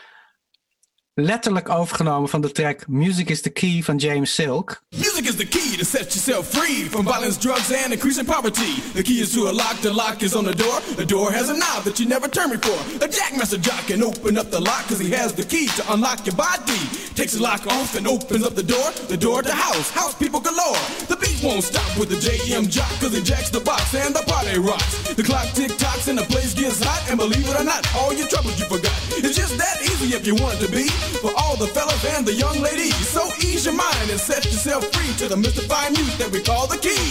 letterlijk 1.16 1.70
overgenomen 1.70 2.30
van 2.30 2.42
de 2.42 2.52
track 2.52 2.88
Music 2.88 3.30
is 3.30 3.42
the 3.42 3.50
Key 3.50 3.84
van 3.84 3.98
James 3.98 4.34
Silk. 4.34 4.84
Music 4.90 5.26
is 5.26 5.36
the 5.36 5.48
key 5.48 5.78
to 5.78 5.86
set 5.86 6.14
yourself 6.14 6.48
free 6.48 6.90
from 6.90 7.06
violence, 7.06 7.40
drugs, 7.40 7.72
and 7.72 7.92
increasing 7.92 8.26
poverty. 8.26 8.82
The 8.94 9.02
key 9.04 9.20
is 9.22 9.32
to 9.32 9.50
a 9.50 9.52
lock, 9.52 9.82
the 9.82 9.94
lock 9.94 10.22
is 10.22 10.36
on 10.36 10.46
the 10.46 10.56
door. 10.56 10.82
The 10.96 11.06
door 11.06 11.32
has 11.32 11.50
a 11.50 11.54
knob 11.54 11.84
that 11.84 12.00
you 12.00 12.08
never 12.08 12.28
turn 12.28 12.50
before. 12.50 12.82
A 13.02 13.08
jackmaster 13.08 13.60
jock 13.60 13.86
can 13.88 14.02
open 14.02 14.38
up 14.38 14.50
the 14.50 14.60
lock 14.60 14.84
because 14.88 15.00
he 15.00 15.12
has 15.12 15.34
the 15.34 15.44
key 15.44 15.68
to 15.76 15.84
unlock 15.94 16.26
your 16.26 16.36
body. 16.36 16.82
Takes 17.14 17.34
the 17.34 17.42
lock 17.42 17.68
off 17.68 17.96
and 17.96 18.08
opens 18.08 18.44
up 18.44 18.56
the 18.56 18.64
door, 18.64 18.92
the 19.08 19.18
door 19.18 19.44
to 19.44 19.54
house, 19.54 19.92
house 19.92 20.16
people 20.16 20.40
galore. 20.40 20.82
The 21.10 21.18
beat 21.22 21.44
won't 21.44 21.64
stop 21.64 21.98
with 21.98 22.10
the 22.10 22.18
JM 22.18 22.70
jock 22.70 22.90
because 22.98 23.14
he 23.16 23.22
jacks 23.22 23.52
the 23.52 23.60
box 23.60 23.94
and 23.94 24.16
the 24.16 24.24
party 24.26 24.58
rocks. 24.58 25.14
The 25.14 25.24
clock 25.24 25.48
tick 25.54 25.78
tocks 25.78 26.08
and 26.08 26.18
the 26.18 26.26
place 26.26 26.56
gets 26.56 26.84
hot, 26.84 27.06
and 27.10 27.20
believe 27.20 27.48
it 27.48 27.56
or 27.60 27.64
not, 27.64 27.86
all 27.96 28.14
your 28.14 28.28
troubles 28.28 28.60
you 28.60 28.66
forgot. 28.66 28.98
It's 29.12 29.38
just 29.38 29.58
that 29.60 29.78
easy 29.84 30.16
if 30.16 30.26
you 30.26 30.34
want 30.36 30.58
it 30.58 30.66
to 30.66 30.72
be. 30.72 30.90
For 31.22 31.34
all 31.36 31.58
the 31.58 31.68
fellas 31.68 32.16
and 32.18 32.26
the 32.26 32.36
young 32.36 32.58
ladies. 32.62 33.12
So 33.12 33.22
ease 33.40 33.64
your 33.64 33.76
mind 33.76 34.12
and 34.12 34.20
set 34.20 34.44
yourself 34.44 34.84
free 34.92 35.16
to 35.16 35.28
the 35.28 35.38
mystifying 35.38 35.94
music 35.94 36.18
that 36.18 36.30
we 36.32 36.42
call 36.42 36.68
the 36.68 36.78
key. 36.80 37.02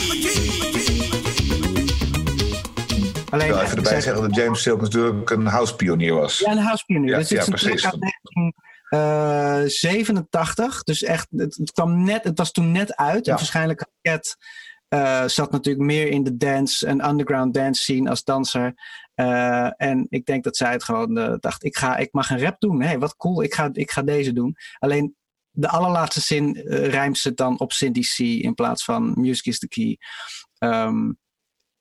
Alleen, 3.31 3.47
Ik 3.47 3.53
wil 3.53 3.63
even 3.63 3.77
erbij 3.77 3.93
zij- 3.93 4.01
zeggen 4.01 4.23
dat 4.23 4.35
James 4.37 4.63
Silk 4.63 4.81
natuurlijk 4.81 5.31
een 5.31 5.47
housepionier 5.47 6.15
was. 6.15 6.39
Ja, 6.39 6.51
een 6.51 6.59
housepionier. 6.59 7.11
Ja, 7.11 7.19
dus 7.19 7.29
ja, 7.29 7.45
precies. 7.45 7.81
track 7.81 7.93
uit 7.93 8.01
1987. 8.91 10.83
Dus 10.83 11.03
echt, 11.03 11.27
het, 11.37 11.55
het 11.57 11.73
kwam 11.73 12.05
net, 12.05 12.25
het 12.25 12.39
was 12.39 12.53
toen 12.53 12.73
net 12.73 12.97
uit. 12.97 13.25
Ja. 13.25 13.33
En 13.33 13.39
waarschijnlijk 13.39 13.81
had 13.81 13.89
Cat 14.03 14.37
eh, 14.89 15.23
zat 15.27 15.51
natuurlijk 15.53 15.85
meer 15.87 16.07
in 16.09 16.23
de 16.23 16.37
dance 16.37 16.87
en 16.87 17.09
underground 17.09 17.55
dance 17.55 17.83
scene 17.83 18.11
als 18.11 18.25
danser. 18.25 18.75
Eh, 19.15 19.71
en 19.77 20.07
ik 20.09 20.27
denk 20.27 20.45
dat 20.45 20.57
zij 20.57 20.73
het 20.73 20.85
gewoon 20.85 21.19
eh, 21.19 21.35
dacht, 21.41 21.65
ik, 21.65 21.77
ga, 21.77 21.97
ik 21.97 22.13
mag 22.13 22.31
een 22.31 22.41
rap 22.41 22.61
doen. 22.61 22.83
Hé, 22.83 22.99
wat 22.99 23.17
cool, 23.17 23.43
ik 23.43 23.55
ga, 23.55 23.71
ik 23.73 23.91
ga 23.91 24.03
deze 24.03 24.33
doen. 24.33 24.57
Alleen 24.79 25.17
de 25.51 25.69
allerlaatste 25.69 26.21
zin 26.21 26.57
eh, 26.57 26.87
rijmt 26.87 27.19
ze 27.19 27.35
dan 27.35 27.59
op 27.59 27.73
Cindy 27.73 28.01
C 28.01 28.19
in 28.19 28.55
plaats 28.55 28.85
van 28.85 29.13
Music 29.17 29.47
is 29.47 29.59
the 29.59 29.69
Key. 29.69 29.99
Ehm, 30.59 31.13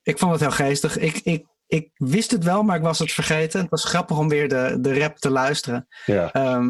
ik 0.02 0.18
vond 0.18 0.32
het 0.32 0.42
heel 0.42 0.52
geestig. 0.52 0.98
Ik, 0.98 1.18
ik, 1.18 1.46
ik 1.68 1.90
wist 1.94 2.32
het 2.32 2.44
wel, 2.44 2.64
maar 2.64 2.76
ik 2.76 2.84
was 2.84 3.00
het 3.00 3.12
vergeten. 3.12 3.62
Het 3.62 3.70
was 3.70 3.86
grappig 3.86 4.18
om 4.18 4.30
weer 4.30 4.50
de, 4.50 4.78
de 4.82 5.00
rap 5.00 5.18
te 5.18 5.30
luisteren. 5.30 5.88
Ja. 6.06 6.32
Ehm, 6.32 6.70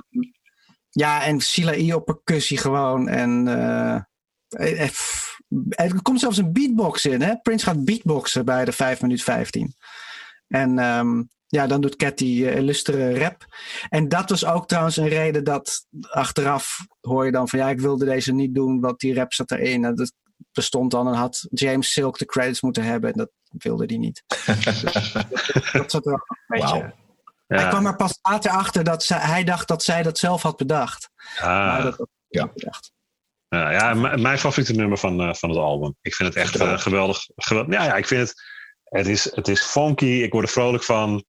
ja, 0.89 1.24
en 1.24 1.41
Sheila 1.41 1.74
E. 1.74 1.93
op 1.93 2.06
percussie 2.06 2.58
gewoon. 2.58 3.08
En 3.08 3.47
eh, 3.47 3.95
eh, 4.82 4.89
er 5.69 6.02
komt 6.02 6.19
zelfs 6.19 6.38
een 6.38 6.54
beatbox 6.54 7.06
in. 7.06 7.21
Hè? 7.21 7.38
Prince 7.41 7.65
gaat 7.65 7.86
beatboxen 7.86 8.45
bij 8.45 8.65
de 8.65 8.71
5 8.71 9.02
minuut 9.02 9.24
15. 9.24 9.76
En 10.52 10.80
ehm, 10.80 11.24
ja, 11.48 11.68
dan 11.68 11.82
doet 11.82 11.96
Cat 11.96 12.18
die 12.18 12.50
eh, 12.50 12.58
illustere 12.58 13.20
rap. 13.20 13.46
En 13.90 14.08
dat 14.08 14.30
was 14.30 14.46
ook 14.46 14.68
trouwens 14.68 14.98
een 14.98 15.08
reden 15.08 15.44
dat 15.44 15.86
achteraf 16.10 16.78
hoor 17.02 17.26
je 17.26 17.32
dan 17.32 17.50
van 17.50 17.60
ja, 17.60 17.70
ik 17.70 17.80
wilde 17.80 18.06
deze 18.06 18.34
niet 18.34 18.56
doen, 18.56 18.80
want 18.80 19.00
die 19.00 19.14
rap 19.14 19.34
zat 19.34 19.52
erin. 19.52 19.86
En 19.86 19.96
dat 19.96 20.14
bestond 20.52 20.92
dan 20.92 21.08
en 21.08 21.14
had 21.14 21.48
James 21.50 21.92
Silk 21.92 22.18
de 22.18 22.26
credits 22.26 22.62
moeten 22.62 22.84
hebben. 22.84 23.12
En 23.12 23.18
dat 23.18 23.30
wilde 23.52 23.86
hij 23.86 23.98
niet. 23.98 24.24
Dus 24.28 24.82
dat 25.72 25.92
zat 25.92 26.06
er 26.06 26.14
ook 26.14 26.30
een 26.30 26.60
beetje. 26.60 26.80
Wauw. 26.80 27.00
Ja. 27.48 27.58
Hij 27.58 27.70
kwam 27.70 27.86
er 27.86 27.96
pas 27.96 28.20
later 28.22 28.52
achter 28.52 28.84
dat 28.84 29.04
zij, 29.04 29.18
hij 29.18 29.44
dacht 29.44 29.68
dat 29.68 29.84
zij 29.84 30.04
dat 30.04 30.18
zelf 30.18 30.42
had 30.42 30.58
bedacht. 30.58 31.10
Maar 31.42 31.78
Ah, 31.78 31.84
dat 31.84 31.98
had 31.98 32.08
ja. 32.28 32.52
bedacht. 32.54 32.92
ja, 33.50 33.94
mijn 34.18 34.40
favoriete 34.40 34.74
nummer 34.74 34.98
van, 34.98 35.22
eh, 35.22 35.34
van 35.34 35.50
het 35.50 35.58
album. 35.58 35.96
Ik 36.02 36.16
vind 36.16 36.30
het 36.34 36.38
echt 36.38 36.56
eh, 36.56 36.78
geweldig. 36.78 37.28
geweldig. 37.36 37.74
Ja, 37.74 37.84
ja, 37.84 37.96
ik 37.96 38.08
vind 38.08 38.22
het. 38.28 38.42
Het 38.91 39.08
is, 39.08 39.36
het 39.36 39.47
is 39.47 39.63
funky. 39.63 40.06
Ik 40.06 40.32
word 40.32 40.45
er 40.45 40.51
vrolijk 40.51 40.84
van. 40.84 41.23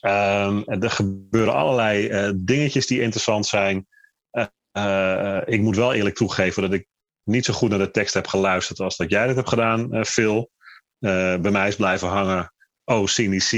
Ehm, 0.00 0.62
er 0.66 0.90
gebeuren 0.90 1.54
allerlei 1.54 2.08
eh, 2.08 2.30
dingetjes 2.36 2.86
die 2.86 3.00
interessant 3.00 3.46
zijn. 3.46 3.86
Eh, 4.30 4.46
eh, 4.72 5.42
ik 5.46 5.60
moet 5.60 5.76
wel 5.76 5.92
eerlijk 5.92 6.14
toegeven 6.14 6.62
dat 6.62 6.72
ik 6.72 6.86
niet 7.24 7.44
zo 7.44 7.52
goed 7.52 7.70
naar 7.70 7.78
de 7.78 7.90
tekst 7.90 8.14
heb 8.14 8.26
geluisterd 8.26 8.80
als 8.80 8.96
dat 8.96 9.10
jij 9.10 9.26
dat 9.26 9.36
hebt 9.36 9.48
gedaan, 9.48 10.04
Phil. 10.04 10.50
Bij 10.98 11.38
mij 11.50 11.68
is 11.68 11.76
blijven 11.76 12.08
hangen. 12.08 12.52
Oh, 12.84 13.04
CDC, 13.04 13.50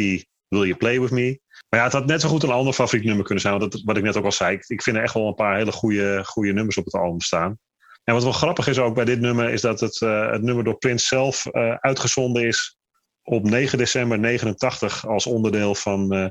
will 0.49 0.67
you 0.67 0.75
play 0.75 1.01
with 1.01 1.11
me? 1.11 1.41
Maar 1.69 1.81
ja, 1.81 1.87
het 1.87 1.95
had 1.95 2.07
net 2.07 2.21
zo 2.21 2.29
goed 2.29 2.43
een 2.43 2.51
ander 2.51 2.73
favoriet 2.73 3.05
nummer 3.05 3.25
kunnen 3.25 3.43
zijn. 3.43 3.59
Want 3.59 3.73
dat, 3.73 3.83
wat 3.85 3.97
ik 3.97 4.03
net 4.03 4.17
ook 4.17 4.25
al 4.25 4.33
zei, 4.33 4.59
ik, 4.67 4.83
vind 4.83 4.97
er 4.97 5.03
echt 5.03 5.15
wel 5.15 5.27
een 5.27 5.35
paar 5.35 5.57
hele 5.57 5.73
goede, 5.73 6.25
goede 6.25 6.53
nummers 6.53 6.77
op 6.77 6.85
het 6.85 6.95
album 6.95 7.21
staan. 7.21 7.59
En 8.05 8.15
wat 8.15 8.23
wel 8.23 8.33
grappig 8.33 8.67
is 8.67 8.79
ook 8.79 8.95
bij 8.95 9.05
dit 9.05 9.21
nummer, 9.21 9.51
is 9.51 9.61
dat 9.61 9.81
het, 9.81 9.99
het 10.01 10.43
nummer 10.43 10.65
door 10.65 10.79
Prince 10.79 11.07
zelf 11.07 11.47
uitgezonden 11.81 12.47
is 12.47 12.77
op 13.23 13.43
9 13.45 13.79
december 13.79 14.19
89 14.19 15.07
als 15.07 15.27
onderdeel 15.27 15.75
van 15.75 16.13
eh, 16.13 16.27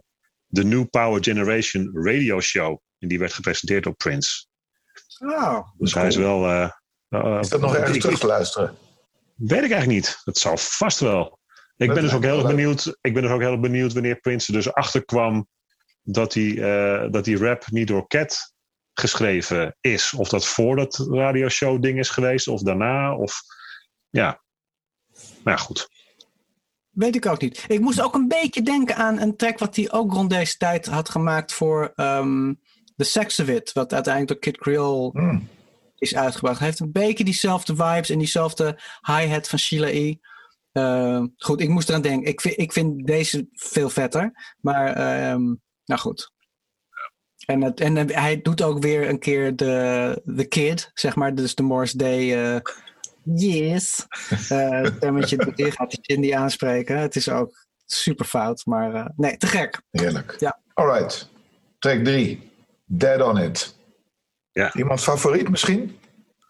de 0.45 0.63
New 0.63 0.89
Power 0.89 1.23
Generation 1.23 1.89
Radio 1.93 2.39
Show. 2.39 2.79
En 2.99 3.07
die 3.07 3.19
werd 3.19 3.33
gepresenteerd 3.33 3.83
door 3.83 3.95
Prince. 3.95 4.45
Oh, 5.19 5.59
Dus 5.77 5.93
hij 5.93 6.07
is 6.07 6.15
wel. 6.15 6.45
eh, 6.45 6.69
eh, 7.09 7.37
Is 7.41 7.49
dat 7.49 7.61
nog 7.61 7.75
ergens 7.75 7.95
ik- 7.95 8.01
terug 8.01 8.19
te 8.19 8.25
luisteren? 8.25 8.75
Weet 9.35 9.63
ik 9.63 9.71
eigenlijk 9.71 9.87
niet. 9.87 10.21
Dat 10.23 10.37
zal 10.37 10.57
vast 10.57 10.99
wel. 10.99 11.39
Ik 11.77 11.87
Dat 11.87 11.95
ben 11.95 12.03
dus 12.05 12.13
ook 12.13 12.23
heel 12.23 12.35
erg 12.37 12.43
leuk. 12.47 12.55
benieuwd. 12.55 12.85
Ik 13.01 13.13
ben 13.13 13.21
dus 13.21 13.31
ook 13.31 13.39
heel 13.41 13.51
erg 13.51 13.59
benieuwd 13.59 13.93
wanneer 13.93 14.15
Prince 14.19 14.47
er 14.51 14.57
dus 14.57 14.73
achterkwam 14.73 15.47
dat 16.01 16.31
die, 16.31 16.65
eh, 16.65 17.11
dat 17.11 17.25
die 17.25 17.37
rap 17.37 17.67
niet 17.67 17.87
door 17.87 18.07
Cat 18.07 18.53
geschreven 18.93 19.77
is. 19.81 20.13
Of 20.13 20.29
dat 20.29 20.45
voor 20.47 20.75
dat 20.75 21.05
radioshow 21.09 21.81
ding 21.81 21.99
is 21.99 22.09
geweest, 22.09 22.47
of 22.47 22.61
daarna. 22.61 23.15
Of 23.15 23.41
ja. 24.09 24.41
Maar 25.43 25.53
ja, 25.53 25.59
goed. 25.63 25.87
Weet 26.91 27.15
ik 27.15 27.25
ook 27.25 27.41
niet. 27.41 27.65
Ik 27.67 27.79
moest 27.79 28.01
ook 28.01 28.15
een 28.15 28.27
beetje 28.27 28.61
denken 28.61 28.95
aan 28.95 29.19
een 29.19 29.35
track 29.35 29.59
wat 29.59 29.75
hij 29.75 29.91
ook 29.91 30.13
rond 30.13 30.29
deze 30.29 30.57
tijd 30.57 30.85
had 30.85 31.09
gemaakt 31.09 31.53
voor 31.53 31.91
ehm 31.95 32.53
The 32.95 33.03
Sex 33.03 33.39
of 33.39 33.47
It. 33.47 33.73
Wat 33.73 33.93
uiteindelijk 33.93 34.27
door 34.33 34.51
Kid 34.51 34.61
Creole 34.61 35.09
Hmm. 35.11 35.47
is 35.97 36.15
uitgebracht. 36.15 36.57
Hij 36.59 36.67
heeft 36.67 36.79
een 36.79 36.91
beetje 36.91 37.23
diezelfde 37.23 37.75
vibes 37.75 38.09
en 38.09 38.17
diezelfde 38.17 38.79
hi-hat 39.01 39.47
van 39.47 39.59
Sheila 39.59 39.87
E. 39.87 40.15
Ehm, 40.71 41.27
goed, 41.37 41.61
ik 41.61 41.69
moest 41.69 41.89
eraan 41.89 42.01
denken. 42.01 42.29
Ik 42.29 42.41
vind, 42.41 42.57
ik 42.59 42.71
vind 42.71 43.07
deze 43.07 43.47
veel 43.53 43.89
vetter. 43.89 44.55
Maar, 44.61 44.87
ehm, 44.93 45.43
nou 45.85 45.99
goed. 45.99 46.31
En, 47.45 47.61
het, 47.61 47.79
en 47.79 48.11
hij 48.13 48.41
doet 48.41 48.61
ook 48.61 48.81
weer 48.83 49.09
een 49.09 49.19
keer 49.19 49.55
de, 49.55 50.21
de 50.23 50.45
kid, 50.45 50.91
zeg 50.93 51.15
maar. 51.15 51.35
Dus 51.35 51.55
de 51.55 51.63
Morse 51.63 51.97
Day. 51.97 52.53
eh, 52.55 52.61
yes. 53.23 54.05
eh 54.49 54.85
stemmetje 54.95 55.37
doet 55.37 55.73
gaat 55.73 55.91
hij 55.91 55.99
Cindy 56.01 56.35
aanspreken. 56.35 56.97
Het 56.97 57.15
is 57.15 57.29
ook 57.29 57.65
super 57.85 58.25
fout, 58.25 58.65
maar 58.65 58.93
eh, 58.93 59.05
nee, 59.15 59.37
te 59.37 59.47
gek. 59.47 59.81
Heerlijk. 59.91 60.35
Ja. 60.39 60.59
Alright. 60.73 61.29
Track 61.79 62.03
3. 62.03 62.51
Dead 62.85 63.21
on 63.21 63.37
it. 63.37 63.77
Ja. 64.51 64.73
Iemand 64.73 65.01
favoriet 65.01 65.49
misschien? 65.49 65.99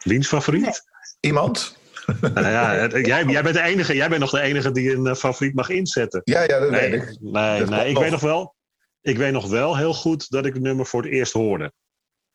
Wiens 0.03 0.27
favoriet? 0.27 0.81
Iemand? 1.19 1.79
Nou 2.21 2.41
ja, 2.47 2.87
jij, 2.87 3.25
jij, 3.25 3.43
bent 3.43 3.55
de 3.55 3.61
enige, 3.61 3.95
jij 3.95 4.09
bent 4.09 4.21
nog 4.21 4.29
de 4.29 4.41
enige 4.41 4.71
die 4.71 4.93
een 4.93 5.05
eh, 5.07 5.15
favoriet 5.15 5.53
mag 5.55 5.69
inzetten. 5.69 6.21
Ja, 6.23 6.41
ja, 6.41 6.59
dat 6.59 6.69
Nee, 6.69 6.89
weet 6.91 7.01
ik. 7.01 7.17
nee, 7.21 7.59
Dat 7.59 7.69
nee 7.69 7.87
ik 7.87 7.93
nog. 7.93 8.01
weet 8.03 8.11
nog 8.11 8.21
wel. 8.21 8.55
Ik 9.01 9.17
weet 9.17 9.31
nog 9.31 9.49
wel 9.49 9.77
heel 9.77 9.93
goed 9.93 10.29
dat 10.29 10.45
ik 10.45 10.53
het 10.53 10.61
nummer 10.61 10.85
voor 10.85 11.03
het 11.03 11.11
eerst 11.11 11.33
hoorde. 11.33 11.71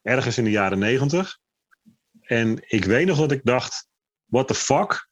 Ergens 0.02 0.38
in 0.38 0.44
de 0.44 0.50
jaren 0.50 0.78
negentig. 0.78 1.38
En 2.20 2.58
ik 2.66 2.84
weet 2.84 3.06
nog 3.06 3.18
dat 3.18 3.32
ik 3.32 3.40
dacht: 3.44 3.85
what 4.26 4.48
the 4.48 4.54
fuck? 4.54 5.08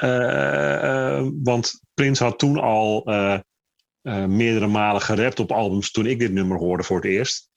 Eh, 0.00 1.16
eh, 1.18 1.26
want 1.42 1.80
Prins 1.94 2.18
had 2.18 2.38
toen 2.38 2.58
al 2.58 3.04
eh, 4.02 4.24
meerdere 4.24 4.66
malen 4.66 5.00
gerapt 5.00 5.40
op 5.40 5.52
albums 5.52 5.90
toen 5.90 6.06
ik 6.06 6.18
dit 6.18 6.32
nummer 6.32 6.58
hoorde 6.58 6.82
voor 6.82 6.96
het 6.96 7.04
eerst. 7.04 7.48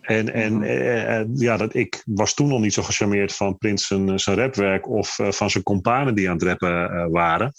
En, 0.00 0.32
en 0.32 0.62
eh, 0.62 1.18
eh, 1.18 1.26
ja, 1.34 1.56
dat, 1.56 1.74
ik 1.74 2.02
was 2.04 2.34
toen 2.34 2.48
nog 2.48 2.60
niet 2.60 2.72
zo 2.72 2.82
gecharmeerd 2.82 3.34
van 3.34 3.58
Prins 3.58 3.86
zijn, 3.86 4.20
zijn 4.20 4.36
rapwerk 4.36 4.88
of 4.88 5.18
van 5.28 5.50
zijn 5.50 5.62
companen 5.64 6.14
die 6.14 6.28
aan 6.28 6.34
het 6.34 6.42
rappen 6.42 7.10
waren. 7.10 7.52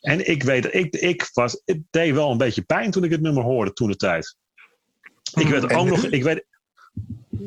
En 0.00 0.28
ik 0.30 0.42
weet, 0.42 0.74
ik, 0.74 0.94
ik 0.96 1.30
was, 1.32 1.62
het 1.64 1.80
deed 1.90 2.14
wel 2.14 2.30
een 2.30 2.38
beetje 2.38 2.62
pijn 2.62 2.90
toen 2.90 3.04
ik 3.04 3.10
het 3.10 3.20
nummer 3.20 3.42
hoorde 3.42 3.72
toen 3.72 3.88
de 3.88 3.96
tijd. 3.96 4.36
Ik 5.34 5.46
weet 5.46 5.64
En 5.64 5.76
ook 5.76 5.86
nog, 5.86 6.04
ik 6.04 6.22
weet, 6.22 6.44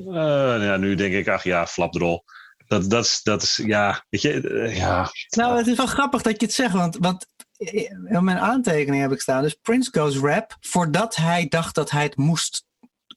ja, 0.05 0.77
nu 0.77 0.95
denk 0.95 1.13
ik, 1.13 1.27
ach 1.27 1.43
ja, 1.43 1.67
flapdrol. 1.67 2.23
Dat, 2.67 2.89
dat, 2.89 3.05
is, 3.05 3.19
dat 3.23 3.43
is, 3.43 3.61
ja, 3.65 4.05
weet 4.09 4.21
je, 4.21 4.49
eh, 4.49 4.77
ja. 4.77 5.09
Nou, 5.29 5.57
het 5.57 5.67
is 5.67 5.77
wel 5.77 5.85
grappig 5.85 6.21
dat 6.21 6.39
je 6.39 6.45
het 6.45 6.55
zegt, 6.55 6.73
want, 6.73 6.97
want 6.97 7.27
in 7.57 8.23
mijn 8.23 8.37
aantekening 8.37 9.01
heb 9.01 9.11
ik 9.11 9.21
staan. 9.21 9.43
Dus 9.43 9.53
Prince 9.53 9.91
goes 9.93 10.17
rap 10.17 10.57
voordat 10.59 11.15
hij 11.15 11.47
dacht 11.47 11.75
dat 11.75 11.91
hij 11.91 12.03
het 12.03 12.17
moest 12.17 12.65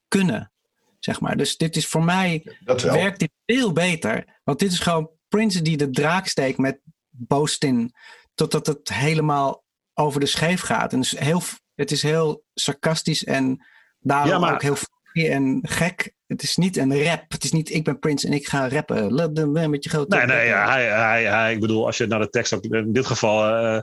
kunnen. 0.08 0.52
Zeg 0.98 1.20
maar. 1.20 1.36
Dus 1.36 1.56
dit 1.56 1.76
is 1.76 1.86
voor 1.86 2.04
mij 2.04 2.56
werkt 2.64 3.18
dit 3.18 3.30
veel 3.46 3.72
beter. 3.72 4.40
Want 4.44 4.58
dit 4.58 4.72
is 4.72 4.78
gewoon 4.78 5.10
Prince 5.28 5.62
die 5.62 5.76
de 5.76 5.90
draak 5.90 6.26
steekt 6.26 6.58
met 6.58 6.80
Boastin. 7.08 7.94
Totdat 8.34 8.66
het 8.66 8.88
helemaal 8.92 9.64
over 9.94 10.20
de 10.20 10.26
scheef 10.26 10.60
gaat. 10.60 10.92
En 10.92 11.00
dus 11.00 11.10
heel, 11.10 11.42
het 11.74 11.90
is 11.90 12.02
heel 12.02 12.44
sarcastisch 12.54 13.24
en 13.24 13.66
daarom 13.98 14.28
Ja, 14.30 14.38
maar- 14.38 14.54
ook 14.54 14.62
heel 14.62 14.76
funny 14.76 15.30
en 15.30 15.58
gek. 15.62 16.14
Het 16.26 16.42
is 16.42 16.56
niet 16.56 16.76
een 16.76 17.02
rap. 17.02 17.24
Het 17.28 17.44
is 17.44 17.52
niet 17.52 17.70
ik 17.70 17.84
ben 17.84 17.98
Prince 17.98 18.26
en 18.26 18.32
ik 18.32 18.46
ga 18.48 18.68
rappen. 18.68 19.14
Let 19.14 19.34
them 19.34 19.70
Met 19.70 19.84
je 19.84 19.90
grote 19.90 20.16
Nee, 20.16 20.26
nee, 20.26 20.46
ja, 20.46 20.68
hij, 20.70 20.84
hij, 20.84 21.24
hij, 21.24 21.52
ik 21.52 21.60
bedoel, 21.60 21.86
als 21.86 21.96
je 21.96 22.06
naar 22.06 22.20
de 22.20 22.28
tekst 22.28 22.52
ook, 22.52 22.64
in 22.64 22.92
dit 22.92 23.06
geval, 23.06 23.56
eh, 23.56 23.80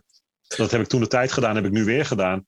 dat 0.58 0.72
heb 0.72 0.82
ik 0.82 0.88
toen 0.88 1.02
de 1.02 1.08
tijd 1.08 1.32
gedaan, 1.32 1.56
heb 1.56 1.66
ik 1.66 1.72
nu 1.72 1.84
weer 1.84 2.06
gedaan. 2.06 2.46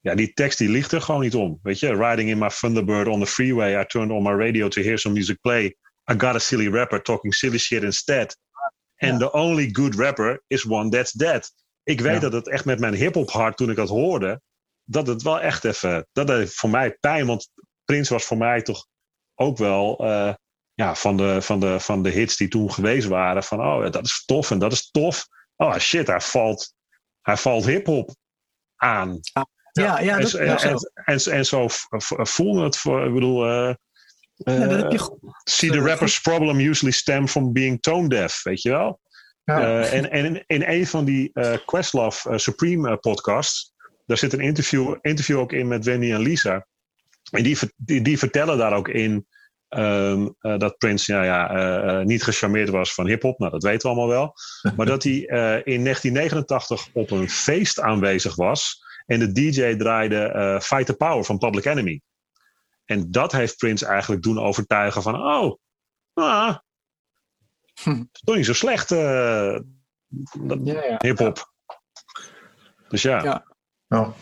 Ja, 0.00 0.14
die 0.14 0.32
tekst 0.32 0.58
die 0.58 0.68
ligt 0.68 0.92
er 0.92 1.00
gewoon 1.00 1.20
niet 1.20 1.34
om. 1.34 1.58
Weet 1.62 1.78
je, 1.78 1.94
riding 1.94 2.30
in 2.30 2.38
my 2.38 2.48
Thunderbird 2.48 3.06
on 3.08 3.20
the 3.20 3.26
freeway, 3.26 3.80
I 3.80 3.84
turned 3.86 4.10
on 4.10 4.22
my 4.22 4.32
radio 4.44 4.68
to 4.68 4.82
hear 4.82 4.98
some 4.98 5.14
music 5.14 5.40
play. 5.40 5.64
I 6.10 6.14
got 6.18 6.34
a 6.34 6.38
silly 6.38 6.68
rapper 6.68 7.02
talking 7.02 7.34
silly 7.34 7.58
shit 7.58 7.82
instead. 7.82 8.36
And 8.96 9.12
Ja. 9.12 9.18
the 9.18 9.32
only 9.32 9.68
good 9.72 9.94
rapper 9.94 10.42
is 10.46 10.64
one 10.64 10.88
that's 10.90 11.12
dead. 11.12 11.52
Ik 11.82 12.00
weet 12.00 12.14
Ja. 12.14 12.20
dat 12.20 12.32
het 12.32 12.48
echt 12.48 12.64
met 12.64 12.80
mijn 12.80 12.94
hip-hop 12.94 13.30
hart, 13.30 13.56
toen 13.56 13.70
ik 13.70 13.76
dat 13.76 13.88
hoorde, 13.88 14.40
dat 14.84 15.06
het 15.06 15.22
wel 15.22 15.40
echt 15.40 15.64
even, 15.64 16.06
dat 16.12 16.26
deed 16.26 16.54
voor 16.54 16.70
mij 16.70 16.96
pijn, 17.00 17.26
want 17.26 17.48
Prince 17.84 18.12
was 18.12 18.24
voor 18.24 18.36
mij 18.36 18.62
toch 18.62 18.86
ook 19.36 19.58
wel 19.58 19.98
eh, 19.98 20.34
ja, 20.74 20.94
van, 20.94 21.16
de, 21.16 21.42
van, 21.42 21.60
de, 21.60 21.80
van 21.80 22.02
de 22.02 22.10
hits 22.10 22.36
die 22.36 22.48
toen 22.48 22.72
geweest 22.72 23.08
waren. 23.08 23.42
Van 23.42 23.60
oh, 23.60 23.90
dat 23.90 24.04
is 24.04 24.24
tof 24.24 24.50
en 24.50 24.58
dat 24.58 24.72
is 24.72 24.90
tof. 24.90 25.26
Oh 25.56 25.76
shit, 25.76 26.06
hij 26.06 26.20
valt, 26.20 26.74
hij 27.22 27.36
valt 27.36 27.66
hip-hop 27.66 28.14
aan. 28.76 29.20
Ja, 29.72 30.00
ja, 30.00 30.16
en, 30.16 30.22
dat, 30.22 30.32
en, 30.32 30.46
ja, 30.46 30.58
zo. 30.58 30.76
en, 30.94 31.18
en, 31.32 31.46
zo 31.46 31.66
voelde 32.08 32.62
het 32.62 32.76
voor, 32.76 33.06
ik 33.06 33.14
bedoel. 33.14 33.46
eh, 33.46 33.74
Ja, 34.34 34.66
dat 34.66 34.82
heb 34.82 34.92
je 34.92 34.98
eh. 34.98 35.32
See 35.44 35.70
the 35.70 35.80
rapper's 35.80 36.20
problem 36.20 36.58
usually 36.58 36.92
stem 36.92 37.28
from 37.28 37.52
being 37.52 37.80
tone 37.82 38.08
deaf, 38.08 38.42
weet 38.42 38.62
je 38.62 38.70
wel? 38.70 39.00
Ja. 39.44 39.82
En 39.82 40.10
en 40.10 40.24
in, 40.24 40.44
in 40.46 40.62
een 40.62 40.86
van 40.86 41.04
die 41.04 41.32
Questlove 41.64 42.38
Supreme 42.38 42.96
podcasts, 42.96 43.72
daar 44.06 44.18
zit 44.18 44.32
een 44.32 44.40
interview, 44.40 44.96
interview 45.00 45.38
ook 45.38 45.52
in 45.52 45.68
met 45.68 45.84
Wendy 45.84 46.12
en 46.12 46.20
Lisa. 46.20 46.66
En 47.30 47.42
die, 47.42 47.58
die, 47.76 48.02
die 48.02 48.18
vertellen 48.18 48.58
daar 48.58 48.72
ook 48.72 48.88
in 48.88 49.26
ehm, 49.68 50.28
eh, 50.40 50.58
dat 50.58 50.78
Prince 50.78 51.12
ja, 51.12 51.22
ja, 51.24 51.50
eh, 51.50 51.98
eh, 52.00 52.06
niet 52.06 52.22
gecharmeerd 52.22 52.68
was 52.68 52.94
van 52.94 53.06
hip-hop. 53.06 53.38
Nou, 53.38 53.50
dat 53.52 53.62
weten 53.62 53.80
we 53.90 53.96
allemaal 53.96 54.16
wel. 54.16 54.34
Maar 54.76 54.86
dat 54.86 55.02
hij 55.02 55.12
eh, 55.12 55.74
in 55.74 55.82
1989 55.84 56.88
op 56.92 57.10
een 57.10 57.30
feest 57.30 57.80
aanwezig 57.80 58.34
was. 58.34 58.84
En 59.06 59.18
de 59.18 59.32
DJ 59.32 59.76
draaide 59.76 60.16
eh, 60.24 60.60
Fight 60.60 60.86
the 60.86 60.94
Power 60.94 61.24
van 61.24 61.38
Public 61.38 61.64
Enemy. 61.64 62.00
En 62.84 63.10
dat 63.10 63.32
heeft 63.32 63.56
Prince 63.56 63.86
eigenlijk 63.86 64.22
doen 64.22 64.38
overtuigen 64.38 65.02
van: 65.02 65.14
oh, 65.14 65.56
ah, 66.12 66.56
Hm. 67.82 67.90
is 68.12 68.20
toch 68.24 68.36
niet 68.36 68.46
zo 68.46 68.52
slecht, 68.52 68.90
eh, 68.90 69.58
dat- 70.40 70.58
Ja, 70.64 70.84
ja. 70.84 70.96
hip-hop. 70.98 71.52
Dus 72.88 73.02
ja. 73.02 73.22
Ja. 73.22 73.44
Nou, 73.88 74.12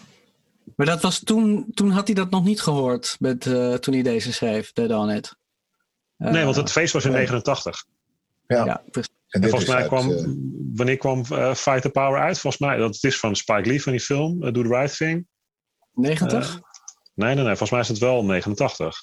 Maar 0.77 0.87
dat 0.87 1.03
was 1.03 1.19
toen, 1.19 1.67
toen 1.75 1.91
had 1.91 2.07
hij 2.07 2.15
dat 2.15 2.31
nog 2.31 2.45
niet 2.45 2.61
gehoord 2.61 3.17
met, 3.19 3.47
eh, 3.47 3.75
toen 3.75 3.95
hij 3.95 4.03
deze 4.03 4.33
schreef, 4.33 4.73
Dead 4.73 4.91
On 4.91 5.11
It. 5.11 5.37
Eh, 6.17 6.33
nee, 6.33 6.45
want 6.45 6.57
het 6.57 6.73
feest 6.73 6.93
was 6.93 7.05
in 7.05 7.11
nee. 7.11 7.21
89. 7.21 7.85
ja. 8.47 8.65
Ja, 8.65 8.83
precies. 8.91 9.13
En 9.35 9.43
volgens 9.43 9.67
mij 9.67 9.77
uit, 9.77 9.87
kwam, 9.87 10.13
eh, 10.13 10.25
wanneer 10.75 10.97
kwam 10.97 11.25
eh, 11.31 11.55
Fight 11.55 11.83
the 11.83 11.91
Power 11.91 12.21
uit? 12.21 12.39
Volgens 12.39 12.63
mij, 12.63 12.77
dat 12.77 12.99
is 13.01 13.19
van 13.19 13.37
Spike 13.37 13.69
Lee 13.69 13.83
van 13.83 13.93
die 13.93 14.01
film, 14.01 14.43
eh, 14.43 14.53
Do 14.53 14.63
the 14.63 14.69
Right 14.69 14.97
Thing. 14.97 15.27
90? 15.93 16.61
Nee, 17.15 17.35
nee, 17.35 17.45
nee, 17.45 17.45
volgens 17.45 17.71
mij 17.71 17.81
is 17.81 17.89
het 17.89 17.99
wel 17.99 18.25
89. 18.25 18.97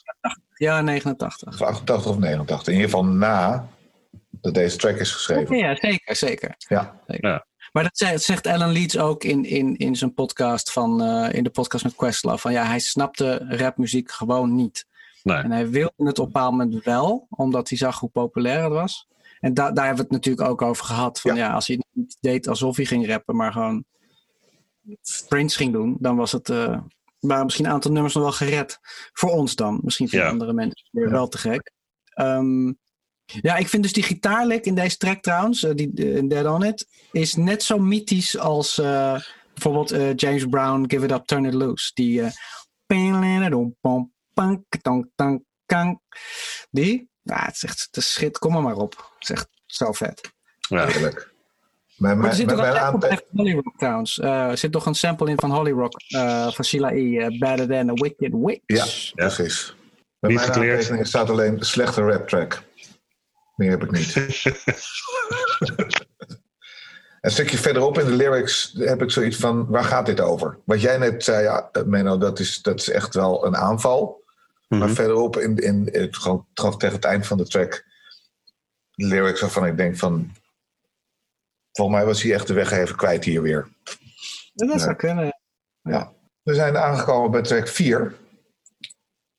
ja, 0.54 0.82
89. 0.82 1.54
of 1.54 1.62
88 1.62 2.12
of 2.12 2.18
89. 2.18 2.68
In 2.68 2.74
ieder 2.74 2.90
geval 2.90 3.06
na 3.06 3.68
dat 4.32 4.54
deze 4.54 4.78
track 4.78 4.98
is 4.98 5.12
geschreven. 5.12 5.58
Ja, 5.58 5.76
zeker, 5.76 6.16
zeker. 6.16 6.56
Ja. 6.58 7.02
Ja. 7.06 7.46
Maar 7.72 7.84
dat 7.84 7.98
zegt, 7.98 8.22
zegt 8.22 8.48
Alan 8.48 8.72
Leeds 8.72 8.98
ook 8.98 9.24
in, 9.24 9.46
in, 9.46 9.76
in 9.78 9.96
zijn 9.96 10.14
podcast 10.14 10.72
van, 10.72 11.02
eh, 11.02 11.34
in 11.34 11.44
de 11.44 11.50
podcast 11.50 11.84
met 11.84 11.96
Questlove. 11.96 12.38
Van 12.38 12.52
ja, 12.52 12.66
hij 12.66 12.80
snapte 12.80 13.46
rapmuziek 13.50 14.12
gewoon 14.12 14.56
niet. 14.56 14.86
Nee. 15.24 15.38
En 15.38 15.52
hij 15.52 15.70
wilde 15.70 15.94
het 15.98 16.20
op 16.20 16.26
een 16.26 16.32
bepaald 16.32 16.52
moment 16.52 16.84
wel, 16.84 17.28
omdat 17.30 17.70
hij 17.70 17.78
zag 17.78 18.00
hoe 18.00 18.10
populair 18.10 18.64
het 18.64 18.72
was. 18.74 19.08
En 19.40 19.54
da 19.54 19.72
daar 19.72 19.86
hebben 19.86 20.06
we 20.08 20.14
het 20.14 20.24
natuurlijk 20.26 20.50
ook 20.50 20.62
over 20.62 20.86
gehad. 20.86 21.22
Van 21.22 21.36
ja, 21.36 21.54
als 21.54 21.68
hij 21.68 21.76
het 21.76 21.88
niet 21.92 22.18
deed 22.20 22.48
alsof 22.48 22.76
hij 22.76 22.86
ging 22.86 23.08
rappen, 23.08 23.36
maar 23.36 23.52
gewoon 23.52 23.84
Prince 25.28 25.58
ging 25.58 25.72
doen, 25.74 25.98
dan 26.00 26.16
was 26.16 26.32
het, 26.32 26.50
eh, 26.50 26.80
waren 27.20 27.44
misschien 27.46 27.66
een 27.66 27.72
aantal 27.72 27.92
nummers 27.92 28.14
nog 28.14 28.24
wel 28.24 28.32
gered. 28.32 28.80
Voor 29.14 29.30
ons 29.30 29.56
dan. 29.56 29.80
Misschien 29.84 30.10
voor 30.10 30.20
Ja. 30.20 30.30
andere 30.30 30.54
mensen 30.54 30.88
weer 30.92 31.06
Ja. 31.06 31.12
wel 31.12 31.28
te 31.28 31.38
gek. 31.38 31.72
Ehm, 32.06 32.72
ja, 33.42 33.56
ik 33.56 33.68
vind 33.68 33.84
dus 33.84 33.94
die 33.94 34.04
gitaarlick 34.04 34.66
in 34.66 34.76
deze 34.76 34.98
track 34.98 35.22
trouwens, 35.22 35.64
eh, 35.64 35.72
die 35.76 36.28
Dead 36.28 36.46
On 36.46 36.64
It, 36.64 36.88
is 37.12 37.36
net 37.36 37.64
zo 37.64 37.78
mythisch 37.78 38.38
als 38.38 38.78
eh, 38.78 39.20
bijvoorbeeld 39.54 39.92
eh, 39.92 40.16
James 40.16 40.46
Brown, 40.46 40.86
Give 40.88 41.06
It 41.06 41.12
Up, 41.12 41.26
Turn 41.26 41.46
It 41.46 41.54
Loose. 41.54 41.92
Die 41.94 42.22
die, 46.72 47.10
ja, 47.22 47.46
het 47.46 47.56
is 47.56 47.64
echt, 47.64 47.88
is 47.92 48.14
schit, 48.14 48.38
kom 48.38 48.56
er 48.56 48.62
maar 48.62 48.76
op. 48.76 49.12
Het 49.20 49.30
is 49.30 49.30
echt 49.30 49.48
zo 49.66 49.92
vet. 49.92 50.32
Ja. 50.60 50.88
Heerlijk. 50.88 51.30
Mijn, 51.96 52.18
Maar 52.18 52.30
er 52.30 52.36
zit 52.36 52.54
ook 52.54 52.60
een 52.60 52.74
sample 52.74 53.72
trouwens. 53.78 54.20
Er 54.20 54.58
zit 54.58 54.72
toch 54.72 54.86
een 54.86 54.96
sample 54.96 55.30
in 55.30 55.40
van 55.40 55.52
Holly 55.52 55.72
Rock 55.72 56.02
van 56.54 56.66
Sheila 56.66 56.92
E. 56.92 57.38
Better 57.38 57.68
Than 57.68 57.90
a 57.90 57.94
Wicked 57.94 58.32
Witch. 58.34 58.62
Ja, 59.16 59.28
precies. 59.28 59.76
Bij 60.20 60.34
mijn 60.34 60.52
aantekeningen 60.52 61.06
staat 61.06 61.30
alleen 61.30 61.58
slechte 61.60 62.02
rap 62.02 62.28
track. 62.28 62.64
Meer 63.62 63.70
heb 63.80 63.84
ik 63.84 63.92
niet. 63.92 64.16
Een 67.22 67.32
stukje 67.32 67.58
verderop 67.58 67.98
in 68.00 68.06
de 68.06 68.12
lyrics 68.12 68.74
heb 68.78 69.02
ik 69.02 69.12
zoiets 69.12 69.38
van, 69.38 69.68
waar 69.68 69.84
gaat 69.84 70.06
dit 70.06 70.20
over? 70.20 70.58
Wat 70.66 70.82
jij 70.82 70.98
net 70.98 71.24
zei, 71.24 71.44
ja, 71.44 71.70
Menno, 71.86 72.18
dat 72.18 72.40
is, 72.40 72.62
dat 72.62 72.80
is 72.80 72.90
echt 72.90 73.14
wel 73.14 73.46
een 73.46 73.56
aanval. 73.58 74.24
Maar 74.68 74.80
Mhm. 74.80 74.94
verderop, 74.94 75.38
in, 75.38 75.58
in, 75.58 75.90
het, 75.92 76.18
gewoon, 76.18 76.48
gewoon 76.54 76.78
tegen 76.78 76.96
het 76.96 77.06
eind 77.06 77.28
van 77.28 77.38
de 77.38 77.48
track, 77.48 77.84
lyrics 78.96 79.42
waarvan 79.42 79.66
ik 79.66 79.78
denk 79.78 79.98
van, 79.98 80.32
volgens 81.72 81.98
mij 81.98 82.06
was 82.06 82.22
hij 82.22 82.34
echt 82.34 82.48
de 82.48 82.54
weg 82.54 82.72
even 82.72 82.96
kwijt 82.96 83.24
hier 83.24 83.42
weer. 83.42 83.68
Dat 84.54 84.70
zou 84.80 84.90
Ja. 84.90 84.94
kunnen. 84.94 85.40
Ja. 85.82 86.14
We 86.44 86.54
zijn 86.54 86.78
aangekomen 86.78 87.32
bij 87.32 87.42
track 87.42 87.68
4. 87.68 88.16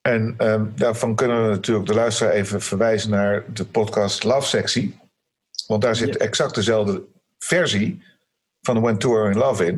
En 0.03 0.35
ehm, 0.37 0.67
daarvan 0.75 1.15
kunnen 1.15 1.43
we 1.43 1.49
natuurlijk 1.49 1.87
de 1.87 1.95
luisteraar 1.95 2.33
even 2.33 2.61
verwijzen 2.61 3.11
naar 3.11 3.45
de 3.53 3.65
podcast 3.65 4.25
Love 4.25 4.47
Sectie. 4.47 5.01
Want 5.67 5.83
daar 5.83 5.97
zit 5.97 6.17
exact 6.17 6.55
dezelfde 6.55 7.05
versie 7.39 8.03
van 8.61 8.81
When 8.81 8.99
Two 8.99 9.17
Are 9.17 9.31
In 9.31 9.39
Love 9.39 9.67
in. 9.67 9.75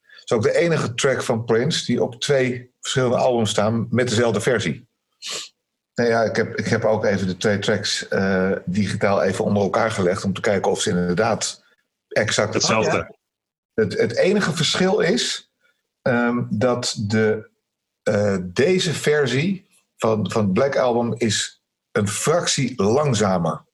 Het 0.00 0.30
is 0.30 0.32
ook 0.32 0.42
de 0.42 0.56
enige 0.56 0.94
track 0.94 1.22
van 1.22 1.44
Prince 1.44 1.84
die 1.84 2.02
op 2.02 2.20
twee 2.20 2.74
verschillende 2.80 3.16
albums 3.16 3.50
staan 3.50 3.86
met 3.90 4.08
dezelfde 4.08 4.40
versie. 4.40 4.88
Nou 5.94 6.10
ja, 6.10 6.22
ik 6.22 6.36
heb, 6.36 6.54
ik 6.56 6.66
heb 6.66 6.84
ook 6.84 7.04
even 7.04 7.26
de 7.26 7.36
twee 7.36 7.58
tracks 7.58 8.08
eh, 8.08 8.52
digitaal 8.64 9.22
even 9.22 9.44
onder 9.44 9.62
elkaar 9.62 9.90
gelegd 9.90 10.24
om 10.24 10.32
te 10.32 10.40
kijken 10.40 10.70
of 10.70 10.80
ze 10.80 10.90
inderdaad 10.90 11.64
exact 12.08 12.54
Hetzelfde. 12.54 13.16
Het, 13.74 13.98
het 13.98 14.16
enige 14.16 14.52
verschil 14.52 15.00
is 15.00 15.50
ehm, 16.02 16.44
dat 16.50 16.94
de, 17.06 17.50
eh, 18.02 18.36
deze 18.42 18.94
versie 18.94 19.67
van, 19.98 20.30
van 20.30 20.44
het 20.44 20.52
Black 20.52 20.76
Album 20.76 21.14
is 21.16 21.62
een 21.92 22.08
fractie 22.08 22.82
langzamer. 22.82 23.64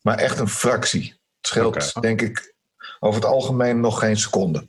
Maar 0.00 0.18
echt 0.18 0.38
een 0.38 0.48
fractie. 0.48 1.02
Het 1.10 1.46
scheelt, 1.46 2.02
denk 2.02 2.22
ik, 2.22 2.54
over 3.00 3.20
het 3.20 3.30
algemeen 3.30 3.80
nog 3.80 3.98
geen 3.98 4.16
seconde. 4.16 4.68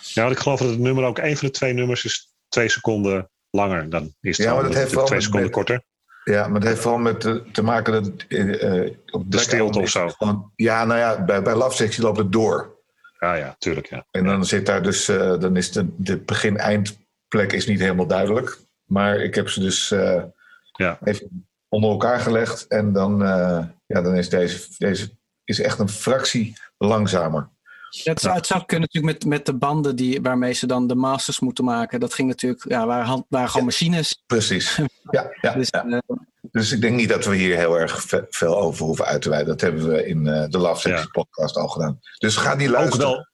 Ja, 0.00 0.22
want 0.22 0.34
ik 0.34 0.42
geloof 0.42 0.58
dat 0.58 0.68
het 0.70 0.78
nummer 0.78 1.04
ook 1.04 1.18
een 1.18 1.36
van 1.36 1.46
de 1.48 1.54
twee 1.54 1.72
nummers 1.72 2.04
is 2.04 2.32
twee 2.48 2.68
seconden 2.68 3.30
langer. 3.50 3.90
Dan 3.90 4.14
is 4.20 4.36
het 4.36 4.46
Ja, 4.46 4.52
maar 4.54 4.62
dat 4.62 4.72
de- 4.72 4.78
heeft 4.78 4.90
de 4.90 4.96
wel 4.96 5.04
twee 5.04 5.18
met- 5.18 5.26
seconden 5.26 5.50
korter. 5.50 5.82
Ja, 6.24 6.46
maar 6.46 6.60
het 6.60 6.68
heeft 6.68 6.80
vooral 6.80 7.00
met 7.00 7.20
te, 7.20 7.44
te 7.52 7.62
maken 7.62 7.92
dat 7.92 8.10
eh, 8.28 8.84
eh, 8.84 8.94
op 9.10 9.28
Black 9.30 9.42
stilte 9.42 9.78
of 9.78 9.88
zo. 9.88 10.08
gewoon- 10.08 10.52
ja, 10.56 10.84
nou 10.84 10.98
ja, 10.98 11.24
bij, 11.24 11.42
bij 11.42 11.54
Love 11.54 11.76
Sexy 11.76 12.00
loopt 12.00 12.18
het 12.18 12.32
door. 12.32 12.80
Ja, 13.18 13.34
ja, 13.34 13.54
tuurlijk. 13.58 13.86
Ja. 13.86 14.06
En 14.10 14.24
dan 14.24 14.44
zit 14.44 14.66
daar 14.66 14.82
dus, 14.82 15.08
eh, 15.08 15.38
dan 15.38 15.56
is 15.56 15.72
de, 15.72 15.86
de 15.96 16.18
begin-eindplek 16.18 17.52
is 17.52 17.66
niet 17.66 17.80
helemaal 17.80 18.06
duidelijk. 18.06 18.58
Maar 18.92 19.16
ik 19.20 19.34
heb 19.34 19.48
ze 19.48 19.60
dus 19.60 19.90
eh, 19.90 20.22
Ja. 20.72 20.98
even 21.04 21.46
onder 21.68 21.90
elkaar 21.90 22.20
gelegd. 22.20 22.66
En 22.66 22.92
dan, 22.92 23.22
eh, 23.24 23.64
ja, 23.86 24.02
dan 24.02 24.14
is 24.14 24.28
deze, 24.28 24.66
deze 24.78 25.16
is 25.44 25.60
echt 25.60 25.78
een 25.78 25.88
fractie 25.88 26.52
langzamer. 26.78 27.50
Het 28.02 28.20
zou, 28.20 28.34
het 28.34 28.46
zou 28.46 28.64
kunnen 28.64 28.88
natuurlijk 28.92 29.14
met, 29.22 29.32
met 29.32 29.46
de 29.46 29.54
banden 29.54 29.96
die, 29.96 30.20
waarmee 30.22 30.52
ze 30.52 30.66
dan 30.66 30.86
de 30.86 30.94
masters 30.94 31.40
moeten 31.40 31.64
maken. 31.64 32.00
Dat 32.00 32.14
ging 32.14 32.28
natuurlijk, 32.28 32.64
ja, 32.68 32.86
waren, 32.86 33.06
hand- 33.06 33.26
waren 33.28 33.48
gewoon 33.48 33.64
machines. 33.66 34.22
Precies. 34.26 34.76
Ja, 35.10 35.30
ja, 35.40 35.52
Dus, 35.54 35.68
ja. 35.70 35.84
eh, 35.86 35.98
Dus 36.50 36.72
ik 36.72 36.80
denk 36.80 36.96
niet 36.96 37.08
dat 37.08 37.24
we 37.24 37.36
hier 37.36 37.56
heel 37.56 37.78
erg 37.80 38.02
ve- 38.02 38.26
veel 38.30 38.56
over 38.60 38.84
hoeven 38.84 39.04
uit 39.04 39.22
te 39.22 39.28
wijden. 39.28 39.46
Dat 39.48 39.60
hebben 39.60 39.88
we 39.88 40.06
in 40.06 40.26
eh, 40.26 40.48
de 40.48 40.58
Love 40.58 40.80
Sexy 40.80 41.02
Ja. 41.02 41.08
podcast 41.10 41.56
al 41.56 41.68
gedaan. 41.68 41.98
Dus 42.18 42.36
ga 42.36 42.56
die 42.56 42.68
Ook, 42.68 42.74
luisteren. 42.74 43.06
wel, 43.06 43.26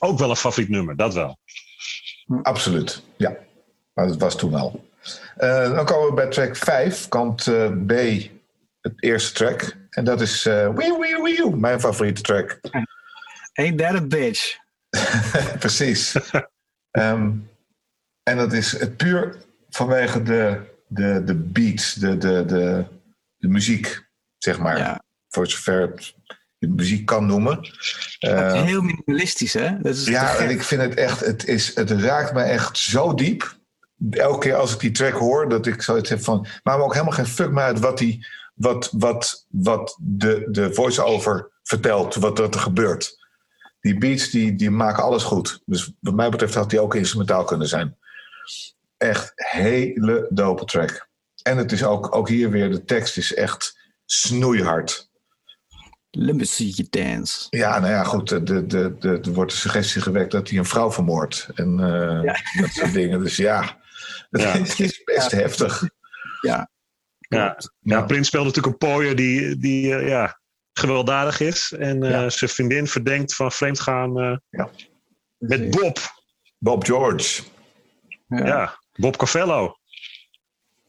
ook 0.10 0.18
wel 0.18 0.30
een 0.30 0.36
favoriet 0.36 0.68
nummer, 0.68 0.96
dat 0.96 1.14
wel. 1.14 1.38
Absoluut, 2.42 3.02
ja. 3.16 3.36
Maar 3.94 4.06
dat 4.06 4.16
was 4.16 4.36
toen 4.36 4.54
al. 4.54 4.88
Eh, 5.36 5.74
dan 5.74 5.84
komen 5.84 6.08
we 6.08 6.14
bij 6.14 6.28
track 6.28 6.56
5, 6.56 7.08
kant 7.08 7.46
eh, 7.46 7.70
B, 7.86 7.90
het 8.80 9.02
eerste 9.02 9.32
track. 9.32 9.76
En 9.90 10.04
dat 10.04 10.20
is 10.20 10.46
eh 10.46 10.68
Wee 10.74 10.98
Wee 10.98 11.22
Wee, 11.22 11.56
mijn 11.56 11.80
favoriete 11.80 12.22
track. 12.22 12.60
ain't 13.54 13.78
that 13.78 13.94
a 13.94 14.00
bitch? 14.00 14.56
Precies. 15.58 16.16
Ehm, 16.90 17.30
en 18.22 18.36
dat 18.36 18.52
is 18.52 18.78
het 18.78 18.96
puur 18.96 19.36
vanwege 19.68 20.22
de, 20.22 20.60
de, 20.86 21.24
de 21.24 21.34
beats, 21.34 21.94
de, 21.94 22.18
de, 22.18 22.44
de, 22.44 22.84
de 23.36 23.48
muziek, 23.48 24.06
zeg 24.38 24.58
maar. 24.58 24.78
Ja. 24.78 25.02
Voor 25.28 25.46
zover 25.46 26.14
het 26.58 26.76
muziek 26.76 27.06
kan 27.06 27.26
noemen. 27.26 27.56
Het 28.18 28.54
is 28.54 28.62
heel 28.62 28.82
minimalistisch, 28.82 29.52
hè? 29.52 29.80
Dat 29.80 29.96
is 29.96 30.04
Ja, 30.04 30.36
en 30.36 30.50
ik 30.50 30.62
vind 30.62 30.80
het 30.82 30.94
echt, 30.94 31.20
het, 31.20 31.46
is, 31.46 31.74
het 31.74 31.90
raakt 31.90 32.32
me 32.32 32.42
echt 32.42 32.78
zo 32.78 33.14
diep. 33.14 33.56
Elke 34.10 34.38
keer 34.38 34.54
als 34.54 34.72
ik 34.74 34.80
die 34.80 34.90
track 34.90 35.12
hoor, 35.12 35.48
dat 35.48 35.66
ik 35.66 35.82
zoiets 35.82 36.08
heb 36.08 36.20
van. 36.24 36.46
Maar 36.62 36.78
me 36.78 36.84
ook 36.84 36.92
helemaal 36.92 37.12
geen 37.14 37.26
fuck 37.26 37.50
meer 37.50 37.62
uit 37.64 37.78
wat, 37.80 37.98
die, 37.98 38.26
wat, 38.54 38.90
wat, 38.92 39.46
wat 39.48 39.96
de, 40.00 40.46
de 40.50 40.74
voice-over 40.74 41.52
vertelt, 41.62 42.14
wat, 42.14 42.38
wat 42.38 42.54
er 42.54 42.60
gebeurt. 42.60 43.22
Die 43.80 43.98
beats 43.98 44.30
die, 44.30 44.54
die 44.54 44.70
maken 44.70 45.02
alles 45.02 45.22
goed. 45.22 45.60
Dus 45.64 45.92
wat 46.00 46.14
mij 46.14 46.28
betreft 46.30 46.54
had 46.54 46.70
die 46.70 46.80
ook 46.80 46.94
instrumentaal 46.94 47.44
kunnen 47.44 47.68
zijn. 47.68 47.96
Echt 48.96 49.32
hele 49.34 50.26
dope 50.30 50.64
track. 50.64 51.08
En 51.42 51.56
het 51.56 51.72
is 51.72 51.84
ook, 51.84 52.14
ook 52.14 52.28
hier 52.28 52.50
weer, 52.50 52.70
de 52.70 52.84
tekst 52.84 53.16
is 53.16 53.34
echt 53.34 53.78
snoeihard. 54.04 55.10
Let 56.10 56.34
me 56.34 56.44
see 56.44 56.70
you 56.70 56.86
dance. 56.90 57.46
Ja, 57.50 57.78
nou 57.78 57.92
ja, 57.92 58.04
goed. 58.04 58.28
De, 58.28 58.42
de, 58.42 58.66
de, 58.66 58.94
de- 58.98 59.18
er 59.22 59.32
wordt 59.32 59.50
de 59.50 59.56
suggestie 59.56 60.02
gewekt 60.02 60.30
dat 60.30 60.48
hij 60.48 60.58
een 60.58 60.64
vrouw 60.64 60.92
vermoordt. 60.92 61.48
En 61.54 61.80
eh, 61.80 62.22
Ja. 62.22 62.36
dat 62.60 62.70
soort 62.70 62.92
dingen. 62.92 63.22
Dus 63.22 63.36
ja, 63.36 63.78
Ja. 64.40 64.58
het 64.58 64.80
is 64.80 65.04
best 65.04 65.30
heftig. 65.30 65.82
Ja, 66.40 66.68
Ja. 67.28 67.56
Ja, 67.80 68.02
Prins 68.02 68.26
speelt 68.26 68.44
natuurlijk 68.44 68.72
een 68.72 68.88
pooier 68.88 69.16
die, 69.16 69.56
die 69.56 69.94
eh, 69.94 70.08
ja, 70.08 70.40
gewelddadig 70.72 71.40
is. 71.40 71.72
En 71.78 72.02
eh, 72.02 72.10
Ja. 72.10 72.28
zijn 72.30 72.50
vriendin 72.50 72.86
verdenkt 72.86 73.34
van 73.34 73.52
vreemdgaan 73.52 74.20
eh 74.20 74.36
Ja. 74.50 74.70
met 75.38 75.70
Bob. 75.70 75.98
Bob 76.58 76.84
George. 76.84 77.42
ja. 78.28 78.46
Ja, 78.46 78.78
Bob 78.92 79.16
Cavello. 79.16 79.76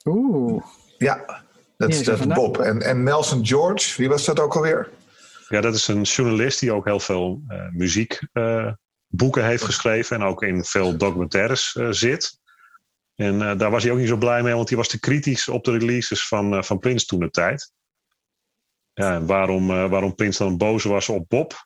Oeh. 0.06 0.64
Ja, 0.98 1.44
dat 1.78 1.90
is 1.90 2.04
dat. 2.04 2.28
Bob. 2.34 2.58
En, 2.58 2.82
en 2.82 3.04
Nelson 3.04 3.46
George, 3.46 3.98
wie 3.98 4.10
was 4.10 4.26
dat 4.26 4.40
ook 4.40 4.56
alweer? 4.56 4.90
Ja, 5.50 5.62
dat 5.62 5.76
is 5.76 5.88
een 5.88 6.02
journalist 6.02 6.60
die 6.60 6.72
ook 6.72 6.86
heel 6.86 7.00
veel 7.00 7.42
eh 7.48 7.68
muziekboeken 7.72 9.46
heeft 9.46 9.64
geschreven. 9.64 10.16
En 10.16 10.24
ook 10.24 10.44
in 10.44 10.64
veel 10.64 10.98
documentaires 10.98 11.76
eh, 11.76 11.88
zit. 11.90 12.40
En 13.16 13.42
eh, 13.42 13.58
daar 13.58 13.72
was 13.72 13.84
hij 13.84 13.92
ook 13.92 13.98
niet 13.98 14.08
zo 14.08 14.18
blij 14.18 14.44
mee, 14.44 14.54
want 14.54 14.70
hij 14.70 14.78
was 14.78 14.88
te 14.88 15.00
kritisch 15.00 15.48
op 15.48 15.64
de 15.64 15.72
releases 15.72 16.28
van, 16.28 16.54
eh, 16.54 16.64
van 16.64 16.80
Prince 16.80 17.06
toen 17.06 17.20
de 17.20 17.30
tijd. 17.30 17.72
Ja, 18.94 19.14
en 19.14 19.26
waarom, 19.26 19.70
eh, 19.72 19.90
waarom 19.90 20.16
Prince 20.16 20.44
dan 20.44 20.58
boos 20.58 20.84
was 20.84 21.10
op 21.10 21.30
Bob, 21.30 21.66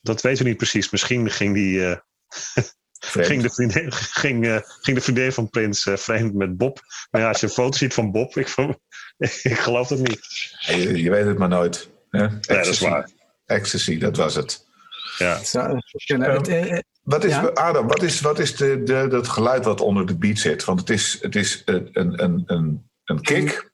dat 0.00 0.20
weten 0.20 0.42
we 0.42 0.48
niet 0.48 0.58
precies. 0.58 0.90
Misschien 0.90 1.30
ging, 1.30 1.54
die, 1.54 1.86
eh, 1.86 1.96
Vreemd. 3.00 3.28
ging, 3.28 3.42
de, 3.42 3.50
vriendin, 3.50 3.92
ging, 3.92 4.46
eh, 4.46 4.58
ging 4.62 4.96
de 4.96 5.02
vriendin 5.02 5.32
van 5.32 5.50
Prince 5.50 5.92
eh, 5.92 5.98
vreemd 5.98 6.34
met 6.34 6.56
Bob. 6.56 6.80
Maar 7.10 7.20
ja, 7.20 7.28
als 7.28 7.40
je 7.40 7.46
een 7.46 7.52
foto 7.52 7.76
ziet 7.76 7.94
van 7.94 8.10
Bob, 8.10 8.36
ik, 8.36 8.54
ik 9.52 9.58
geloof 9.58 9.88
het 9.88 9.98
niet. 9.98 10.20
Ja, 10.60 10.74
Je, 10.74 11.02
je 11.02 11.10
weet 11.10 11.24
het 11.24 11.38
maar 11.38 11.48
nooit. 11.48 11.88
Hè? 12.10 12.40
dat 12.40 12.66
is 12.66 12.80
waar. 12.80 13.10
Ecstasy, 13.46 13.98
dat 13.98 14.16
was 14.16 14.34
het. 14.34 14.66
Ja. 15.18 15.38
Het, 15.38 16.84
Wat 17.00 17.24
is, 17.24 17.32
Ja. 17.32 17.46
Adam, 17.46 17.86
wat 17.86 18.02
is, 18.02 18.20
wat 18.20 18.38
is 18.38 18.56
de, 18.56 18.82
de, 18.82 19.06
dat 19.08 19.28
geluid 19.28 19.64
wat 19.64 19.80
onder 19.80 20.06
de 20.06 20.16
beat 20.16 20.38
zit? 20.38 20.64
Want 20.64 20.80
het 20.80 20.90
is, 20.90 21.18
het 21.20 21.36
is 21.36 21.62
een, 21.64 21.88
een, 21.92 22.22
een, 22.22 22.42
een, 22.46 22.90
een 23.04 23.20
kick. 23.20 23.72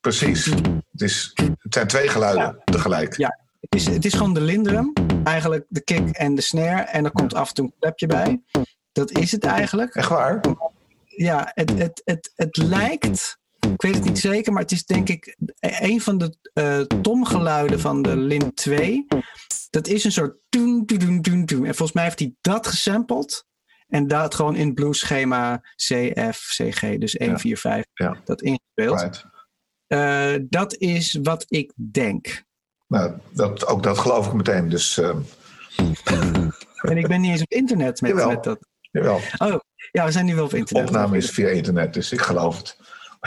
Precies. 0.00 0.44
Het, 0.44 1.00
is, 1.00 1.32
het 1.34 1.74
zijn 1.74 1.86
twee 1.86 2.08
geluiden 2.08 2.62
tegelijk. 2.64 3.16
Ja. 3.16 3.38
Het 3.60 3.74
is, 3.80 3.86
het 3.86 4.04
is 4.04 4.12
gewoon 4.12 4.34
de 4.34 4.40
lindrum. 4.40 4.92
Eigenlijk 5.24 5.64
de 5.68 5.80
kick 5.80 6.08
en 6.08 6.34
de 6.34 6.42
snare. 6.42 6.82
En 6.82 7.04
er 7.04 7.12
komt 7.12 7.34
af 7.34 7.48
en 7.48 7.54
toe 7.54 7.64
een 7.64 7.74
klepje 7.78 8.06
bij. 8.06 8.42
Dat 8.92 9.10
is 9.10 9.32
het 9.32 9.44
eigenlijk. 9.44 9.94
Echt 9.94 10.08
waar? 10.08 10.40
Ja, 11.04 11.50
het, 11.54 11.78
het, 11.78 12.02
het, 12.04 12.32
het 12.34 12.56
lijkt. 12.56 13.38
Ik 13.72 13.82
weet 13.82 13.94
het 13.94 14.04
niet 14.04 14.18
zeker, 14.18 14.52
maar 14.52 14.62
het 14.62 14.72
is 14.72 14.84
denk 14.84 15.08
ik 15.08 15.36
een 15.60 16.00
van 16.00 16.18
de 16.18 16.36
eh 16.52 16.80
tomgeluiden 16.80 17.80
van 17.80 18.02
de 18.02 18.16
Lin 18.16 18.54
2. 18.54 19.06
Dat 19.70 19.86
is 19.86 20.04
een 20.04 20.12
soort 20.12 20.36
toen, 20.48 20.86
toen, 20.86 21.22
toen, 21.22 21.44
toen. 21.46 21.64
En 21.64 21.74
volgens 21.74 21.92
mij 21.92 22.04
heeft 22.04 22.18
hij 22.18 22.34
dat 22.40 22.66
gesampled. 22.66 23.44
En 23.88 24.06
dat 24.08 24.34
gewoon 24.34 24.56
in 24.56 24.66
het 24.66 24.74
blueschema 24.74 25.56
C, 25.56 26.12
F, 26.32 26.54
C, 26.56 26.74
G, 26.74 26.98
dus 26.98 27.16
1, 27.16 27.30
Ja. 27.30 27.38
4, 27.38 27.56
5. 27.58 27.84
Ja. 27.94 28.16
Dat 28.24 28.42
ingespeeld. 28.42 29.00
Right. 29.00 29.24
Eh, 29.86 30.34
dat 30.48 30.76
is 30.76 31.18
wat 31.22 31.44
ik 31.48 31.72
denk. 31.76 32.44
Nou, 32.88 33.12
dat, 33.30 33.66
ook 33.66 33.82
dat 33.82 33.98
geloof 33.98 34.26
ik 34.26 34.32
meteen. 34.32 34.68
Dus 34.68 34.98
ehm, 34.98 35.18
En 36.90 36.96
ik 36.98 37.08
ben 37.08 37.20
niet 37.20 37.30
eens 37.30 37.42
op 37.42 37.52
internet 37.52 38.00
met, 38.00 38.14
met 38.14 38.42
dat. 38.44 38.58
jawel, 38.90 39.20
Oh, 39.38 39.60
ja, 39.92 40.04
we 40.04 40.10
zijn 40.12 40.24
nu 40.26 40.34
wel 40.34 40.44
op 40.44 40.54
internet. 40.54 40.86
opname 40.88 41.16
is 41.16 41.30
via 41.30 41.48
internet, 41.48 41.94
dus 41.94 42.12
ik 42.12 42.20
geloof 42.20 42.56
het. 42.56 42.78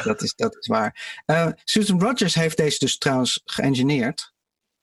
Dat 0.04 0.22
is, 0.22 0.36
dat 0.36 0.56
is 0.60 0.68
waar. 0.68 1.22
Eh, 1.26 1.48
Susan 1.64 2.02
Rogers 2.02 2.36
heeft 2.36 2.58
deze 2.58 2.80
dus 2.80 2.98
trouwens 2.98 3.42
geëngineerd. 3.46 4.34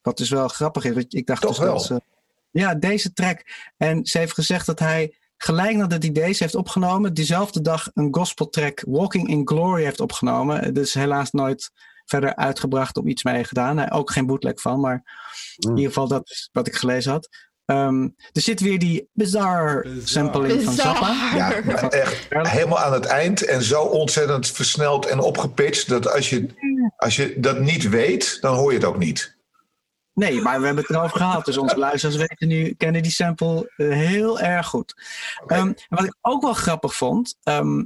Wat 0.03 0.17
dus 0.17 0.31
wel 0.31 0.49
grappig 0.49 0.85
is. 0.85 1.05
Ik 1.09 1.27
dacht 1.27 1.41
Toch 1.41 1.51
dus 1.51 1.59
dat 1.59 1.67
wel? 1.67 1.79
ze- 1.81 2.03
ja, 2.51 2.75
deze 2.75 3.13
track. 3.13 3.43
En 3.77 4.07
ze 4.07 4.19
heeft 4.19 4.33
gezegd 4.35 4.67
dat 4.67 4.79
hij 4.79 5.17
gelijk 5.37 5.77
nadat 5.77 6.03
hij 6.03 6.13
deze 6.13 6.43
heeft 6.43 6.55
opgenomen, 6.55 7.15
diezelfde 7.15 7.61
dag 7.61 7.91
een 7.95 8.15
gospeltrack 8.15 8.83
Walking 8.87 9.29
in 9.29 9.49
Glory 9.49 9.83
heeft 9.85 10.01
opgenomen. 10.01 10.75
Dus 10.75 10.95
helaas 10.95 11.31
nooit 11.31 11.71
verder 12.05 12.37
uitgebracht 12.37 12.97
of 12.97 13.05
iets 13.05 13.23
mee 13.23 13.45
gedaan. 13.45 13.77
Hij 13.79 13.93
ook 13.93 14.11
geen 14.11 14.27
bootleg 14.27 14.61
van, 14.61 14.81
maar 14.81 15.03
in 15.59 15.69
ieder 15.71 15.85
geval 15.93 16.09
dat 16.09 16.31
is 16.31 16.49
wat 16.53 16.67
ik 16.67 16.75
gelezen 16.75 17.13
had. 17.13 17.29
Ehm, 17.67 18.03
er 18.33 18.41
zit 18.41 18.61
weer 18.61 18.79
die 18.79 19.09
bizarre 19.13 20.01
sampling 20.05 20.63
van 20.63 20.73
Zappa. 20.75 21.33
Ja, 21.35 21.53
echt 21.91 22.27
helemaal 22.31 22.79
aan 22.79 22.93
het 22.93 23.05
eind 23.05 23.45
en 23.45 23.63
zo 23.63 23.83
ontzettend 23.83 24.47
versneld 24.51 25.07
en 25.07 25.19
opgepitcht 25.21 25.89
dat 25.89 26.13
als 26.13 26.31
je, 26.31 26.47
als 26.97 27.17
je 27.17 27.35
dat 27.41 27.61
niet 27.61 27.89
weet, 27.89 28.39
dan 28.41 28.55
hoor 28.57 28.71
je 28.73 28.79
het 28.79 28.87
ook 28.87 28.99
niet. 28.99 29.37
Nee, 30.15 30.41
maar 30.41 30.61
we 30.61 30.67
hebben 30.67 30.85
het 30.85 30.97
erover 30.97 31.17
gehad. 31.17 31.45
Dus 31.45 31.57
onze 31.59 31.79
luisteraars 31.79 32.17
weten 32.19 32.49
nu, 32.49 32.75
kennen 32.75 33.03
die 33.03 33.13
sample 33.13 33.73
eh, 33.77 33.89
heel 33.89 34.41
erg 34.41 34.67
goed. 34.67 34.95
Ehm, 35.47 35.61
en 35.67 35.77
wat 35.89 36.05
ik 36.05 36.17
ook 36.21 36.43
wel 36.43 36.53
grappig 36.53 36.95
vond, 36.97 37.37
ehm, 37.43 37.83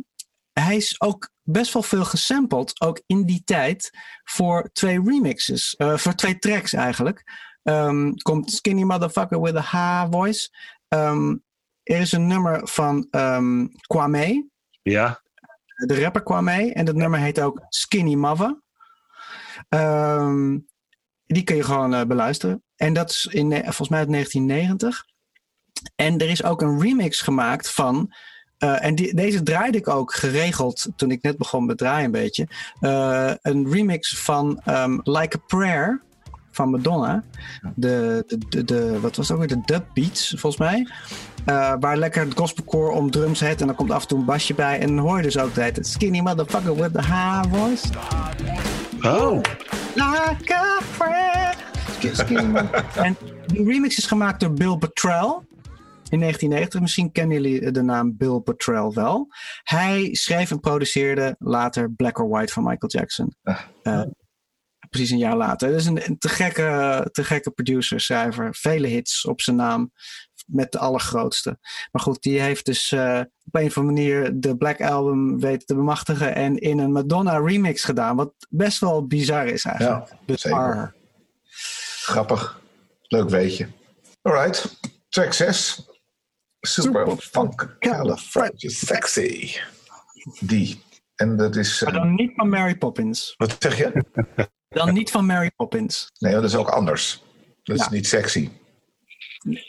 hij 0.52 0.76
is 0.76 1.00
ook 1.00 1.30
best 1.42 1.72
wel 1.72 1.82
veel 1.82 2.04
gesampled, 2.04 2.80
ook 2.80 3.02
in 3.06 3.24
die 3.24 3.42
tijd, 3.44 3.90
voor 4.24 4.70
twee 4.72 5.00
remixes. 5.04 5.74
eh, 5.76 5.96
voor 5.96 6.14
twee 6.14 6.38
tracks 6.38 6.72
eigenlijk. 6.72 7.22
Ehm, 7.68 8.12
komt 8.14 8.52
Skinny 8.52 8.82
Motherfucker 8.82 9.40
with 9.40 9.56
a 9.56 9.60
H 9.60 10.06
voice. 10.10 10.50
Ehm, 10.88 11.36
er 11.82 12.00
is 12.00 12.12
een 12.12 12.26
nummer 12.26 12.68
van 12.68 13.06
ehm, 13.10 13.66
Kwame. 13.86 14.48
Ja, 14.82 15.20
de 15.86 16.00
rapper 16.00 16.22
kwam 16.22 16.44
mee. 16.44 16.72
En 16.72 16.84
dat 16.84 16.94
nummer 16.94 17.20
heet 17.20 17.40
ook 17.40 17.66
Skinny 17.68 18.14
Mother. 18.14 18.60
Die 21.26 21.44
kun 21.44 21.56
je 21.56 21.62
gewoon 21.62 21.94
eh, 21.94 22.06
beluisteren. 22.06 22.62
En 22.76 22.92
dat 22.92 23.10
is 23.10 23.26
in, 23.26 23.52
eh, 23.52 23.62
volgens 23.62 23.88
mij 23.88 23.98
uit 23.98 24.08
1990. 24.08 25.06
En 25.96 26.18
er 26.18 26.28
is 26.28 26.44
ook 26.44 26.62
een 26.62 26.80
remix 26.80 27.20
gemaakt 27.20 27.70
van. 27.70 28.12
eh, 28.58 28.84
en 28.84 28.94
die, 28.94 29.14
deze 29.14 29.42
draaide 29.42 29.78
ik 29.78 29.88
ook 29.88 30.14
geregeld 30.14 30.88
toen 30.96 31.10
ik 31.10 31.22
net 31.22 31.36
begon 31.36 31.66
met 31.66 31.78
draaien 31.78 32.04
een 32.04 32.10
beetje. 32.10 32.48
Een 33.42 33.72
remix 33.72 34.18
van 34.18 34.60
Like 35.04 35.36
a 35.36 35.40
Prayer 35.46 36.06
van 36.58 36.70
Madonna. 36.70 37.22
De, 37.74 38.24
de, 38.26 38.38
de, 38.48 38.64
de- 38.64 39.00
wat 39.00 39.16
was 39.16 39.28
het 39.28 39.38
ook 39.38 39.46
weer? 39.48 39.56
De 39.56 39.62
dub 39.64 39.84
beats, 39.94 40.28
volgens 40.28 40.56
mij. 40.56 40.88
Eh, 41.44 41.74
waar 41.80 41.96
lekker 41.96 42.24
het 42.24 42.38
gospelcore 42.38 42.90
om 42.92 43.10
drums 43.10 43.38
zit. 43.38 43.60
En 43.60 43.66
dan 43.66 43.76
komt 43.76 43.90
af 43.90 44.02
en 44.02 44.08
toe 44.08 44.18
een 44.18 44.24
basje 44.24 44.54
bij. 44.54 44.78
En 44.80 44.86
dan 44.86 44.98
hoor 44.98 45.16
je 45.16 45.22
dus 45.22 45.38
ook 45.38 45.52
tijd, 45.52 45.78
Skinny 45.86 46.20
motherfucker 46.20 46.74
with 46.76 46.92
the 46.92 47.02
high 47.02 47.44
voice. 47.54 47.88
Oh, 49.02 49.40
Like 49.94 50.54
a. 50.54 50.78
Skinny 52.12 52.44
mother- 52.44 52.84
en 53.04 53.16
die 53.46 53.64
remix 53.64 53.98
is 53.98 54.06
gemaakt 54.06 54.40
door 54.40 54.52
Bill 54.52 54.76
Bottrell. 54.78 55.38
In 56.10 56.18
1990, 56.20 56.80
misschien 56.80 57.12
kennen 57.12 57.42
jullie 57.42 57.70
de 57.70 57.82
naam 57.82 58.16
Bill 58.16 58.40
Bottrell 58.44 58.90
wel. 58.94 59.26
Hij 59.62 60.08
schreef 60.14 60.50
en 60.50 60.60
produceerde 60.60 61.34
later 61.38 61.90
Black 61.90 62.18
or 62.18 62.28
White 62.28 62.52
van 62.52 62.62
Michael 62.62 62.90
Jackson. 62.90 63.34
Eh, 63.82 64.00
precies 64.90 65.10
een 65.10 65.18
jaar 65.18 65.36
later. 65.36 65.70
Dat 65.70 65.80
is 65.80 65.86
een, 65.86 66.06
een 66.06 66.18
te, 66.18 66.28
gekke, 66.28 67.08
te 67.12 67.24
gekke 67.24 67.50
producer, 67.50 68.00
schrijver. 68.00 68.54
Vele 68.54 68.86
hits 68.86 69.24
op 69.24 69.40
zijn 69.40 69.56
naam. 69.56 69.92
Met 70.46 70.72
de 70.72 70.78
allergrootste. 70.78 71.58
Maar 71.92 72.02
goed, 72.02 72.22
die 72.22 72.40
heeft 72.40 72.64
dus 72.64 72.92
eh, 72.92 73.20
op 73.44 73.54
een 73.54 73.66
of 73.66 73.78
andere 73.78 73.96
manier 73.96 74.30
de 74.34 74.56
Black 74.56 74.80
Album 74.80 75.40
weten 75.40 75.66
te 75.66 75.74
bemachtigen. 75.74 76.34
En 76.34 76.56
in 76.56 76.78
een 76.78 76.92
Madonna 76.92 77.38
remix 77.38 77.84
gedaan. 77.84 78.16
Wat 78.16 78.32
best 78.48 78.80
wel 78.80 79.06
bizar 79.06 79.46
is 79.46 79.64
eigenlijk. 79.64 80.08
Ja, 80.08 80.18
Bizar. 80.26 80.94
Grappig. 82.02 82.60
Leuk 83.02 83.28
weetje. 83.28 83.68
Alright. 84.22 84.78
Track 85.08 85.32
6. 85.32 85.86
Super, 86.60 87.06
Super 87.06 87.22
funk. 87.22 87.76
Califragilistic 87.78 88.88
sexy. 88.88 89.58
Die. 90.40 90.82
En 91.14 91.36
dat 91.36 91.56
is... 91.56 91.80
Maar 91.80 91.94
eh, 91.94 92.00
dan 92.00 92.14
niet 92.14 92.32
van 92.34 92.48
Mary 92.48 92.76
Poppins. 92.76 93.34
wat 93.36 93.56
zeg 93.58 93.76
je? 93.76 93.92
Dan 94.68 94.94
niet 94.94 95.10
van 95.10 95.26
Mary 95.26 95.50
Poppins. 95.56 96.10
Nee, 96.18 96.32
dat 96.32 96.44
is 96.44 96.54
ook 96.54 96.68
anders. 96.68 97.22
Dat 97.62 97.80
is 97.80 97.88
niet 97.88 98.06
sexy. 98.06 98.50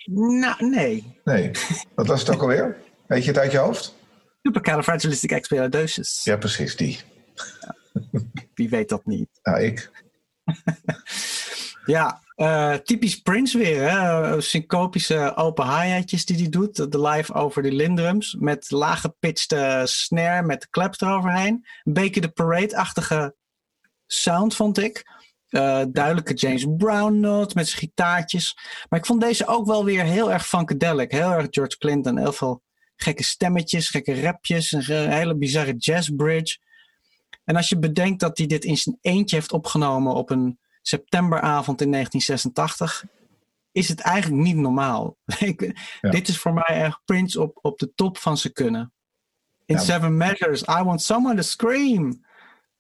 Nou, 0.06 0.70
nee. 0.70 1.16
Nee. 1.24 1.52
Wat 1.95 2.08
was 2.08 2.20
het 2.20 2.30
ook 2.30 2.41
alweer? 2.41 2.78
Weet 3.08 3.24
je 3.24 3.30
het 3.30 3.39
uit 3.39 3.52
je 3.52 3.58
hoofd? 3.58 3.95
Supercalifragilisticexpialidocious. 4.41 6.24
Ja, 6.24 6.38
precies. 6.38 6.76
Die. 6.76 7.00
Wie 8.56 8.70
weet 8.70 8.89
dat 8.89 9.06
niet. 9.06 9.30
Nou, 9.43 9.62
ik. 9.62 9.91
Ja, 11.86 12.22
eh, 12.36 12.74
typisch 12.74 13.16
Prince 13.22 13.58
weer. 13.58 13.89
Hè? 13.89 14.41
Syncopische 14.41 15.36
open 15.36 15.66
hi-hatjes 15.66 16.26
die 16.26 16.36
hij 16.36 16.50
doet. 16.50 16.91
De 16.91 17.02
live 17.02 17.34
over 17.34 17.64
de 17.64 17.72
lindrums. 17.72 18.36
Met 18.39 18.72
lage 18.72 19.00
gepitchte 19.00 19.82
snare 19.84 20.45
met 20.45 20.70
claps 20.70 21.00
eroverheen. 21.00 21.66
Een 21.84 21.93
beetje 21.93 22.22
de 22.22 22.30
parade-achtige 22.30 23.36
sound 24.12 24.55
vond 24.55 24.78
ik. 24.78 25.18
Eh, 25.49 25.82
duidelijke 25.91 26.34
James 26.34 26.66
Brown 26.78 27.20
note 27.20 27.55
met 27.55 27.68
zijn 27.68 27.80
gitaartjes. 27.80 28.57
Maar 28.89 28.99
ik 28.99 29.05
vond 29.05 29.22
deze 29.22 29.47
ook 29.47 29.66
wel 29.66 29.86
weer 29.86 30.03
heel 30.03 30.32
erg 30.32 30.47
funkadelic. 30.47 31.12
Heel 31.12 31.32
erg 31.32 31.47
George 31.49 31.78
Clinton. 31.78 32.18
Heel 32.18 32.34
veel 32.34 32.62
gekke 32.95 33.24
stemmetjes, 33.24 33.89
gekke 33.89 34.22
rapjes. 34.22 34.72
Een 34.72 35.12
hele 35.12 35.36
bizarre 35.38 35.76
jazz 35.78 36.10
bridge. 36.16 36.57
En 37.43 37.55
als 37.55 37.70
je 37.70 37.80
bedenkt 37.80 38.20
dat 38.20 38.38
hij 38.38 38.47
dit 38.47 38.66
in 38.66 38.78
zijn 38.78 38.97
eentje 39.01 39.36
heeft 39.36 39.51
opgenomen 39.51 40.14
op 40.14 40.30
een 40.30 40.60
septemberavond 40.82 41.82
in 41.82 41.91
1986, 41.91 43.05
is 43.72 43.89
het 43.89 43.99
eigenlijk 43.99 44.41
niet 44.43 44.55
normaal. 44.55 45.18
Ik- 45.39 45.74
Ja. 46.01 46.10
Dit 46.10 46.28
is 46.28 46.38
voor 46.39 46.53
mij 46.53 46.64
echt 46.84 46.99
Prince 47.05 47.41
op, 47.41 47.60
op 47.62 47.80
de 47.80 47.91
top 47.95 48.18
van 48.18 48.38
zijn 48.38 48.53
kunnen. 48.53 48.93
In 49.66 49.76
Ja. 49.76 49.82
Seven 49.82 50.18
Measures, 50.18 50.62
I 50.62 50.84
want 50.84 51.01
someone 51.01 51.36
to 51.36 51.41
scream. 51.41 52.28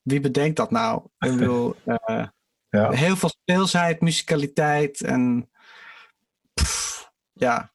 Wie 0.09 0.19
bedenkt 0.19 0.55
dat 0.57 0.71
nou? 0.71 1.01
Ik 1.19 1.31
bedoel, 1.37 1.75
eh, 1.85 2.25
Ja. 2.69 2.91
heel 2.91 3.15
veel 3.15 3.29
speelsheid, 3.29 4.01
musicaliteit 4.01 5.01
en 5.01 5.49
pff, 6.53 7.11
ja, 7.33 7.71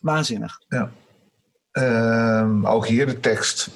waanzinnig. 0.00 0.58
Ehm, 1.72 2.66
ook 2.66 2.86
hier 2.86 3.06
de 3.06 3.20
tekst. 3.20 3.70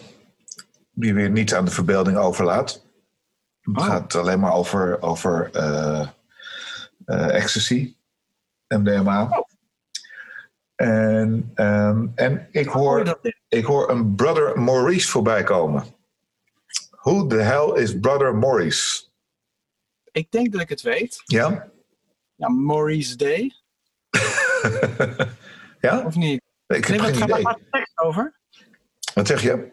Die 0.90 1.14
weer 1.14 1.30
niet 1.30 1.54
aan 1.54 1.64
de 1.64 1.70
verbeelding 1.70 2.16
overlaat. 2.16 2.84
Het 3.60 3.76
Oh. 3.78 3.84
gaat 3.84 4.14
alleen 4.14 4.40
maar 4.40 4.52
over, 4.52 5.02
over 5.02 5.50
eh, 5.52 6.08
eh, 7.04 7.34
ecstasy. 7.34 7.96
MDMA. 8.68 9.44
En, 10.74 11.50
ehm, 11.54 12.06
en 12.14 12.48
ik, 12.50 12.66
Hoor 12.68 13.18
ik 13.48 13.64
hoor 13.64 13.90
een 13.90 14.14
Brother 14.14 14.60
Maurice 14.60 15.08
voorbij 15.08 15.42
komen. 15.42 15.84
Who 17.06 17.26
the 17.26 17.36
hell 17.42 17.82
is 17.82 17.98
Brother 18.00 18.34
Maurice? 18.36 19.02
Ik 20.12 20.30
denk 20.30 20.52
dat 20.52 20.60
ik 20.60 20.68
het 20.68 20.82
weet. 20.82 21.22
Ja? 21.24 21.68
Ja, 22.34 22.48
Maurice 22.48 23.16
Day, 23.16 23.52
ja? 25.80 26.02
of 26.04 26.14
niet? 26.14 26.40
Ik 26.66 26.84
heb 26.84 26.88
Nee, 26.88 26.98
geen 27.14 27.18
waar 27.18 27.28
idee. 27.30 27.44
gaat 27.46 27.58
de 27.58 27.66
tekst 27.70 27.98
over? 27.98 28.34
Wat 29.14 29.26
zeg 29.26 29.42
je? 29.42 29.68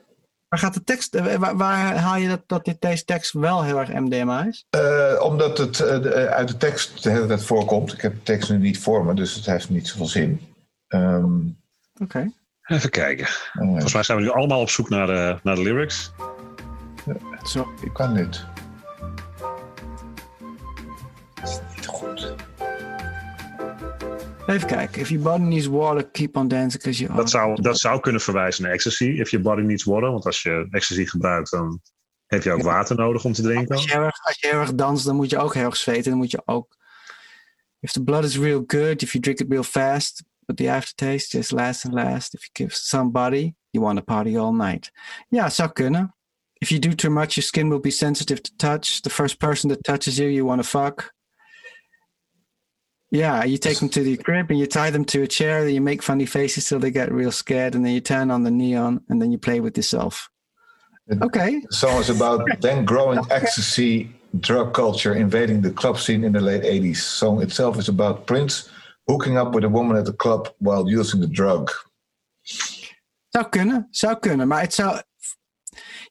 Waar 0.49 0.59
gaat 0.59 0.73
de 0.73 0.83
tekst, 0.83 1.15
eh, 1.15 1.35
waar, 1.35 1.57
waar 1.57 1.97
haal 1.97 2.17
je 2.17 2.27
dat, 2.27 2.41
dat 2.47 2.65
dit, 2.65 2.81
deze 2.81 3.03
tekst 3.03 3.31
wel 3.31 3.63
heel 3.63 3.79
erg 3.79 3.89
MDMA 3.93 4.45
is? 4.45 4.65
Eh, 4.69 5.19
omdat 5.23 5.57
het 5.57 5.79
eh, 5.79 6.25
uit 6.25 6.47
de 6.47 6.57
tekst 6.57 7.03
de 7.03 7.09
hele 7.09 7.25
tijd 7.25 7.43
voorkomt. 7.45 7.93
Ik 7.93 8.01
heb 8.01 8.13
de 8.13 8.23
tekst 8.23 8.49
nu 8.49 8.57
niet 8.57 8.79
voor 8.79 9.05
me, 9.05 9.13
dus 9.13 9.33
het 9.35 9.45
heeft 9.45 9.69
niet 9.69 9.87
zoveel 9.87 10.05
zin. 10.05 10.41
Ehm, 10.87 11.35
Oké. 12.01 12.31
even 12.65 12.89
kijken. 12.89 13.25
eh, 13.25 13.51
Volgens 13.67 13.93
mij 13.93 14.03
zijn 14.03 14.17
we 14.17 14.23
nu 14.23 14.29
allemaal 14.31 14.61
op 14.61 14.69
zoek 14.69 14.89
naar 14.89 15.07
de, 15.07 15.39
naar 15.43 15.55
de 15.55 15.61
lyrics. 15.61 16.11
Zo. 17.43 17.73
ik 17.81 17.93
kan 17.93 18.13
dit. 18.13 18.45
Het 21.33 21.49
is 21.49 21.59
niet 21.75 21.85
goed. 21.85 22.35
Even 24.47 24.67
kijken. 24.67 25.01
If 25.01 25.09
your 25.09 25.23
body 25.23 25.43
needs 25.43 25.65
water, 25.65 26.09
keep 26.09 26.37
on 26.37 26.47
dancing. 26.47 26.83
Cause 26.83 27.03
you 27.03 27.15
Dat 27.15 27.29
zou, 27.29 27.61
dat 27.61 27.79
zou 27.79 27.99
kunnen 27.99 28.21
verwijzen 28.21 28.63
naar 28.63 28.71
ecstasy. 28.71 29.05
If 29.05 29.29
your 29.29 29.45
body 29.45 29.61
needs 29.61 29.83
water. 29.83 30.11
Want 30.11 30.25
als 30.25 30.41
je 30.41 30.67
ecstasy 30.71 31.05
gebruikt, 31.05 31.51
dan 31.51 31.81
heb 32.27 32.43
je 32.43 32.51
ook 32.51 32.61
water 32.61 32.95
nodig 32.95 33.25
om 33.25 33.33
te 33.33 33.41
drinken. 33.41 33.75
Als 33.75 33.83
je, 33.83 33.91
heel 33.91 34.01
erg, 34.01 34.23
als 34.23 34.39
je 34.39 34.47
heel 34.47 34.59
erg 34.59 34.75
danst, 34.75 35.05
dan 35.05 35.15
moet 35.15 35.29
je 35.29 35.37
ook 35.37 35.53
heel 35.53 35.65
erg 35.65 35.77
zweten. 35.77 36.09
Dan 36.09 36.19
moet 36.19 36.31
je 36.31 36.41
ook... 36.45 36.77
If 37.79 37.91
the 37.91 38.03
blood 38.03 38.23
is 38.23 38.37
real 38.37 38.63
good, 38.67 39.01
if 39.01 39.11
you 39.11 39.23
drink 39.23 39.39
it 39.39 39.49
real 39.49 39.63
fast, 39.63 40.23
but 40.45 40.57
the 40.57 40.71
aftertaste 40.71 41.37
just 41.37 41.51
lasts 41.51 41.85
and 41.85 41.93
lasts. 41.93 42.33
If 42.33 42.41
you 42.41 42.49
give 42.53 42.75
somebody, 42.75 43.53
you 43.69 43.85
want 43.85 43.97
to 43.97 44.03
party 44.03 44.37
all 44.37 44.53
night. 44.53 44.91
Ja, 45.29 45.49
zou 45.49 45.71
kunnen. 45.71 46.15
If 46.63 46.71
you 46.71 46.79
do 46.79 46.93
too 46.93 47.09
much, 47.09 47.35
your 47.35 47.43
skin 47.43 47.69
will 47.69 47.79
be 47.79 47.91
sensitive 47.91 48.41
to 48.41 48.55
touch. 48.55 49.01
The 49.01 49.09
first 49.09 49.37
person 49.37 49.69
that 49.69 49.83
touches 49.83 50.17
you, 50.17 50.29
you 50.29 50.45
want 50.45 50.63
to 50.63 50.67
fuck. 50.77 51.11
Yeah, 53.11 53.43
you 53.43 53.57
take 53.57 53.79
them 53.79 53.89
to 53.89 54.01
the 54.01 54.15
crib 54.15 54.49
and 54.49 54.57
you 54.57 54.65
tie 54.65 54.89
them 54.89 55.03
to 55.11 55.23
a 55.23 55.27
chair. 55.27 55.65
Then 55.65 55.73
you 55.73 55.81
make 55.81 56.01
funny 56.01 56.25
faces 56.25 56.69
till 56.69 56.79
they 56.79 56.89
get 56.89 57.11
real 57.11 57.33
scared. 57.33 57.75
And 57.75 57.85
then 57.85 57.91
you 57.91 57.99
turn 57.99 58.31
on 58.31 58.43
the 58.43 58.49
neon 58.49 59.01
and 59.09 59.21
then 59.21 59.29
you 59.33 59.37
play 59.37 59.59
with 59.59 59.75
yourself. 59.75 60.29
Okay. 61.21 61.59
The 61.69 61.75
song 61.75 61.99
is 61.99 62.09
about 62.09 62.47
then 62.61 62.85
growing 62.85 63.19
ecstasy 63.29 64.15
drug 64.39 64.73
culture 64.73 65.13
invading 65.13 65.59
the 65.63 65.71
club 65.71 65.99
scene 65.99 66.23
in 66.23 66.31
the 66.31 66.39
late 66.39 66.63
80s. 66.63 66.95
song 66.95 67.41
itself 67.41 67.77
is 67.77 67.89
about 67.89 68.25
Prince 68.25 68.69
hooking 69.09 69.37
up 69.37 69.53
with 69.53 69.65
a 69.65 69.69
woman 69.69 69.97
at 69.97 70.05
the 70.05 70.13
club 70.13 70.47
while 70.59 70.89
using 70.89 71.19
the 71.19 71.27
drug. 71.27 71.69
Zou 73.29 73.49
kunnen, 73.49 73.87
zou 73.91 74.19
kunnen. 74.19 74.47
Maar 74.47 74.61
het 74.61 74.73
zou. 74.73 75.01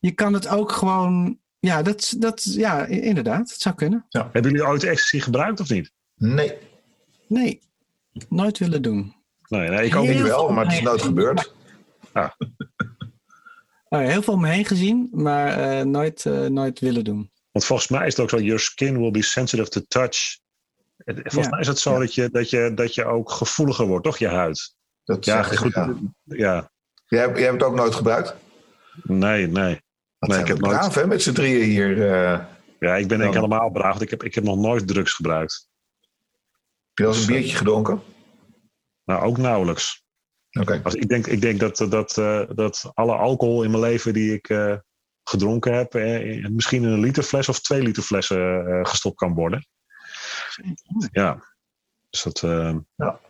Je 0.02 0.10
kan 0.12 0.32
het 0.32 0.48
ook 0.48 0.72
gewoon. 0.72 1.38
Ja, 1.58 1.82
dat, 1.82 2.14
dat, 2.18 2.42
ja 2.44 2.84
inderdaad. 2.86 3.50
Het 3.50 3.60
zou 3.60 3.74
kunnen. 3.74 4.06
Hebben 4.10 4.42
jullie 4.52 4.66
ooit 4.66 4.82
ecstasy 4.84 5.20
gebruikt 5.20 5.60
of 5.60 5.68
niet? 5.70 5.92
Nee, 6.14 6.58
Nee, 7.28 7.60
nooit 8.28 8.58
willen 8.58 8.82
doen. 8.82 9.14
Nee, 9.48 9.68
nee 9.68 9.86
ik 9.86 9.96
ook 9.96 10.06
niet. 10.06 10.22
wel, 10.22 10.50
maar 10.52 10.64
het 10.64 10.74
is 10.74 10.80
nooit 10.80 11.02
gebeurd. 11.02 11.52
Ja, 13.88 13.98
heel 13.98 14.22
veel 14.22 14.34
om 14.34 14.40
me 14.40 14.48
heen 14.48 14.64
gezien, 14.64 15.08
maar 15.12 15.48
eh, 15.78 15.84
nooit, 15.84 16.26
eh, 16.26 16.46
nooit 16.46 16.80
willen 16.80 17.04
doen. 17.04 17.30
Want 17.50 17.64
volgens 17.64 17.88
mij 17.88 18.06
is 18.06 18.12
het 18.16 18.22
ook 18.22 18.30
zo, 18.30 18.38
your 18.40 18.60
skin 18.60 18.98
will 19.00 19.10
be 19.10 19.22
sensitive 19.22 19.68
to 19.68 19.80
touch. 19.88 20.38
Volgens 21.04 21.34
Ja. 21.44 21.48
mij 21.50 21.60
is 21.60 21.66
het 21.66 21.78
zo 21.78 21.98
dat, 21.98 22.14
je, 22.14 22.28
dat, 22.30 22.50
je, 22.50 22.72
dat 22.74 22.94
je 22.94 23.04
ook 23.04 23.30
gevoeliger 23.30 23.86
wordt, 23.86 24.04
toch? 24.04 24.18
Je 24.18 24.28
huid. 24.28 24.74
Dat 25.04 25.24
Ja, 25.24 25.42
goed. 25.42 25.74
ja. 25.74 25.94
Ja, 26.24 26.70
Jij, 27.06 27.28
jij 27.34 27.42
hebt 27.42 27.52
het 27.52 27.62
ook 27.62 27.74
nooit 27.74 27.94
gebruikt? 27.94 28.34
nee, 29.02 29.46
nee. 29.46 29.80
Nee, 30.30 30.40
ik 30.40 30.46
heb 30.46 30.56
we 30.56 30.62
nooit- 30.62 30.76
braaf, 30.78 30.94
hè, 30.94 31.06
met 31.06 31.22
z'n 31.22 31.32
drieën 31.32 31.62
hier. 31.68 32.12
eh. 32.12 32.44
Ja, 32.78 32.94
ik 32.96 33.08
ben 33.08 33.18
denk 33.18 33.30
ik 33.30 33.36
helemaal 33.36 33.70
braaf. 33.70 33.90
want 33.90 34.02
Ik 34.02 34.10
heb, 34.10 34.22
ik 34.22 34.34
heb 34.34 34.44
nog 34.44 34.56
nooit 34.56 34.88
drugs 34.88 35.12
gebruikt. 35.12 35.68
heb 36.00 36.98
je 36.98 37.04
al 37.06 37.12
eens 37.12 37.20
een 37.20 37.26
biertje 37.34 37.56
gedronken? 37.56 38.02
Nou, 39.04 39.22
ook 39.22 39.38
nauwelijks. 39.38 40.02
Oké. 40.60 40.80
Als, 40.84 40.94
ik, 40.94 41.08
denk, 41.08 41.26
ik 41.26 41.40
denk 41.40 41.60
dat, 41.60 41.76
dat, 41.88 42.18
eh, 42.18 42.42
dat 42.54 42.90
alle 42.94 43.14
alcohol 43.16 43.62
in 43.62 43.70
mijn 43.70 43.82
leven 43.82 44.12
die 44.12 44.32
ik 44.34 44.48
eh, 44.48 44.76
gedronken 45.24 45.74
heb, 45.74 45.94
eh, 45.94 46.46
misschien 46.48 46.82
in 46.82 46.88
een 46.88 47.00
literfles 47.00 47.48
of 47.48 47.60
twee 47.60 47.82
literflessen 47.82 48.66
eh, 48.66 48.84
gestopt 48.84 49.16
kan 49.16 49.34
worden. 49.34 49.66
Ja. 51.12 51.44
Dus 52.10 52.22
dat, 52.22 52.42
eh, 52.42 52.76
Ja. 52.96 53.20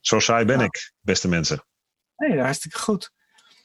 Zo 0.00 0.18
saai 0.18 0.44
ben 0.44 0.60
ik, 0.60 0.92
beste 1.00 1.28
mensen. 1.28 1.64
Nee, 2.16 2.40
hartstikke 2.40 2.78
goed. 2.78 3.10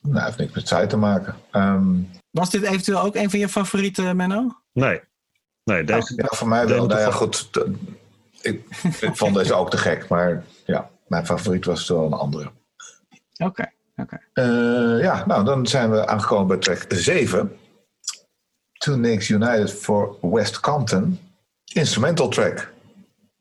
Nou, 0.02 0.26
heeft 0.26 0.38
niks 0.38 0.54
met 0.54 0.68
zij 0.68 0.88
te 0.88 0.98
maken. 0.98 1.36
Ehm, 1.52 2.00
Was 2.32 2.50
dit 2.50 2.64
eventueel 2.64 3.02
ook 3.02 3.16
een 3.16 3.30
van 3.30 3.40
je 3.40 3.50
favorieten, 3.50 4.16
Menno? 4.16 4.62
Nee. 4.74 5.02
Nee, 5.64 5.84
deze, 5.84 6.14
ja, 6.16 6.26
voor 6.30 6.48
mij 6.48 6.68
wel. 6.68 6.86
Nou 6.86 7.00
ja, 7.00 7.12
goed. 7.12 7.50
Ik, 8.42 8.66
ik 9.02 9.16
vond 9.18 9.36
deze 9.36 9.54
ook 9.54 9.70
te 9.70 9.78
gek. 9.78 10.08
Maar 10.08 10.44
ja, 10.66 10.90
mijn 11.08 11.26
favoriet 11.26 11.66
was 11.66 11.88
wel 11.88 12.06
een 12.06 12.14
andere. 12.14 12.52
Oké. 13.38 13.72
oké. 13.96 14.20
Eh, 14.34 15.02
ja, 15.02 15.26
nou, 15.26 15.46
dan 15.46 15.68
zijn 15.68 15.92
we 15.92 16.08
aangekomen 16.08 16.48
bij 16.48 16.58
track 16.58 16.86
7. 16.88 17.58
Two 18.78 18.96
Nicks 18.96 19.30
United 19.30 19.74
for 19.74 20.18
West 20.22 20.60
Compton. 20.60 21.20
Instrumental 21.74 22.28
track. 22.28 22.74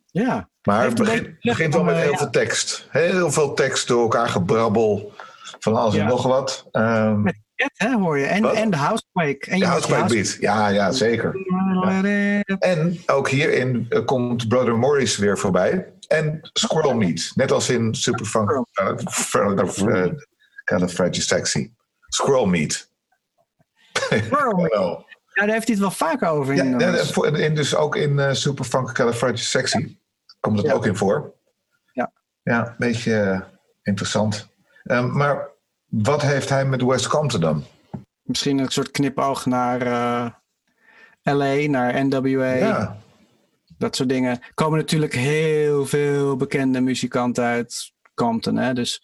Ja. 0.06 0.48
Maar 0.62 0.84
het 0.84 0.98
een 0.98 1.36
begint, 1.40 1.74
wel 1.74 1.84
met 1.84 1.94
eh, 1.94 2.00
heel 2.00 2.10
ja. 2.10 2.16
veel 2.16 2.30
tekst. 2.30 2.86
Heel 2.90 3.30
veel 3.30 3.54
tekst 3.54 3.88
door 3.88 4.02
elkaar 4.02 4.28
gebrabbel. 4.28 5.12
Van 5.58 5.76
alles 5.76 5.94
en 5.94 6.00
Ja. 6.00 6.06
nog 6.08 6.22
wat. 6.22 6.66
Ehm 6.70 7.22
Met 7.22 7.38
Cat, 7.58 7.70
hè, 7.74 7.94
hoor 7.94 8.18
je. 8.18 8.26
En, 8.26 8.42
Wat? 8.42 8.54
en 8.54 8.70
de 8.70 8.76
Housequake. 8.76 9.50
En 9.50 9.58
de 9.58 10.04
beat. 10.08 10.36
Ja, 10.40 10.68
ja, 10.68 10.92
zeker. 10.92 11.36
En 12.58 12.98
ook 13.06 13.28
hierin 13.28 13.86
eh, 13.88 14.04
komt 14.04 14.48
Brother 14.48 14.78
Morris 14.78 15.16
weer 15.16 15.38
voorbij. 15.38 15.92
En 16.08 16.38
Squirrel 16.52 16.94
Meat. 16.94 17.32
Net 17.34 17.52
als 17.52 17.70
in 17.70 17.94
Superfunk. 17.94 18.64
Kind 20.64 20.82
of 20.82 20.92
Freddy 20.92 21.20
Sexy. 21.20 21.72
Squirrel 22.08 22.46
Meat. 22.46 22.90
Squirrel 23.92 24.56
Meat. 24.56 24.72
Hallo. 24.74 25.04
Ja, 25.32 25.44
daar 25.44 25.54
heeft 25.54 25.66
hij 25.66 25.76
het 25.76 25.78
wel 25.78 25.90
vaker 25.90 26.28
over. 26.28 26.54
In, 26.54 26.78
ja, 26.78 26.90
dus 27.54 27.74
ook 27.74 27.96
in 27.96 28.18
uh, 28.18 28.32
Superfunk 28.32 28.92
Sexy 29.34 29.96
komt 30.40 30.58
het 30.58 30.66
Ja. 30.66 30.72
ook 30.72 30.86
in 30.86 30.96
voor. 30.96 31.34
Ja. 31.92 32.12
Ja, 32.42 32.66
een 32.66 32.74
beetje 32.78 33.20
eh, 33.20 33.40
interessant. 33.82 34.48
Ehm, 34.84 35.16
maar 35.16 35.48
wat 35.88 36.22
heeft 36.22 36.48
hij 36.48 36.64
met 36.66 36.82
West 36.82 37.06
Compton 37.08 37.40
dan? 37.40 37.64
Misschien 38.22 38.58
een 38.58 38.68
soort 38.68 38.90
knipoog 38.90 39.46
naar 39.46 39.82
eh, 39.82 40.30
LA, 41.22 41.68
naar 41.68 42.04
NWA. 42.06 42.52
Ja, 42.52 42.98
Dat 43.78 43.96
soort 43.96 44.08
dingen. 44.08 44.30
Er 44.30 44.50
komen 44.54 44.78
natuurlijk 44.78 45.14
heel 45.14 45.86
veel 45.86 46.36
bekende 46.36 46.80
muzikanten 46.80 47.44
uit 47.44 47.92
Compton. 48.14 48.56
Hè? 48.56 48.74
Dus 48.74 49.02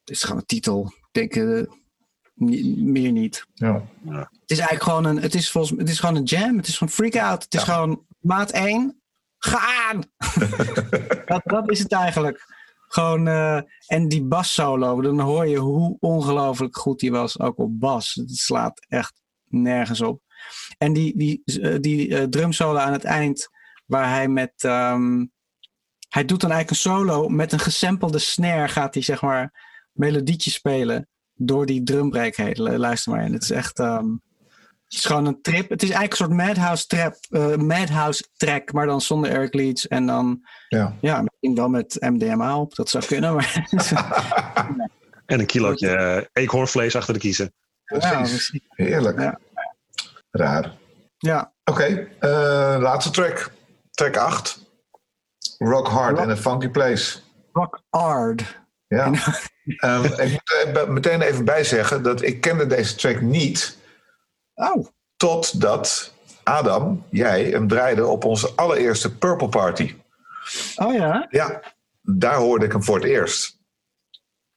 het 0.00 0.10
is 0.10 0.22
gewoon 0.22 0.38
een 0.38 0.46
titel. 0.46 0.92
Ik 1.10 1.30
denk 1.30 1.34
eh, 1.34 1.62
meer 2.76 3.12
niet. 3.12 3.46
ja. 3.54 3.82
Het 4.40 4.50
is 4.50 4.58
eigenlijk 4.58 4.82
gewoon 4.82 5.04
een, 5.04 5.22
het 5.22 5.34
is 5.34 5.50
volgens, 5.50 5.78
het 5.78 5.88
is 5.88 6.00
gewoon 6.00 6.16
een 6.16 6.22
jam. 6.24 6.56
Het 6.56 6.66
is 6.68 6.78
gewoon 6.78 6.92
freak 6.92 7.16
out. 7.16 7.42
Het 7.42 7.54
is 7.54 7.62
gewoon 7.62 8.06
maat 8.20 8.50
1. 8.50 9.02
Gaan! 9.38 10.04
dat, 11.26 11.40
dat 11.44 11.70
is 11.70 11.78
het 11.78 11.92
eigenlijk. 11.92 12.61
Gewoon, 12.92 13.28
eh, 13.28 13.60
en 13.86 14.08
die 14.08 14.24
bas 14.24 14.54
solo, 14.54 15.00
dan 15.00 15.20
hoor 15.20 15.46
je 15.46 15.56
hoe 15.56 15.96
ongelooflijk 16.00 16.76
goed 16.76 17.00
die 17.00 17.10
was, 17.10 17.40
ook 17.40 17.58
op 17.58 17.80
bas. 17.80 18.14
Het 18.14 18.36
slaat 18.36 18.86
echt 18.88 19.20
nergens 19.44 20.00
op. 20.00 20.22
En 20.78 20.92
die, 20.92 21.16
die, 21.16 21.42
eh, 21.44 21.80
die 21.80 22.16
eh, 22.16 22.22
drum 22.22 22.52
solo 22.52 22.78
aan 22.78 22.92
het 22.92 23.04
eind, 23.04 23.48
waar 23.86 24.08
hij 24.08 24.28
met. 24.28 24.52
ehm, 24.56 25.26
hij 26.08 26.24
doet 26.24 26.40
dan 26.40 26.50
eigenlijk 26.50 26.70
een 26.70 26.90
solo 26.92 27.28
met 27.28 27.52
een 27.52 27.58
gesampelde 27.58 28.18
snare, 28.18 28.68
gaat 28.68 28.94
hij 28.94 29.02
zeg 29.02 29.22
maar 29.22 29.52
melodietjes 29.92 30.54
spelen 30.54 31.08
door 31.34 31.66
die 31.66 31.82
drumbreak 31.82 32.56
Luister 32.56 33.12
maar 33.12 33.24
in. 33.24 33.32
Het 33.32 33.42
is 33.42 33.50
echt. 33.50 33.78
ehm, 33.78 34.06
het 34.92 35.00
is 35.00 35.06
gewoon 35.06 35.26
een 35.26 35.42
trip. 35.42 35.70
Het 35.70 35.82
is 35.82 35.90
eigenlijk 35.90 36.20
een 36.20 36.26
soort 36.26 36.48
Madhouse, 36.48 36.86
trap, 36.86 37.16
eh, 37.30 37.56
Madhouse 37.56 38.24
track, 38.36 38.72
maar 38.72 38.86
dan 38.86 39.00
zonder 39.00 39.30
Eric 39.30 39.54
Leeds. 39.54 39.88
En 39.88 40.06
dan, 40.06 40.40
ja. 40.68 40.96
ja, 41.00 41.22
misschien 41.22 41.54
wel 41.54 41.68
met 41.68 41.96
MDMA 42.00 42.58
op. 42.58 42.74
Dat 42.74 42.88
zou 42.88 43.04
kunnen. 43.06 43.34
Maar, 43.34 43.66
en 45.26 45.40
een 45.40 45.46
kilootje 45.46 45.88
eh, 45.96 46.24
eekhoornvlees 46.32 46.96
achter 46.96 47.14
de 47.14 47.20
kiezen. 47.20 47.52
ja, 47.84 47.98
Precies. 47.98 48.32
misschien. 48.32 48.62
Heerlijk. 48.68 49.20
Ja. 49.20 49.38
Raar. 50.30 50.72
ja, 51.18 51.52
Oké, 51.64 52.08
eh, 52.18 52.76
laatste 52.80 53.10
track. 53.10 53.50
Track 53.90 54.16
8. 54.16 54.58
Rock 55.58 55.88
Hard 55.88 56.16
Rock- 56.16 56.24
in 56.24 56.30
a 56.30 56.36
Funky 56.36 56.68
Place. 56.68 57.18
rock 57.52 57.82
hard. 57.90 58.60
Ja. 58.88 59.10
Ehm, 59.76 60.04
ik 60.04 60.30
moet 60.30 60.76
er 60.76 60.92
meteen 60.92 61.20
even 61.22 61.44
bij 61.44 61.64
zeggen 61.64 62.02
dat 62.02 62.22
ik 62.22 62.40
kende 62.40 62.66
deze 62.66 62.94
track 62.94 63.20
niet 63.20 63.80
Oh, 64.54 64.86
totdat 65.16 66.14
Adam, 66.42 67.06
jij, 67.10 67.44
hem 67.44 67.68
draaide 67.68 68.06
op 68.06 68.24
onze 68.24 68.52
allereerste 68.56 69.16
Purple 69.16 69.48
Party. 69.48 69.96
oh 70.76 70.94
ja? 70.94 71.26
Ja, 71.30 71.62
daar 72.00 72.36
hoorde 72.36 72.64
ik 72.64 72.72
hem 72.72 72.82
voor 72.82 72.96
het 72.96 73.04
eerst. 73.04 73.60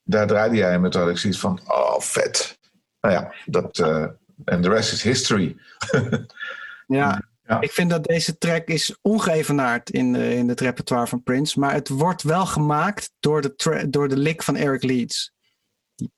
Daar 0.03 0.27
draaide 0.27 0.55
jij 0.55 0.71
hem 0.71 0.81
met 0.81 0.93
had 0.93 1.09
ik 1.09 1.17
zoiets 1.17 1.39
van, 1.39 1.59
oh 1.67 1.99
vet. 1.99 2.59
Nou 3.01 3.13
ja, 3.13 3.33
dat, 3.45 3.79
eh, 3.79 4.05
en 4.45 4.61
de 4.61 4.69
rest 4.69 4.91
is 4.91 5.03
history. 5.03 5.57
Ja. 6.87 7.21
Ja. 7.47 7.61
Ik 7.61 7.71
vind 7.71 7.89
dat 7.89 8.03
deze 8.03 8.37
track 8.37 8.67
is 8.67 8.97
ongeëvenaard 9.01 9.89
in, 9.89 10.13
de, 10.13 10.35
in 10.35 10.49
het 10.49 10.59
repertoire 10.59 11.07
van 11.07 11.23
Prince. 11.23 11.59
Maar 11.59 11.73
het 11.73 11.89
wordt 11.89 12.23
wel 12.23 12.45
gemaakt 12.45 13.11
door 13.19 13.41
de, 13.41 13.85
door 13.89 14.07
de 14.07 14.17
lick 14.17 14.43
van 14.43 14.55
Eric 14.55 14.83
Leeds. 14.83 15.33
Die 15.95 16.11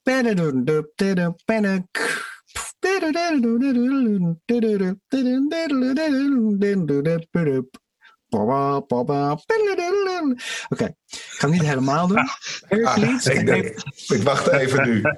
Oké, 10.70 10.86
ik 10.86 10.96
ga 11.10 11.48
het 11.48 11.60
niet 11.60 11.68
helemaal 11.68 12.08
doen. 12.08 12.28
Ah, 12.70 12.98
Leeds 12.98 13.26
ik, 13.26 13.46
denk, 13.46 13.66
ik 14.08 14.24
wacht 14.24 14.48
even 14.48 14.88
nu. 14.88 15.02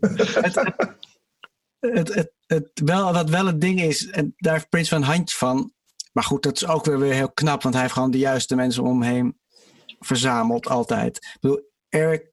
het, 0.00 0.34
het, 1.80 2.14
het, 2.14 2.32
het, 2.46 2.70
wel, 2.84 3.12
wat 3.12 3.30
wel 3.30 3.46
het 3.46 3.60
ding 3.60 3.80
is, 3.80 4.06
en 4.06 4.34
daar 4.36 4.52
heeft 4.52 4.68
Prince 4.68 4.90
wel 4.90 5.00
een 5.00 5.06
handje 5.06 5.36
van. 5.36 5.72
Maar 6.12 6.24
goed, 6.24 6.42
dat 6.42 6.56
is 6.56 6.66
ook 6.66 6.84
weer, 6.84 6.98
weer 6.98 7.12
heel 7.12 7.32
knap, 7.32 7.62
want 7.62 7.74
hij 7.74 7.82
heeft 7.82 7.94
gewoon 7.94 8.10
de 8.10 8.18
juiste 8.18 8.54
mensen 8.54 8.82
om 8.82 9.02
hem 9.02 9.12
heen 9.12 9.40
verzameld 9.98 10.68
altijd. 10.68 11.16
Ik 11.16 11.36
bedoel, 11.40 11.70
Eric 11.88 12.31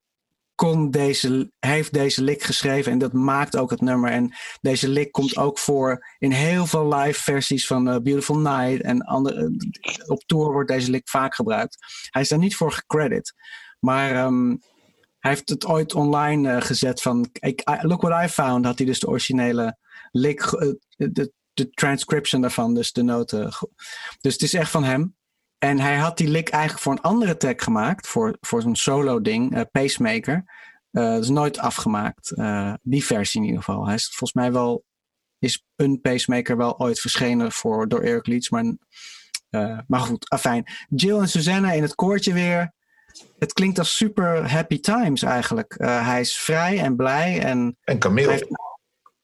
kon 0.59 0.91
deze, 0.91 1.51
heeft 1.59 1.93
deze 1.93 2.23
lick 2.23 2.43
geschreven 2.43 2.91
en 2.91 2.97
dat 2.97 3.13
maakt 3.13 3.57
ook 3.57 3.69
het 3.69 3.81
nummer. 3.81 4.11
En 4.11 4.33
deze 4.61 4.87
lick 4.89 5.11
komt 5.11 5.37
ook 5.37 5.59
voor 5.59 6.05
in 6.17 6.31
heel 6.31 6.65
veel 6.65 6.93
live 6.95 7.21
versies 7.23 7.67
van 7.67 7.89
eh, 7.89 8.01
Beautiful 8.01 8.37
Night 8.37 8.81
en 8.81 9.01
andere, 9.01 9.51
op 10.07 10.23
tour 10.25 10.51
wordt 10.51 10.69
deze 10.69 10.91
lick 10.91 11.09
vaak 11.09 11.35
gebruikt. 11.35 11.77
Hij 12.09 12.21
is 12.21 12.27
daar 12.29 12.39
niet 12.39 12.55
voor 12.55 12.71
gecredit. 12.71 13.33
Maar 13.79 14.11
ehm, 14.11 14.49
hij 15.19 15.31
heeft 15.31 15.49
het 15.49 15.65
ooit 15.65 15.93
online 15.93 16.51
eh, 16.51 16.61
gezet 16.61 17.01
van 17.01 17.29
I- 17.45 17.55
look 17.81 18.01
what 18.01 18.23
I 18.23 18.27
found. 18.27 18.65
Had 18.65 18.77
hij 18.77 18.87
dus 18.87 18.99
de 18.99 19.07
originele 19.07 19.77
lick, 20.11 20.41
eh, 20.41 20.69
de, 20.95 21.33
de 21.53 21.69
transcription 21.69 22.41
daarvan, 22.41 22.73
dus 22.73 22.91
de 22.91 23.03
noten. 23.03 23.51
Dus 24.21 24.33
het 24.33 24.41
is 24.41 24.53
echt 24.53 24.71
van 24.71 24.83
hem. 24.83 25.17
En 25.59 25.79
hij 25.79 25.95
had 25.97 26.17
die 26.17 26.27
lick 26.27 26.49
eigenlijk 26.49 26.83
voor 26.83 26.91
een 26.91 27.01
andere 27.01 27.37
track 27.37 27.61
gemaakt, 27.61 28.07
voor, 28.07 28.37
voor 28.41 28.61
zo'n 28.61 28.75
solo 28.75 29.21
ding, 29.21 29.55
eh, 29.55 29.61
Pacemaker. 29.71 30.43
Eh, 30.91 31.03
dat 31.03 31.23
is 31.23 31.29
nooit 31.29 31.57
afgemaakt, 31.59 32.31
eh, 32.31 32.73
die 32.81 33.05
versie 33.05 33.41
in 33.41 33.47
ieder 33.47 33.63
geval. 33.63 33.85
Hij 33.85 33.95
is 33.95 34.05
volgens 34.07 34.33
mij 34.33 34.51
wel, 34.51 34.83
is 35.39 35.63
een 35.75 36.01
Pacemaker 36.01 36.57
wel 36.57 36.79
ooit 36.79 36.99
verschenen 36.99 37.51
voor, 37.51 37.87
door 37.87 38.01
Eric 38.01 38.27
Leeds, 38.27 38.49
maar, 38.49 38.73
maar 39.87 39.99
goed, 39.99 40.29
afijn. 40.29 40.63
Jill 40.89 41.19
en 41.19 41.29
Susanna 41.29 41.71
in 41.71 41.81
het 41.81 41.95
koortje 41.95 42.33
weer 42.33 42.73
het 43.39 43.53
klinkt 43.53 43.79
als 43.79 43.97
super 43.97 44.51
happy 44.51 44.79
times 44.79 45.21
eigenlijk. 45.21 45.75
Hij 45.77 46.19
is 46.19 46.37
vrij 46.37 46.79
en 46.79 46.95
blij 46.95 47.41
en, 47.43 47.77
En 47.83 47.99
Camille. 47.99 48.31
heeft- 48.31 48.47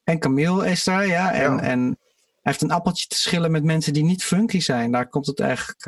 en 0.04 0.20
Camille 0.20 0.70
is 0.70 0.84
daar, 0.84 1.08
ja. 1.08 1.32
En, 1.32 1.52
Ja. 1.52 1.62
en 1.62 1.80
hij 1.80 1.98
heeft 2.42 2.62
een 2.62 2.72
appeltje 2.72 3.08
te 3.08 3.16
schillen 3.16 3.52
met 3.52 3.64
mensen 3.64 3.94
die 3.94 4.04
niet 4.04 4.24
funky 4.24 4.60
zijn. 4.60 4.92
Daar 4.92 5.08
komt 5.10 5.26
het 5.26 5.40
eigenlijk, 5.40 5.86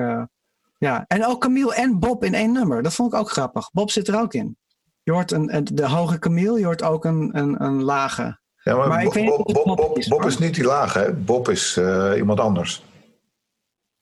ja. 0.78 1.06
En 1.08 1.26
ook 1.26 1.42
Camille 1.42 1.76
en 1.76 2.00
Bob 2.00 2.24
in 2.24 2.34
één 2.34 2.52
nummer. 2.52 2.84
Dat 2.84 2.94
vond 2.94 3.14
ik 3.14 3.20
ook 3.20 3.30
grappig. 3.30 3.72
Bob 3.72 3.92
zit 3.92 4.08
er 4.08 4.20
ook 4.20 4.34
in. 4.34 4.58
Je 5.04 5.12
hoort 5.12 5.32
een, 5.32 5.68
de 5.74 5.88
hoge 5.88 6.20
Camille, 6.20 6.60
je 6.60 6.66
hoort 6.66 6.84
ook 6.84 7.06
een, 7.06 7.38
een, 7.38 7.64
een 7.64 7.84
lage. 7.84 8.40
Ja, 8.64 8.76
maar, 8.76 9.04
Bob, 9.04 9.14
Bob, 9.54 9.98
is, 9.98 10.08
Bob 10.08 10.20
hoor. 10.20 10.30
is 10.30 10.38
niet 10.38 10.56
die 10.56 10.64
lage, 10.64 11.00
hè? 11.00 11.14
Bob 11.14 11.50
is 11.50 11.78
eh, 11.78 12.14
iemand 12.16 12.40
anders. 12.40 12.86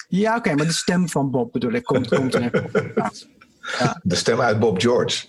Ja, 0.07 0.35
oké, 0.35 0.53
maar 0.53 0.65
de 0.65 0.73
stem 0.73 1.09
van 1.09 1.31
Bob 1.31 1.51
bedoel 1.51 1.71
ik, 1.71 1.83
komt, 1.83 2.07
komt 2.07 2.33
er 2.33 2.69
plaats. 2.93 3.27
De 4.03 4.15
stem 4.15 4.41
uit 4.41 4.59
Bob 4.59 4.81
George. 4.81 5.27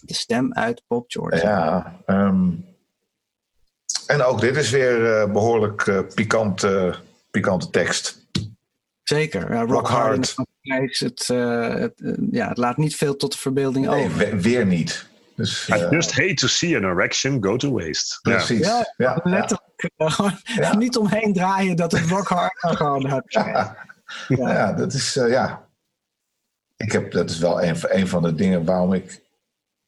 De 0.00 0.14
stem 0.14 0.52
uit 0.52 0.82
Bob 0.86 1.04
George. 1.10 1.46
Ja. 1.46 2.00
ehm, 2.06 2.50
en 4.06 4.22
ook 4.22 4.40
dit 4.40 4.56
is 4.56 4.70
weer 4.70 5.20
eh, 5.20 5.32
behoorlijk 5.32 5.86
eh, 5.86 5.98
pikant, 6.14 6.62
eh, 6.62 6.94
pikante 7.30 7.70
tekst. 7.70 8.17
Zeker. 9.08 9.52
Ja, 9.52 9.60
rock, 9.60 9.70
Rock 9.70 9.88
hard. 9.88 10.34
Het, 10.62 11.28
eh, 11.30 11.68
het, 11.68 12.00
eh, 12.00 12.12
ja, 12.30 12.48
het 12.48 12.56
laat 12.58 12.76
niet 12.76 12.96
veel 12.96 13.16
tot 13.16 13.32
de 13.32 13.38
verbeelding 13.38 13.86
Nee, 13.86 14.04
over. 14.04 14.18
we- 14.18 14.40
weer 14.40 14.66
niet. 14.66 15.06
Dus, 15.36 15.68
I 15.68 15.72
eh, 15.72 15.90
just 15.90 16.12
hate 16.14 16.34
to 16.34 16.46
see 16.46 16.76
an 16.76 16.84
erection 16.84 17.42
go 17.44 17.56
to 17.56 17.70
waste. 17.70 18.18
Precies. 18.22 18.66
Ja, 18.66 18.92
Ja, 18.96 19.20
ja, 19.24 19.30
Letterlijk. 19.30 19.90
gewoon 19.96 20.38
Ja. 20.42 20.76
Niet 20.76 20.96
omheen 20.96 21.32
draaien 21.32 21.76
dat 21.76 21.92
het 21.92 22.08
rock 22.08 22.28
hard 22.28 22.58
gewoon 22.76 23.06
hebt. 23.06 23.32
ja. 23.32 23.76
Ja, 24.28 24.72
dat 24.72 24.92
is, 24.92 25.16
eh, 25.16 25.30
ja. 25.30 25.66
Ik 26.76 26.92
heb, 26.92 27.12
dat 27.12 27.30
is 27.30 27.38
wel 27.38 27.62
een, 27.62 27.76
van- 27.76 27.90
een 27.92 28.08
van 28.08 28.22
de 28.22 28.34
dingen 28.34 28.64
waarom 28.64 28.92
ik 28.92 29.22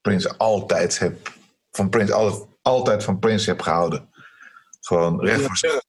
Prins 0.01 0.39
altijd 0.39 0.99
heb, 0.99 1.33
van 1.71 1.89
Prins 1.89 2.11
altijd, 2.13 2.47
altijd 2.63 3.05
van 3.05 3.19
Prins 3.19 3.47
heb 3.47 3.61
gehouden. 3.61 4.09
Gewoon 4.81 5.21
recht 5.25 5.43
voor 5.61 5.83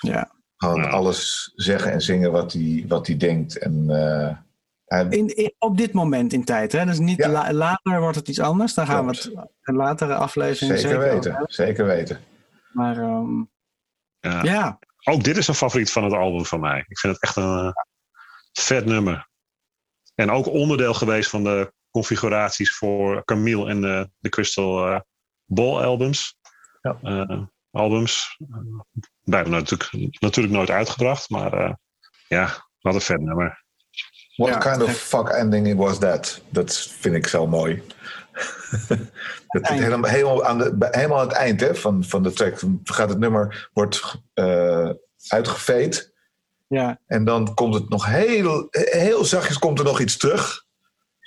Ja. 0.00 0.30
Gewoon 0.60 0.90
alles 0.90 1.52
zeggen 1.54 1.92
en 1.92 2.00
zingen 2.00 2.32
wat 2.32 2.52
hij, 2.52 2.84
wat 2.88 3.06
hij 3.06 3.16
denkt. 3.16 3.58
En, 3.58 3.84
eh, 3.88 4.36
hij, 4.84 5.06
In, 5.08 5.36
in- 5.36 5.54
op 5.58 5.76
dit 5.76 5.92
moment 5.92 6.32
in 6.32 6.44
tijd. 6.44 6.72
Hè? 6.72 6.84
Dus 6.84 6.98
niet 6.98 7.16
Ja. 7.18 7.28
la- 7.28 7.52
later 7.52 8.00
wordt 8.00 8.16
het 8.16 8.28
iets 8.28 8.40
anders. 8.40 8.74
Daar 8.74 8.86
gaan 8.86 9.02
Klopt. 9.04 9.24
we 9.24 9.38
het 9.40 9.48
een 9.62 9.74
latere 9.76 10.14
aflevering 10.14 10.78
zeker, 10.78 11.00
zeker, 11.00 11.14
weten. 11.14 11.42
Zeker 11.44 11.84
weten. 11.86 12.18
Maar 12.72 12.96
ehm, 12.98 13.36
Ja. 14.20 14.42
ja. 14.42 14.78
Ook 15.04 15.24
dit 15.24 15.36
is 15.36 15.48
een 15.48 15.54
favoriet 15.54 15.92
van 15.92 16.04
het 16.04 16.12
album 16.12 16.44
van 16.44 16.60
mij. 16.60 16.84
Ik 16.88 16.98
vind 16.98 17.12
het 17.14 17.22
echt 17.22 17.36
een 17.36 17.58
eh, 17.66 17.72
vet 18.52 18.84
nummer. 18.84 19.28
En 20.14 20.30
ook 20.30 20.46
onderdeel 20.46 20.94
geweest 20.94 21.30
van 21.30 21.44
de 21.44 21.72
configuraties 21.90 22.74
voor 22.76 23.24
Camille 23.24 23.68
en 23.68 23.80
de, 23.80 24.10
de 24.18 24.28
Crystal 24.28 24.86
eh, 24.86 25.00
Ball 25.44 25.82
albums. 25.82 26.36
Ja. 26.82 26.98
Eh, 27.02 27.42
Uh, 29.24 29.32
beide 29.34 29.50
natuurlijk, 29.50 29.90
natuurlijk 30.20 30.54
nooit 30.54 30.70
uitgebracht, 30.70 31.30
maar 31.30 31.52
eh, 31.52 31.72
ja, 32.28 32.66
wat 32.80 32.94
een 32.94 33.00
vet 33.00 33.20
nummer. 33.20 33.64
What 34.36 34.48
Ja, 34.48 34.58
kind 34.58 34.82
of 34.82 34.96
fuck 34.96 35.28
ending 35.28 35.76
was 35.76 35.98
that? 35.98 36.42
Dat 36.48 36.76
vind 36.76 37.14
ik 37.14 37.26
zo 37.26 37.46
mooi. 37.46 37.82
dat 39.48 39.68
helemaal, 39.68 40.10
helemaal, 40.10 40.44
aan 40.44 40.58
de, 40.58 40.76
bij- 40.76 40.88
helemaal 40.92 41.20
aan 41.20 41.28
het 41.28 41.36
eind 41.36 41.60
hè, 41.60 41.74
van, 41.74 42.04
van 42.04 42.22
de 42.22 42.32
track 42.32 42.60
gaat 42.84 43.08
het 43.08 43.18
nummer 43.18 43.70
wordt 43.72 44.14
eh 44.34 44.90
uitgeveed. 45.28 46.12
Ja. 46.66 47.00
En 47.06 47.24
dan 47.24 47.54
komt 47.54 47.74
het 47.74 47.88
nog 47.88 48.06
heel, 48.06 48.68
heel 48.70 49.24
zachtjes 49.24 49.58
komt 49.58 49.78
er 49.78 49.84
nog 49.84 50.00
iets 50.00 50.16
terug. 50.16 50.64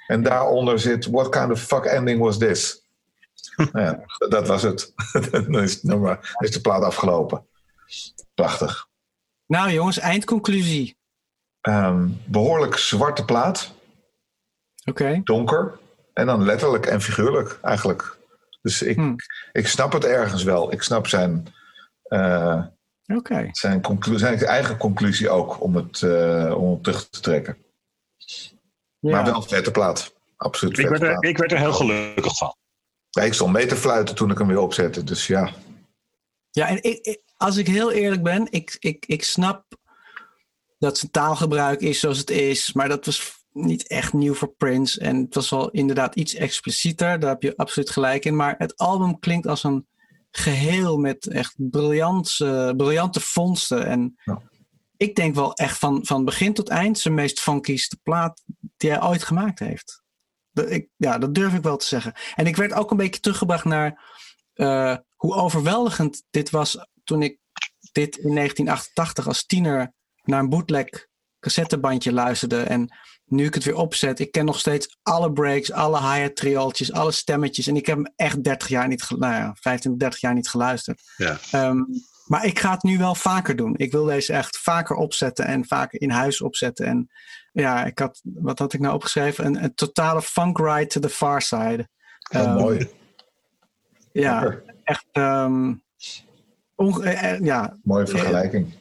En 0.08 0.24
daaronder 0.24 0.80
zit, 0.80 1.06
what 1.06 1.30
kind 1.30 1.52
of 1.52 1.62
fuck 1.62 1.86
ending 1.86 2.20
was 2.20 2.38
this? 2.38 2.82
Nou 3.72 3.86
ja, 3.86 4.04
dat 4.30 4.48
was 4.48 4.62
het. 4.62 4.94
dan 5.32 5.60
is, 5.60 5.74
het 5.74 5.84
nummer, 5.84 6.16
dan 6.16 6.48
is 6.48 6.52
de 6.52 6.62
plaat 6.62 6.84
afgelopen. 6.84 7.46
Prachtig. 8.34 8.88
Nou 9.46 9.72
jongens, 9.72 9.98
eindconclusie. 10.00 10.98
Ehm, 11.62 12.08
behoorlijk 12.26 12.78
zwarte 12.78 13.26
plaat. 13.26 13.74
Oké. 14.86 15.22
donker. 15.24 15.80
En 16.14 16.26
dan 16.26 16.44
letterlijk 16.44 16.86
en 16.86 17.02
figuurlijk 17.02 17.60
eigenlijk. 17.62 18.18
Dus 18.62 18.82
ik, 18.82 18.96
Hmm. 18.96 19.16
ik 19.52 19.68
snap 19.68 19.92
het 19.94 20.06
ergens 20.06 20.44
wel. 20.44 20.72
Ik 20.72 20.82
snap 20.82 21.08
zijn, 21.08 21.48
eh, 22.04 22.64
Oké. 23.06 23.48
zijn, 23.52 23.82
conclu- 23.82 24.18
zijn 24.18 24.40
eigen 24.40 24.78
conclusie 24.78 25.30
ook 25.30 25.62
om 25.62 25.76
het, 25.76 26.02
eh, 26.02 26.54
om 26.58 26.72
het 26.72 26.84
terug 26.84 27.10
te 27.10 27.20
trekken. 27.20 27.58
Ja. 29.00 29.12
Maar 29.12 29.26
wel 29.26 29.36
een 29.36 29.44
vette 29.44 29.72
plaat. 29.72 30.14
Absoluut 30.38 30.78
Ik 30.78 30.88
werd, 30.88 31.02
er, 31.02 31.10
plaat. 31.10 31.24
ik 31.24 31.38
werd 31.38 31.52
er 31.52 31.58
heel 31.58 31.74
gelukkig 31.74 32.38
van. 32.38 32.56
Ja, 33.10 33.22
ik 33.22 33.34
stond 33.34 33.54
mee 33.54 33.66
te 33.66 33.76
fluiten 33.76 34.16
toen 34.16 34.32
ik 34.32 34.38
hem 34.38 34.48
weer 34.48 34.60
opzette. 34.60 35.04
Dus 35.04 35.28
ja, 35.28 35.52
Ja, 36.52 36.68
en 36.68 36.84
ik, 36.84 37.00
ik- 37.06 37.22
als 37.44 37.58
ik 37.58 37.68
heel 37.68 37.92
eerlijk 37.92 38.24
ben, 38.24 38.48
ik, 38.50 38.76
ik, 38.80 39.06
ik 39.06 39.24
snap 39.24 39.66
dat 40.80 40.98
zijn 40.98 41.12
taalgebruik 41.12 41.82
is 41.82 42.00
zoals 42.00 42.18
het 42.18 42.30
is, 42.30 42.74
maar 42.74 42.90
dat 42.90 43.06
was 43.06 43.46
niet 43.52 43.88
echt 43.88 44.14
nieuw 44.14 44.34
voor 44.34 44.54
Prince. 44.58 45.00
En 45.00 45.22
het 45.22 45.36
was 45.36 45.50
wel 45.50 45.70
inderdaad 45.70 46.16
iets 46.16 46.34
explicieter, 46.34 47.20
daar 47.20 47.30
heb 47.30 47.42
je 47.42 47.58
absoluut 47.58 47.90
gelijk 47.90 48.26
in. 48.26 48.36
Maar 48.36 48.56
het 48.58 48.78
album 48.78 49.20
klinkt 49.20 49.48
als 49.48 49.64
een 49.64 49.88
geheel 50.32 50.98
met 50.98 51.28
echt 51.28 51.54
briljante, 51.58 52.74
briljante 52.78 53.20
vondsten. 53.20 53.86
En 53.86 54.20
Ja. 54.24 54.42
ik 54.98 55.16
denk 55.16 55.36
wel 55.36 55.54
echt 55.54 55.78
van, 55.78 56.06
van 56.06 56.26
begin 56.26 56.54
tot 56.54 56.70
eind 56.70 57.00
zijn 57.00 57.14
meest 57.14 57.40
funkyste 57.40 57.98
plaat 58.04 58.44
die 58.78 58.90
hij 58.90 59.04
ooit 59.04 59.24
gemaakt 59.24 59.60
heeft. 59.60 60.04
Dat, 60.52 60.72
ik, 60.72 60.88
ja, 60.98 61.18
dat 61.18 61.36
durf 61.36 61.54
ik 61.54 61.64
wel 61.64 61.78
te 61.78 61.86
zeggen. 61.86 62.14
En 62.36 62.46
ik 62.48 62.56
werd 62.56 62.74
ook 62.74 62.92
een 62.92 62.98
beetje 62.98 63.22
teruggebracht 63.22 63.66
naar 63.66 64.02
eh, 64.54 64.98
hoe 65.16 65.34
overweldigend 65.34 66.24
dit 66.30 66.50
was 66.50 66.78
toen 67.04 67.22
ik 67.22 67.40
dit 67.92 68.18
in 68.18 68.36
1988 68.36 69.28
als 69.28 69.46
tiener 69.46 69.94
naar 70.24 70.40
een 70.40 70.50
bootleg 70.50 71.08
cassettebandje 71.40 72.14
luisterde. 72.14 72.62
En 72.62 72.98
nu 73.26 73.46
ik 73.46 73.54
het 73.54 73.64
weer 73.64 73.76
opzet, 73.76 74.20
ik 74.20 74.32
ken 74.32 74.46
nog 74.46 74.60
steeds 74.60 74.98
alle 75.02 75.34
breaks, 75.34 75.72
alle 75.72 76.00
hi-hat 76.00 76.36
triooltjes, 76.36 76.92
alle 76.92 77.12
stemmetjes. 77.12 77.68
En 77.68 77.76
ik 77.76 77.86
heb 77.86 77.98
hem 77.98 78.14
echt 78.16 78.44
30 78.44 78.68
jaar 78.68 78.88
niet, 78.88 79.10
nou 79.10 79.34
ja, 79.34 79.56
25, 79.60 80.02
30 80.02 80.22
jaar 80.22 80.34
niet 80.34 80.50
geluisterd. 80.50 81.02
Ja. 81.18 81.38
Ehm, 81.52 81.82
maar 82.26 82.46
ik 82.46 82.60
ga 82.60 82.72
het 82.72 82.84
nu 82.84 82.98
wel 82.98 83.16
vaker 83.16 83.56
doen. 83.56 83.74
Ik 83.78 83.92
wil 83.92 84.06
deze 84.06 84.34
echt 84.34 84.58
vaker 84.58 84.96
opzetten 84.96 85.46
en 85.46 85.66
vaker 85.66 86.02
in 86.02 86.10
huis 86.10 86.42
opzetten. 86.42 86.86
En 86.86 87.10
ja, 87.52 87.86
ik 87.86 88.00
had, 88.00 88.22
wat 88.24 88.60
had 88.60 88.74
ik 88.74 88.80
nou 88.80 88.94
opgeschreven? 88.94 89.46
Een, 89.46 89.64
een 89.64 89.76
totale 89.76 90.22
funk 90.22 90.58
ride 90.58 90.88
to 90.88 91.00
the 91.00 91.10
far 91.10 91.42
side. 91.42 91.90
heel 92.20 92.46
Ehm, 92.46 92.54
mooi. 92.54 92.90
Ja, 94.12 94.42
Lekker. 94.42 94.76
echt 94.84 95.06
ehm, 95.12 95.74
onge- 96.76 97.04
eh, 97.04 97.32
eh, 97.34 97.40
ja, 97.40 97.78
Mooie 97.84 98.08
vergelijking. 98.08 98.74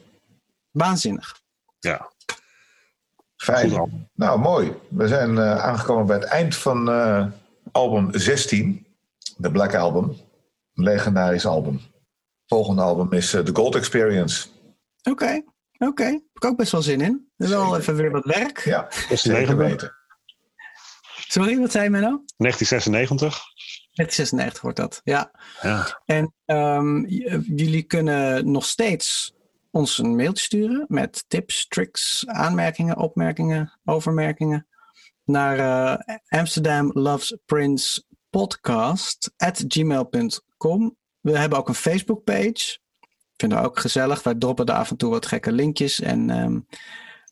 waanzinnig. 0.71 1.41
Ja, 1.79 2.11
Fijn. 3.35 4.09
Nou, 4.13 4.39
mooi. 4.39 4.73
We 4.89 5.07
zijn 5.07 5.37
eh, 5.37 5.57
aangekomen 5.63 6.05
bij 6.05 6.15
het 6.15 6.25
eind 6.25 6.55
van 6.55 6.89
eh, 6.91 7.25
album 7.71 8.09
16. 8.11 8.85
De 9.37 9.51
Black 9.51 9.75
Album. 9.75 10.03
Een 10.75 10.83
legendarisch 10.83 11.45
album. 11.45 11.81
Volgende 12.45 12.81
album 12.81 13.13
is 13.13 13.33
eh, 13.33 13.41
The 13.41 13.55
Gold 13.55 13.75
Experience. 13.75 14.47
Oké, 15.09 15.41
oké. 15.77 16.03
Heb 16.03 16.21
ik 16.33 16.45
ook 16.45 16.57
best 16.57 16.71
wel 16.71 16.81
zin 16.81 17.01
in. 17.01 17.31
Wel 17.35 17.63
Zeker. 17.63 17.79
even 17.79 17.95
weer 17.95 18.11
wat 18.11 18.25
werk. 18.25 18.59
Ja, 18.59 18.87
is 19.09 19.21
zeker 19.21 19.55
90. 19.55 19.57
weten. 19.57 19.95
Sorry, 21.27 21.59
wat 21.59 21.71
zei 21.71 21.83
je 21.83 21.89
nou? 21.89 22.21
1996. 22.37 23.41
1996 23.93 24.61
wordt 24.61 24.77
dat, 24.77 25.01
ja. 25.03 25.31
Ja. 25.61 26.01
En 26.05 26.33
ehm, 26.45 27.03
eh, 27.03 27.39
jullie 27.45 27.83
kunnen 27.83 28.51
nog 28.51 28.65
steeds 28.65 29.33
ons 29.71 29.97
een 29.97 30.15
mailtje 30.15 30.43
sturen 30.43 30.85
met 30.87 31.25
tips, 31.27 31.67
tricks, 31.67 32.23
aanmerkingen, 32.27 32.97
opmerkingen, 32.97 33.79
overmerkingen 33.85 34.67
naar 35.23 35.59
eh, 35.59 36.15
Amsterdam 36.39 36.91
Loves 36.93 37.37
Prince 37.45 38.03
podcast 38.29 39.33
at 39.37 39.63
gmail.com. 39.67 40.97
We 41.19 41.37
hebben 41.37 41.57
ook 41.57 41.67
een 41.67 41.75
Facebook 41.75 42.23
page. 42.23 42.79
Vinden 43.37 43.57
we 43.57 43.65
ook 43.65 43.79
gezellig. 43.79 44.23
Wij 44.23 44.35
droppen 44.35 44.65
daar 44.65 44.77
af 44.77 44.89
en 44.89 44.97
toe 44.97 45.09
wat 45.09 45.25
gekke 45.25 45.51
linkjes 45.51 45.99
en 45.99 46.29
ehm, 46.29 46.59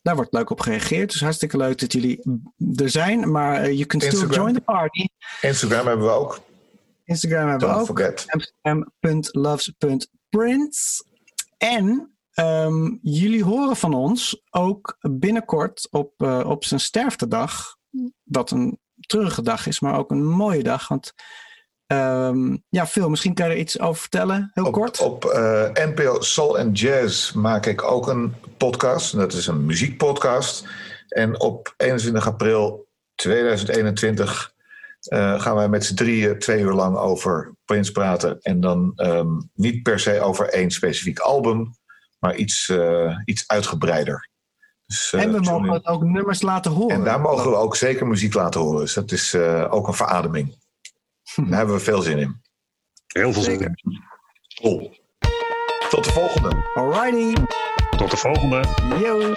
daar 0.02 0.14
wordt 0.14 0.32
leuk 0.32 0.50
op 0.50 0.60
gereageerd. 0.60 1.12
Dus 1.12 1.20
hartstikke 1.20 1.56
leuk 1.56 1.78
dat 1.78 1.92
jullie 1.92 2.44
er 2.76 2.90
zijn. 2.90 3.30
Maar 3.30 3.62
eh, 3.62 3.72
you 3.72 3.86
can 3.86 4.00
still 4.00 4.28
join 4.28 4.54
the 4.54 4.60
party. 4.60 5.08
Instagram 5.40 5.86
hebben 5.86 6.06
we 6.06 6.12
ook. 6.12 6.40
Instagram 7.04 7.48
hebben 7.48 7.68
we 7.68 7.74
ook. 7.74 7.86
forget. 7.86 8.24
En 11.58 12.16
ehm, 12.32 12.96
jullie 13.02 13.44
horen 13.44 13.76
van 13.76 13.94
ons 13.94 14.42
ook 14.50 14.96
binnenkort 15.00 15.88
op, 15.90 16.12
eh, 16.16 16.42
op 16.46 16.64
zijn 16.64 16.80
sterftedag. 16.80 17.76
Wat 18.22 18.50
een 18.50 18.78
treurige 19.00 19.42
dag 19.42 19.66
is, 19.66 19.80
maar 19.80 19.98
ook 19.98 20.10
een 20.10 20.24
mooie 20.26 20.62
dag. 20.62 20.88
Want 20.88 21.12
ehm, 21.86 22.56
ja, 22.68 22.86
Phil, 22.86 23.10
misschien 23.10 23.34
kan 23.34 23.46
je 23.46 23.52
er 23.52 23.58
iets 23.58 23.80
over 23.80 24.00
vertellen, 24.00 24.50
heel 24.54 24.66
Op, 24.66 24.72
kort. 24.72 25.00
op 25.00 25.24
eh, 25.24 25.68
NPO 25.72 26.20
Soul 26.20 26.58
and 26.58 26.78
Jazz 26.78 27.32
maak 27.32 27.66
ik 27.66 27.82
ook 27.82 28.08
een 28.08 28.34
podcast. 28.56 29.16
Dat 29.16 29.32
is 29.32 29.46
een 29.46 29.64
muziekpodcast. 29.64 30.66
En 31.08 31.40
op 31.40 31.74
21 31.76 32.26
april 32.26 32.88
2021 33.14 34.51
eh, 35.08 35.40
gaan 35.40 35.54
wij 35.54 35.68
met 35.68 35.84
z'n 35.84 35.94
drieën 35.94 36.38
twee 36.38 36.60
uur 36.60 36.72
lang 36.72 36.96
over 36.96 37.54
Prince 37.64 37.92
praten. 37.92 38.40
En 38.40 38.60
dan 38.60 38.92
ehm, 38.96 39.40
niet 39.54 39.82
per 39.82 40.00
se 40.00 40.20
over 40.20 40.48
één 40.48 40.70
specifiek 40.70 41.18
album, 41.18 41.74
maar 42.18 42.34
iets, 42.34 42.68
eh, 42.68 43.16
iets 43.24 43.44
uitgebreider. 43.46 44.30
Dus, 44.92 45.12
eh, 45.12 45.22
en 45.22 45.32
we 45.32 45.40
mogen 45.40 45.66
in. 45.66 45.72
het 45.72 45.86
ook 45.86 46.02
nummers 46.02 46.42
laten 46.42 46.72
horen. 46.72 46.96
En 46.96 47.04
daar 47.04 47.20
mogen 47.20 47.50
we 47.50 47.56
ook 47.56 47.76
zeker 47.76 48.06
muziek 48.06 48.34
laten 48.34 48.60
horen. 48.60 48.80
Dus 48.80 48.94
dat 48.94 49.12
is 49.12 49.34
eh, 49.34 49.66
ook 49.70 49.88
een 49.88 49.94
verademing. 49.94 50.56
Daar 51.48 51.58
hebben 51.58 51.74
we 51.74 51.80
veel 51.80 52.02
zin 52.02 52.18
in. 52.18 52.40
Heel 53.06 53.32
veel 53.32 53.42
Zeker. 53.42 53.70
zin. 53.74 54.02
Cool. 54.62 54.94
Tot 55.88 56.04
de 56.04 56.12
volgende. 56.12 56.70
Alrighty. 56.74 57.34
Tot 57.96 58.10
de 58.10 58.16
volgende. 58.16 58.64
Yo. 59.00 59.32